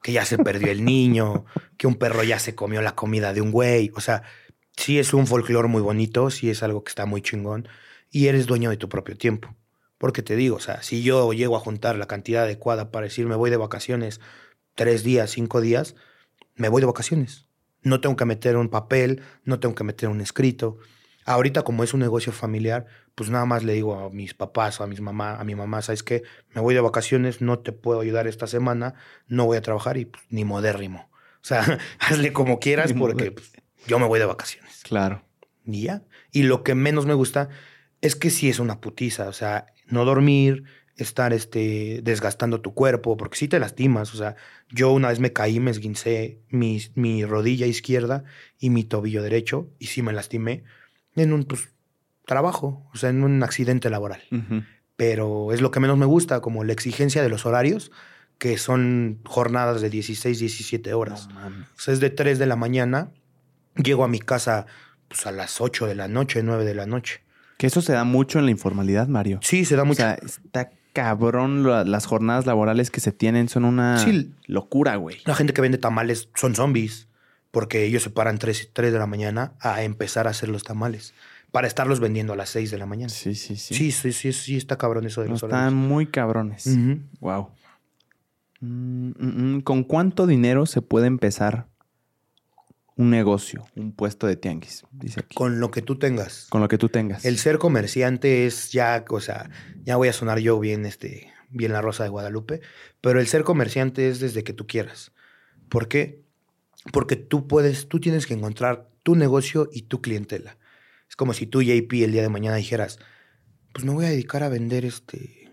[0.03, 1.45] que ya se perdió el niño,
[1.77, 3.93] que un perro ya se comió la comida de un güey.
[3.95, 4.25] O sea,
[4.77, 7.69] sí es un folclore muy bonito, sí es algo que está muy chingón
[8.11, 9.55] y eres dueño de tu propio tiempo.
[9.99, 13.27] Porque te digo, o sea, si yo llego a juntar la cantidad adecuada para decir
[13.27, 14.21] me voy de vacaciones
[14.77, 15.97] tres días, cinco días,
[16.55, 17.49] me voy de vacaciones.
[17.83, 20.79] No tengo que meter un papel, no tengo que meter un escrito.
[21.25, 22.87] Ahorita, como es un negocio familiar,
[23.17, 25.83] pues nada más le digo a mis papás o a mis mamá, a mi mamá,
[25.83, 26.23] ¿sabes qué?
[26.55, 28.95] Me voy de vacaciones, no te puedo ayudar esta semana,
[29.27, 31.11] no voy a trabajar y pues, ni modérrimo.
[31.41, 33.53] O sea, hazle como quieras Ni porque pues,
[33.87, 34.83] yo me voy de vacaciones.
[34.85, 35.23] Claro.
[35.65, 36.05] Y ya.
[36.31, 37.49] Y lo que menos me gusta
[38.01, 39.29] es que sí es una putiza.
[39.29, 40.65] O sea, no dormir,
[40.97, 44.15] estar este, desgastando tu cuerpo, porque sí te lastimas.
[44.15, 44.37] O sea,
[44.71, 48.25] yo una vez me caí, me esguincé mi, mi rodilla izquierda
[48.59, 50.65] y mi tobillo derecho, y sí me lastimé
[51.15, 51.69] en un pues,
[52.25, 54.23] trabajo, o sea, en un accidente laboral.
[54.97, 57.93] Pero es lo que menos me gusta, como la exigencia de los horarios,
[58.39, 61.29] que son jornadas de 16, 17 horas.
[61.29, 61.47] No.
[61.47, 63.11] O sea, es de 3 de la mañana,
[63.77, 64.67] llego a mi casa
[65.09, 67.23] pues, a las 8 de la noche, 9 de la noche.
[67.59, 69.39] Que eso se da mucho en la informalidad, Mario.
[69.43, 69.97] Sí, se da O mucho.
[69.99, 70.71] sea, está
[71.03, 74.33] cabrón la- las jornadas laborales que se tienen, son una Sí.
[74.47, 75.19] locura, güey.
[75.27, 77.09] La gente que vende tamales son zombies,
[77.51, 81.13] porque ellos se paran 3, de la mañana a empezar a hacer los tamales,
[81.53, 83.11] para estarlos vendiendo a las 6 de la mañana.
[83.11, 83.75] Sí, sí, sí.
[83.75, 85.75] Sí, sí, sí, sí, está cabrón eso de No, los están horarios.
[85.89, 86.67] muy cabrones.
[87.21, 87.51] Wow.
[88.61, 89.61] Mm, mm, mm.
[89.61, 91.67] ¿Con cuánto dinero se puede empezar
[92.97, 94.85] un negocio, un puesto de tianguis?
[94.91, 95.35] Dice aquí.
[95.35, 96.49] Con, Con lo que tú tengas.
[96.53, 97.25] lo que tú tengas.
[97.25, 99.51] El ser comerciante es ya, o sea,
[99.85, 102.61] ya voy a sonar yo bien, este, bien la rosa de Guadalupe,
[103.01, 105.13] pero el ser comerciante es desde que tú quieras.
[105.69, 106.23] ¿Por qué?
[106.93, 110.59] Porque tú puedes, tú tienes que encontrar tu negocio y tu clientela.
[111.09, 112.99] Es como si tú, JP, el día de mañana dijeras,
[113.73, 115.51] pues me voy a dedicar a vender este,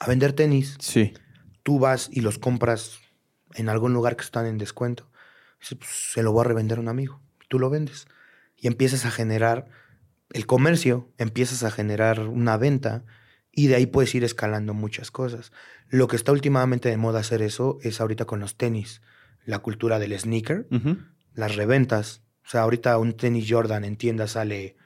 [0.00, 0.76] a vender tenis.
[0.80, 1.14] Sí.
[1.62, 2.98] Tú vas y los compras
[3.54, 5.10] en algún lugar que están en descuento.
[5.58, 7.20] Pues, se lo voy a revender a un amigo.
[7.48, 8.06] Tú lo vendes.
[8.56, 9.66] Y empiezas a generar
[10.30, 13.04] el comercio, empiezas a generar una venta
[13.52, 15.52] y de ahí puedes ir escalando muchas cosas.
[15.88, 19.00] Lo que está últimamente de moda hacer eso es ahorita con los tenis,
[19.44, 20.68] la cultura del sneaker,
[21.34, 22.22] las reventas.
[22.44, 24.76] O sea, ahorita un tenis Jordan en tienda sale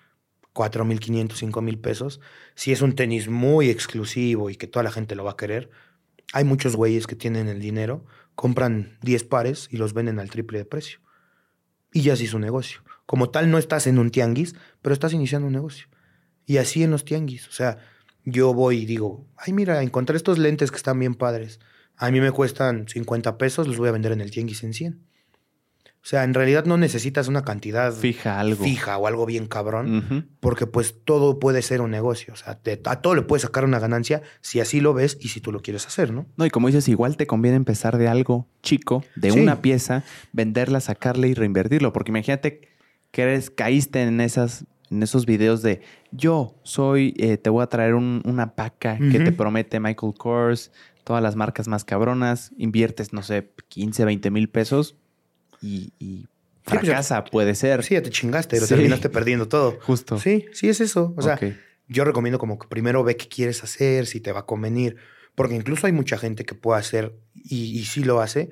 [0.55, 2.21] 4.500, 5.000 pesos.
[2.55, 5.71] Si es un tenis muy exclusivo y que toda la gente lo va a querer,
[6.33, 8.05] hay muchos güeyes que tienen el dinero
[8.35, 11.01] compran 10 pares y los venden al triple de precio.
[11.93, 12.83] Y ya se hizo un negocio.
[13.07, 15.89] Como tal, no estás en un tianguis, pero estás iniciando un negocio.
[16.47, 17.49] Y así en los tianguis.
[17.49, 17.79] O sea,
[18.25, 21.61] yo voy y digo, ay, mira, encontré estos lentes que están bien padres.
[21.97, 25.12] A mí me cuestan 50 pesos, los voy a vender en el tianguis en 100.
[26.03, 28.65] O sea, en realidad no necesitas una cantidad fija, algo.
[28.65, 32.35] fija o algo bien cabrón, porque pues todo puede ser un negocio.
[32.35, 35.41] O sea, a todo le puedes sacar una ganancia si así lo ves y si
[35.41, 36.27] tú lo quieres hacer, ¿no?
[36.37, 40.03] No, y como dices, igual te conviene empezar de algo chico, de una pieza,
[40.33, 41.93] venderla, sacarle y reinvertirlo.
[41.93, 42.69] Porque imagínate
[43.13, 47.69] que eres, caíste en esas en esos videos de yo soy, eh, te voy a
[47.69, 50.71] traer una paca que te promete Michael Kors,
[51.05, 54.97] todas las marcas más cabronas, inviertes, no sé, 15, 20 mil pesos
[55.63, 56.27] y, y
[56.65, 57.83] pues, fracasa, puede ser.
[57.83, 59.79] Sí, ya te chingaste, lo terminaste perdiendo todo.
[59.87, 60.19] Justo.
[60.19, 61.15] Sí, sí es eso.
[61.17, 61.39] O sea,
[61.89, 64.97] yo recomiendo como que primero ve qué quieres hacer, si te va a convenir,
[65.35, 68.51] porque incluso hay mucha gente que puede hacer y, y sí lo hace,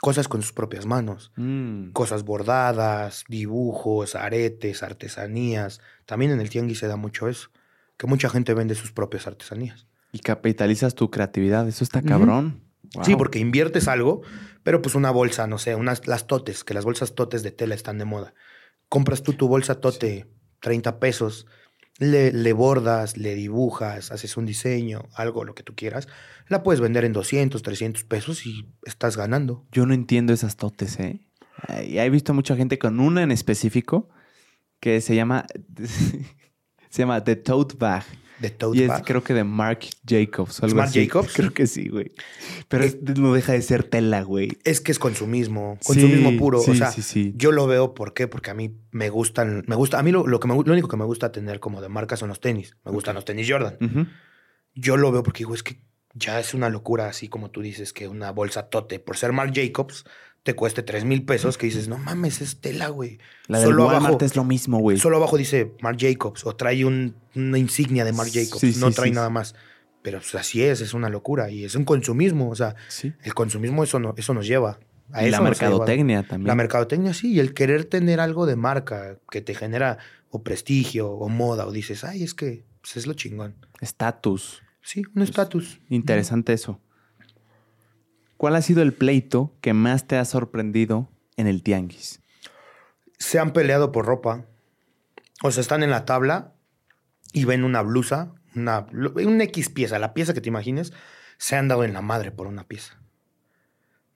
[0.00, 1.32] cosas con sus propias manos.
[1.36, 1.90] Mm.
[1.90, 5.80] Cosas bordadas, dibujos, aretes, artesanías.
[6.06, 7.50] También en el tianguis se da mucho eso,
[7.96, 9.86] que mucha gente vende sus propias artesanías.
[10.12, 12.63] Y capitalizas tu creatividad, eso está cabrón.
[13.02, 14.22] Sí, porque inviertes algo,
[14.62, 17.74] pero pues una bolsa, no sé, unas las totes, que las bolsas totes de tela
[17.74, 18.34] están de moda.
[18.88, 20.26] Compras tú tu bolsa tote,
[20.60, 21.46] 30 pesos,
[21.98, 26.08] le, le, bordas, le dibujas, haces un diseño, algo, lo que tú quieras,
[26.48, 29.66] la puedes vender en 200, 300 pesos y estás ganando.
[29.72, 31.20] Yo no entiendo esas totes, ¿eh?
[31.86, 34.08] Y he visto mucha gente con una en específico
[34.80, 35.46] que se llama,
[36.90, 38.04] se llama The Tote Bag.
[38.40, 40.62] The Tote y es creo que de Mark Jacobs.
[40.62, 41.32] Algo Mark Jacobs?
[41.34, 42.12] Creo que sí, güey.
[42.68, 42.84] Pero
[43.16, 44.58] no deja de ser tela, güey.
[44.64, 46.60] Es que es consumismo, consumismo puro.
[46.60, 46.92] o sea,
[47.34, 48.26] yo lo veo, ¿por qué?
[48.26, 50.96] Porque a mí me gustan, me gusta, a mí lo, que me, lo único que
[50.96, 52.76] me gusta tener como de marca son los tenis.
[52.84, 53.78] Me gustan los tenis Jordan.
[54.74, 55.80] Yo lo veo porque digo, es que
[56.14, 59.52] ya es una locura, así como tú dices, que una bolsa tote, por ser Marc
[59.54, 60.04] Jacobs,
[60.44, 63.18] te cueste 3 mil pesos, que dices, no mames, es tela, güey.
[63.48, 64.98] La de solo Walmart abajo, es lo mismo, güey.
[64.98, 69.30] Solo abajo dice Marc Jacobs, o trae una insignia de Marc Jacobs, no trae nada
[69.30, 69.54] más.
[70.02, 72.76] Pero pues, así es, es una locura y es un consumismo, o sea,
[73.22, 74.78] el consumismo eso, no, eso nos lleva.
[75.12, 76.46] A y la mercadotecnia también.
[76.46, 79.96] La mercadotecnia, sí, y el querer tener algo de marca que te genera
[80.28, 83.54] o prestigio o moda, o dices, ay, es que pues, es lo chingón.
[83.80, 84.62] Estatus.
[84.82, 85.80] Sí, un pues, estatus.
[85.88, 86.80] Interesante eso.
[88.44, 92.20] ¿Cuál ha sido el pleito que más te ha sorprendido en el tianguis?
[93.16, 94.44] Se han peleado por ropa.
[95.42, 96.52] O sea, están en la tabla
[97.32, 98.86] y ven una blusa, una,
[99.44, 100.92] X pieza, la pieza que te imagines,
[101.38, 103.00] se han dado en la madre por una pieza.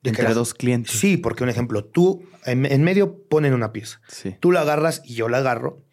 [0.02, 0.92] Entre dos clientes.
[0.92, 4.02] Sí, porque un ejemplo, tú en, medio ponen una pieza.
[4.08, 4.36] Sí.
[4.40, 5.86] Tú la agarras y yo la agarro.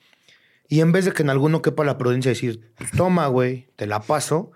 [0.67, 3.87] Y en vez de que en alguno quepa la prudencia de decir, toma, güey, te
[3.87, 4.51] la paso,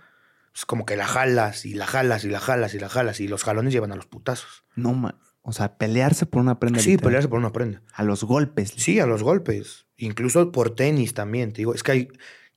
[0.53, 3.27] es como que la jalas y la jalas y la jalas y la jalas y
[3.27, 4.65] los jalones llevan a los putazos.
[4.75, 5.15] No, man.
[5.41, 6.79] O sea, pelearse por una prenda.
[6.79, 7.81] Sí, pelearse por una prenda.
[7.93, 8.73] A los golpes.
[8.75, 9.87] Sí, a los golpes.
[9.97, 11.53] Incluso por tenis también.
[11.53, 12.07] Te digo, es que hay,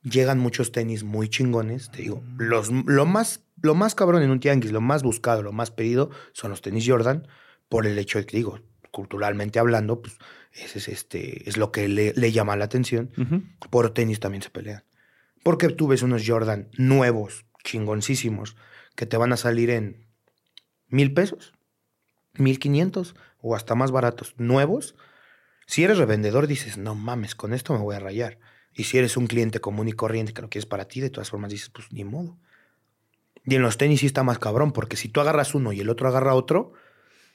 [0.03, 1.89] llegan muchos tenis muy chingones.
[1.91, 2.35] Te digo, mm.
[2.37, 6.11] los, lo, más, lo más cabrón en un tianguis, lo más buscado, lo más pedido
[6.33, 7.27] son los tenis Jordan
[7.69, 8.59] por el hecho de que, digo,
[8.91, 10.17] culturalmente hablando, pues
[10.51, 13.09] ese es, este, es lo que le, llama la atención.
[13.71, 14.83] Por tenis también se pelean.
[15.41, 18.55] Porque tú ves unos Jordan nuevos, chingoncísimos
[18.95, 20.05] que te van a salir en
[20.87, 21.53] mil pesos,
[22.33, 24.95] mil quinientos o hasta más baratos, nuevos.
[25.65, 28.39] Si eres revendedor dices, no mames, con esto me voy a rayar.
[28.73, 31.29] Y si eres un cliente común y corriente que lo quieres para ti, de todas
[31.29, 32.37] formas dices, pues ni modo.
[33.45, 35.89] Y en los tenis sí está más cabrón, porque si tú agarras uno y el
[35.89, 36.73] otro agarra otro,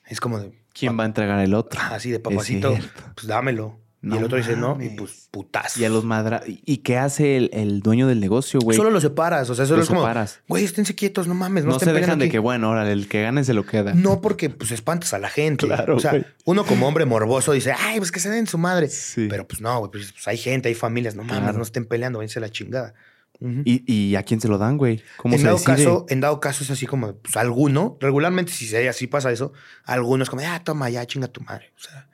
[0.06, 0.58] es como de...
[0.72, 1.80] ¿Quién va a entregar el otro?
[1.80, 2.76] Así de papacito,
[3.14, 5.76] pues dámelo y el otro dice no, y pues putas.
[5.76, 6.42] Y a los madra.
[6.46, 8.76] ¿Y qué hace el, dueño del negocio, güey?
[8.76, 9.50] Solo los separas.
[9.50, 10.06] O sea, solo es como.
[10.46, 11.64] Güey, esténse quietos, no mames.
[11.64, 13.94] No, se dejan de que, bueno, ahora el que gane se lo queda.
[13.94, 15.66] No, porque pues espantas a la gente.
[15.66, 15.96] Claro.
[15.96, 18.88] O sea, uno como hombre morboso dice, ay, pues que se den su madre.
[19.28, 22.18] Pero pues no, güey, pues, pues, hay gente, hay familias, no mames, no estén peleando,
[22.18, 22.94] váyanse la chingada.
[23.40, 25.02] ¿Y, a quién se lo dan, güey?
[25.16, 29.06] ¿Cómo en dado caso, En dado caso es así como, pues alguno, regularmente si así
[29.06, 29.52] pasa eso,
[29.84, 31.72] algunos como, ah, toma, ya chinga tu madre.
[31.76, 32.08] O sea,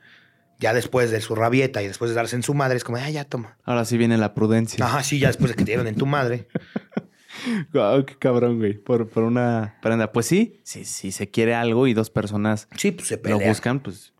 [0.65, 3.11] ya después de su rabieta y después de darse en su madre, es como, ah,
[3.11, 3.59] ya toma.
[3.65, 4.83] Ahora sí viene la prudencia.
[4.83, 6.49] Ajá, sí, ya después de que te dieron en tu madre.
[7.73, 8.75] Wow, qué cabrón, güey.
[8.75, 10.13] Por, por, una prenda.
[10.13, 13.81] Pues sí, si sí, se quiere algo y dos personas sí, pues se lo buscan,
[13.81, 14.15] pues.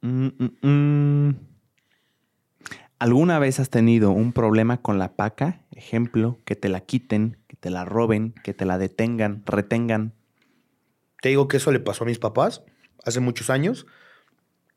[0.00, 1.36] Mm, mm, mm.
[3.00, 5.62] ¿Alguna vez has tenido un problema con la paca?
[5.72, 10.14] Ejemplo, que te la quiten, que te la roben, que te la detengan, retengan.
[11.20, 12.62] Te digo que eso le pasó a mis papás
[13.04, 13.86] hace muchos años.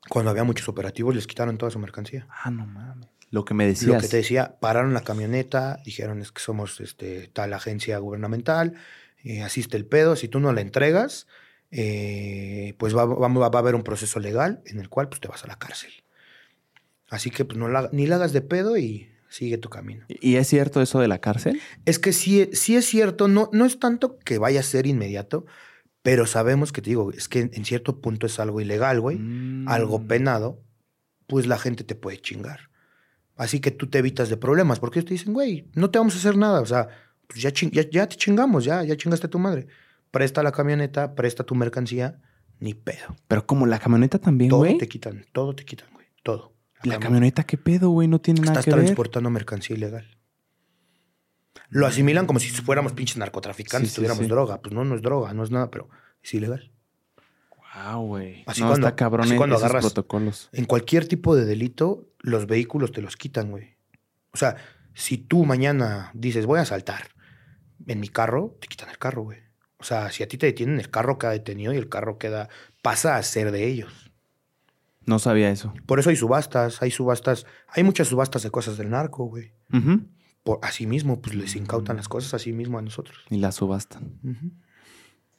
[0.08, 2.26] Cuando había muchos operativos, les quitaron toda su mercancía.
[2.42, 3.08] Ah, no mames.
[3.30, 3.88] Lo que me decías.
[3.94, 8.74] Lo que te decía, pararon la camioneta, dijeron es que somos este, tal agencia gubernamental,
[9.24, 11.26] eh, asiste el pedo, si tú no la entregas,
[11.70, 15.28] eh, pues va, va- va a haber un proceso legal en el cual pues, te
[15.28, 15.90] vas a la cárcel.
[17.08, 20.04] Así que pues, no la- ni la hagas de pedo y sigue tu camino.
[20.08, 21.60] ¿Y es cierto eso de la cárcel?
[21.86, 25.46] Es que sí, sí es cierto, no, no es tanto que vaya a ser inmediato,
[26.02, 29.68] pero sabemos que te digo, es que en cierto punto es algo ilegal, güey, Mm.
[29.68, 30.60] algo penado,
[31.26, 32.70] pues la gente te puede chingar.
[33.36, 36.14] Así que tú te evitas de problemas, porque ellos te dicen, güey, no te vamos
[36.14, 36.88] a hacer nada, o sea,
[37.26, 39.66] pues ya, chin- ya, ya te chingamos, ya, ya chingaste a tu madre.
[40.10, 42.20] Presta la camioneta, presta tu mercancía,
[42.60, 43.16] ni pedo.
[43.28, 44.76] Pero como la camioneta también, Todo güey.
[44.78, 46.52] te quitan, todo te quitan, güey, todo.
[46.84, 48.08] La cami- camioneta, ¿qué pedo, güey?
[48.08, 48.80] No tiene nada Estás que ver.
[48.84, 50.18] transportando mercancía ilegal.
[51.74, 54.28] Lo asimilan como si fuéramos pinches narcotraficantes, Sí, sí, tuviéramos sí.
[54.30, 54.60] droga.
[54.60, 55.88] Pues no, no es droga, no es nada, pero
[56.22, 56.70] es ilegal.
[57.74, 58.44] Wow, güey.
[58.46, 60.48] Así no, cuando- está cabrón así cuando agarras- protocolos.
[60.52, 63.76] En cualquier tipo de delito, los vehículos te los quitan, güey.
[64.32, 64.56] O sea,
[64.94, 67.08] si tú mañana dices, voy a asaltar
[67.86, 69.38] en mi carro, te quitan el carro, güey.
[69.78, 72.48] O sea, si a ti te detienen, el carro queda detenido y el carro queda,
[72.82, 74.12] pasa a ser de ellos.
[75.04, 75.72] No sabía eso.
[75.86, 79.52] Por eso hay subastas, hay subastas, hay muchas subastas de cosas del narco, güey.
[80.42, 83.18] Por, así mismo, pues les incautan las cosas así mismo a nosotros.
[83.30, 84.18] Y la subastan.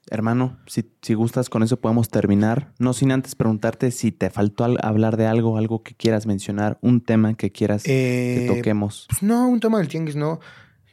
[0.09, 2.73] Hermano, si, si gustas, con eso podemos terminar.
[2.77, 6.77] No sin antes preguntarte si te faltó al- hablar de algo, algo que quieras mencionar,
[6.81, 9.05] un tema que quieras que Eh, toquemos.
[9.09, 10.39] Pues no, un tema del tianguis no.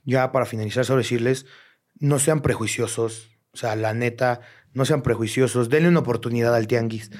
[0.05, 1.45] Ya para finalizar, solo decirles,
[1.99, 3.31] no sean prejuiciosos.
[3.53, 4.41] O sea, la neta,
[4.74, 5.69] no sean prejuiciosos.
[5.69, 7.11] Denle una oportunidad al tianguis.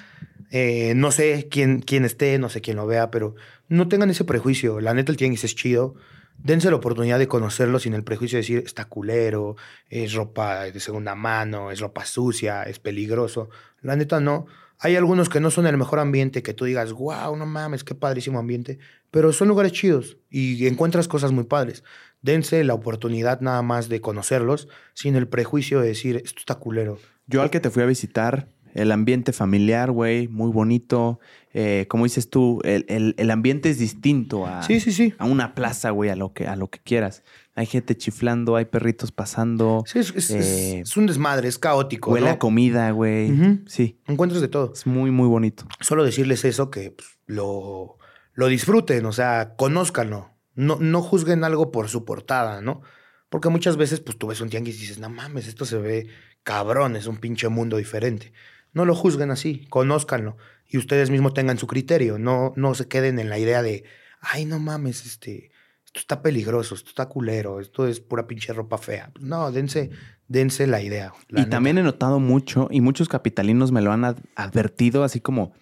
[0.53, 3.35] Eh, no sé quién, quién esté, no sé quién lo vea, pero
[3.69, 4.81] no tengan ese prejuicio.
[4.81, 5.95] La neta, el tianguis es chido.
[6.39, 9.57] Dense la oportunidad de conocerlo sin el prejuicio de decir, está culero,
[9.89, 13.51] es ropa de segunda mano, es ropa sucia, es peligroso.
[13.83, 14.47] La neta, no.
[14.79, 17.95] Hay algunos que no son el mejor ambiente, que tú digas, wow, no mames, qué
[17.95, 18.79] padrísimo ambiente.
[19.11, 21.85] Pero son lugares chidos y encuentras cosas muy padres.
[22.23, 26.99] Dense la oportunidad nada más de conocerlos sin el prejuicio de decir, esto está culero.
[27.27, 31.21] Yo al que te fui a visitar, el ambiente familiar, güey, muy bonito.
[31.53, 35.15] Eh, como dices tú, el, el- el ambiente es distinto a, Sí, sí, sí.
[35.19, 37.23] a una plaza, güey, a lo, que, a lo que quieras.
[37.57, 42.13] Hay gente chiflando, hay perritos pasando, Sí, es, Eh, es un desmadre, es caótico.
[42.13, 42.33] huele ¿no?
[42.33, 43.33] a comida, güey.
[43.67, 44.73] Sí, Encuentras de todo.
[44.73, 45.65] es muy, muy bonito.
[45.81, 47.99] Solo decirles eso, que pues, lo,
[48.35, 50.31] lo disfruten, o sea, conózcanlo.
[50.55, 52.83] No, no juzguen algo por su portada, ¿no?
[53.29, 56.09] Porque muchas veces, pues tú ves un tianguis y dices, no mames, esto se ve
[56.43, 58.33] cabrón, es un pinche mundo diferente.
[58.73, 60.37] No lo juzguen así, conózcanlo.
[60.67, 62.19] Y ustedes mismos tengan su criterio.
[62.19, 63.85] No, no se queden en la idea de,
[64.21, 65.51] ay, no mames, este,
[65.85, 69.11] esto está peligroso, esto está culero, esto es pura pinche ropa fea.
[69.21, 69.91] No, dense,
[70.29, 71.13] dense la idea.
[71.29, 71.51] la y neta.
[71.57, 75.53] también he notado mucho, y muchos capitalinos me lo han ad- advertido, así como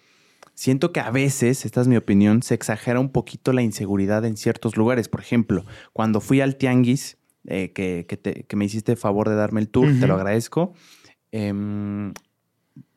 [0.53, 4.37] siento que a veces, esta es mi opinión, se exagera un poquito la inseguridad en
[4.37, 5.07] ciertos lugares.
[5.09, 7.17] Por ejemplo, cuando fui al Tianguis,
[7.47, 10.73] eh, que, que te- que me hiciste favor de darme el tour, te lo agradezco.
[11.31, 12.13] em,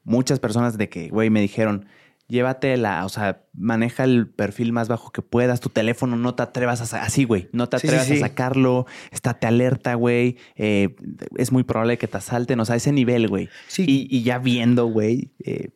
[0.05, 1.87] muchas personas de que, güey, me dijeron,
[2.29, 6.43] llévate la, o sea, maneja el perfil más bajo que puedas, tu teléfono no te
[6.43, 8.15] atrevas a, así, güey, no te Sí, sí, atrevas sí.
[8.15, 10.97] a sacarlo, estate alerta, güey, eh,
[11.37, 13.49] es muy probable que te asalten, o sea, ese nivel, güey.
[13.69, 15.71] Sí, Y, y ya viendo, güey, eh,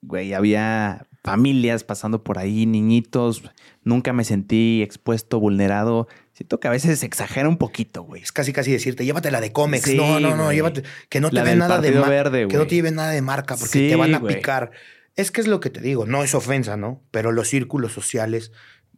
[0.00, 3.44] güey, había familias pasando por ahí, niñitos,
[3.84, 6.08] nunca me sentí expuesto, vulnerado.
[6.32, 8.22] Siento que a veces se exagera un poquito, güey.
[8.22, 9.84] Es casi casi decirte, llévate la de Comex.
[9.84, 10.56] Sí, no, no, no, güey.
[10.56, 10.82] llévate.
[11.08, 12.30] Que no te del nada de marca.
[12.48, 14.36] Que no te lleve nada de marca porque Sí, te van a güey.
[14.36, 14.70] picar.
[15.14, 17.02] Es que es lo que te digo, no es ofensa, ¿no?
[17.10, 18.50] Pero los círculos sociales,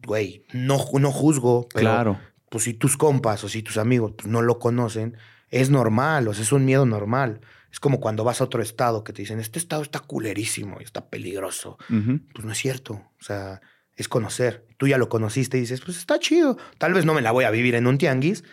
[0.06, 2.20] güey, no, no juzgo, pero claro.
[2.50, 5.16] pues si tus compas o si tus amigos pues, no lo conocen,
[5.50, 7.40] es normal, o sea, es un miedo normal.
[7.72, 10.84] Es como cuando vas a otro estado que te dicen, este estado está culerísimo y
[10.84, 11.78] está peligroso.
[11.88, 12.94] Pues no es cierto.
[12.94, 13.60] O sea,
[13.96, 14.66] es conocer.
[14.76, 16.56] Tú ya lo conociste y dices, pues está chido.
[16.78, 18.44] Tal vez no me la voy a vivir en un tianguis,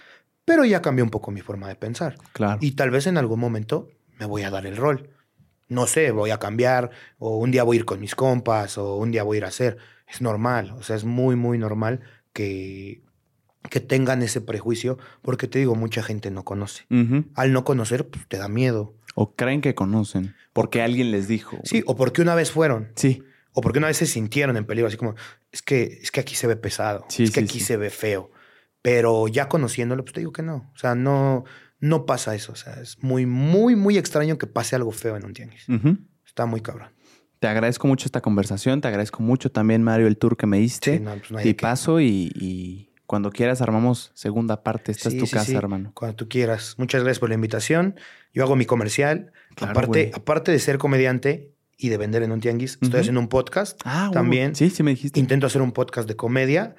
[0.46, 2.18] pero ya cambió un poco mi forma de pensar.
[2.34, 2.60] Claro.
[2.62, 3.90] Y tal vez en algún momento
[4.20, 5.10] me voy a dar el rol.
[5.68, 8.98] No sé, voy a cambiar, o un día voy a ir con mis compas, o
[8.98, 9.78] un día voy a ir a hacer.
[10.08, 12.02] Es normal, o sea, es muy, muy normal
[12.34, 13.02] que,
[13.70, 16.86] que tengan ese prejuicio, porque te digo, mucha gente no conoce.
[17.36, 18.96] Al no conocer, pues te da miedo.
[19.16, 21.60] O creen que conocen, porque alguien les dijo.
[21.64, 23.24] Sí, o porque una vez fueron, Sí.
[23.54, 25.16] O porque una vez se sintieron en peligro, así como,
[25.52, 27.66] es que, es que aquí se ve pesado, Sí, es que sí, aquí sí.
[27.66, 28.32] se ve feo.
[28.82, 30.72] Pero ya conociéndolo, pues te digo que no.
[30.74, 31.44] O sea, no,
[31.80, 32.52] no pasa eso.
[32.54, 35.70] O sea, es muy, muy, muy extraño que pase algo feo en un tianguis.
[35.70, 35.98] Ujú.
[36.26, 36.90] Está muy cabrón.
[37.40, 41.00] Te agradezco mucho esta conversación, te agradezco mucho también, Mario, el tour que me diste.
[41.00, 44.92] No, pues no hay y paso y, y cuando quieras armamos segunda parte.
[44.92, 45.92] Esta es tu casa, hermano.
[45.94, 46.76] Cuando tú quieras.
[46.78, 47.96] Muchas gracias por la invitación.
[48.34, 49.32] Yo hago mi comercial.
[49.56, 50.12] Claro, aparte, güey.
[50.14, 51.52] aparte de ser comediante
[51.82, 53.80] y de vender en un tianguis, estoy haciendo un podcast.
[53.86, 54.12] Ah.
[54.14, 54.56] También.
[54.56, 55.20] Sí, sí me dijiste.
[55.20, 56.76] Intento hacer un podcast de comedia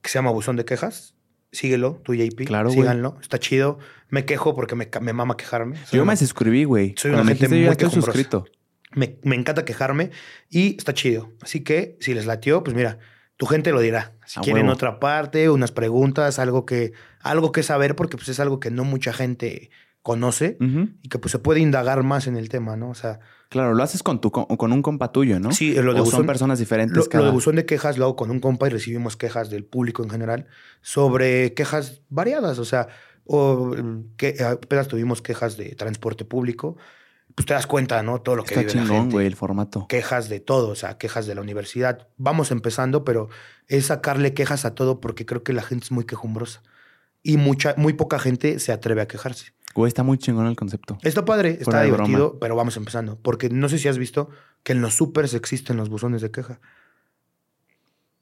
[0.00, 1.14] que se llama Buzón de Quejas.
[1.52, 2.46] síguelo, tú JP.
[2.46, 2.70] Claro.
[2.70, 3.78] Síganlo, está chido.
[4.08, 5.76] Me quejo porque me, me mama quejarme.
[5.86, 6.94] Soy Yo una- me suscribí, güey.
[6.96, 8.44] Soy Cuando una gente muy estoy suscrito.
[8.92, 10.10] me, me encanta quejarme
[10.50, 11.30] y está chido.
[11.42, 12.98] Así que si les latió, pues mira,
[13.36, 14.12] tu gente lo dirá.
[14.26, 14.74] Si quieren huevo.
[14.74, 18.84] otra parte, unas preguntas, algo que, algo que saber, porque pues es algo que no
[18.84, 19.70] mucha gente
[20.04, 20.58] conoce
[21.02, 22.90] y que pues se puede indagar más en el tema, ¿no?
[22.90, 25.50] O sea, Claro, lo haces con tu con, con un compa tuyo, ¿no?
[25.50, 27.24] Sí, lo de o son personas diferentes lo, lo cada...
[27.24, 30.10] de buzón de quejas lo hago con un compa y recibimos quejas del público en
[30.10, 30.46] general
[30.82, 32.58] sobre quejas variadas.
[32.58, 32.88] O sea,
[33.24, 36.76] o, mm, que apenas tuvimos quejas de transporte público.
[37.34, 38.20] Pues te das cuenta, ¿no?
[38.20, 39.12] Todo lo que Está vive la chingón, gente.
[39.14, 39.86] güey, el formato.
[39.88, 42.08] quejas de todo, o sea, quejas de la universidad.
[42.18, 43.30] Vamos empezando, pero
[43.68, 46.62] es sacarle quejas a todo porque creo que la gente es muy quejumbrosa.
[47.22, 49.53] Y mucha, muy poca gente se atreve a quejarse.
[49.74, 50.98] Güey, está muy chingón el concepto.
[51.02, 53.18] Está padre, está divertido, pero vamos empezando.
[53.20, 54.30] Porque no sé si has visto
[54.62, 56.60] que en los supers existen los buzones de queja.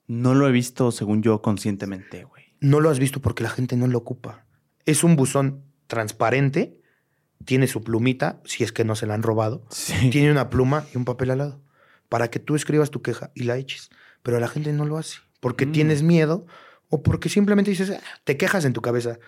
[0.07, 2.45] No lo he visto, según yo, conscientemente, güey.
[2.61, 4.45] No lo has visto porque la gente no lo ocupa.
[4.85, 6.81] Es un buzón transparente,
[7.45, 9.65] tiene su plumita, si es que no se la han robado.
[9.70, 10.11] Sí.
[10.11, 11.62] Tiene una pluma y un papel al lado
[12.09, 13.91] para que tú escribas tu queja y la eches.
[14.23, 15.73] Pero la gente no lo hace porque Mm.
[15.73, 16.47] tienes miedo
[16.89, 19.19] o porque simplemente dices, "Ah", te quejas en tu cabeza.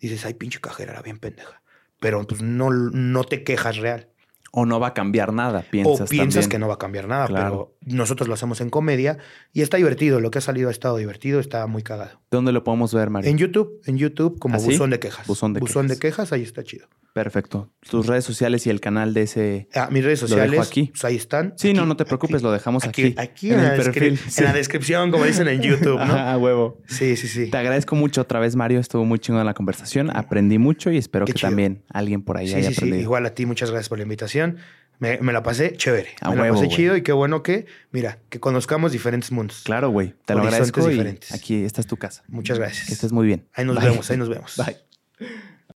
[0.00, 1.61] Dices, ay, pinche cajera, era bien pendeja.
[2.02, 4.08] Pero pues no, no te quejas real.
[4.54, 6.50] O no va a cambiar nada, piensas o piensas también.
[6.50, 7.72] que no va a cambiar nada, Claro.
[7.80, 9.16] pero nosotros lo hacemos en comedia
[9.54, 10.20] y está divertido.
[10.20, 12.20] Lo que ha salido ha estado divertido, está muy cagado.
[12.30, 13.30] ¿Dónde lo podemos ver, Mario?
[13.30, 14.66] En YouTube, en YouTube como ¿Ah, sí?
[14.72, 15.26] buzón de quejas.
[15.26, 15.60] Buzón de
[15.94, 16.86] de quejas, ahí está chido.
[17.12, 17.70] Perfecto.
[17.90, 19.68] Tus redes sociales y el canal de ese...
[19.74, 20.86] Ah, mis redes Lo dejo sociales, aquí.
[20.92, 21.52] pues ahí están.
[21.58, 23.14] Sí, Aquí- no, no te preocupes, aquí- lo dejamos aquí.
[23.18, 24.40] Aquí, en en, el la perfil, sí.
[24.40, 26.14] en la descripción, como dicen en YouTube, ¿no?
[26.18, 26.80] Ah, huevo.
[26.86, 27.50] Sí, sí, sí.
[27.50, 28.80] Te agradezco mucho otra vez, Mario.
[28.80, 30.10] Estuvo muy chingón la conversación.
[30.16, 31.50] Aprendí mucho y espero Qué que chido.
[31.50, 32.78] también alguien por ahí Sí, haya sí, sí.
[32.78, 33.02] aprendido.
[33.02, 34.56] Igual a ti, muchas gracias por la invitación.
[34.98, 36.10] Me, me la pasé chévere.
[36.20, 39.62] A me la pasé chido y qué bueno que, mira, que conozcamos diferentes mundos.
[39.64, 40.14] Claro, güey.
[40.24, 41.32] Te lo agradezco y diferentes.
[41.32, 42.22] aquí esta es tu casa.
[42.28, 42.86] Muchas gracias.
[42.86, 43.48] Que estés muy bien.
[43.52, 43.90] Ahí nos Bye.
[43.90, 44.54] vemos, ahí nos vemos.
[44.64, 45.28] Bye.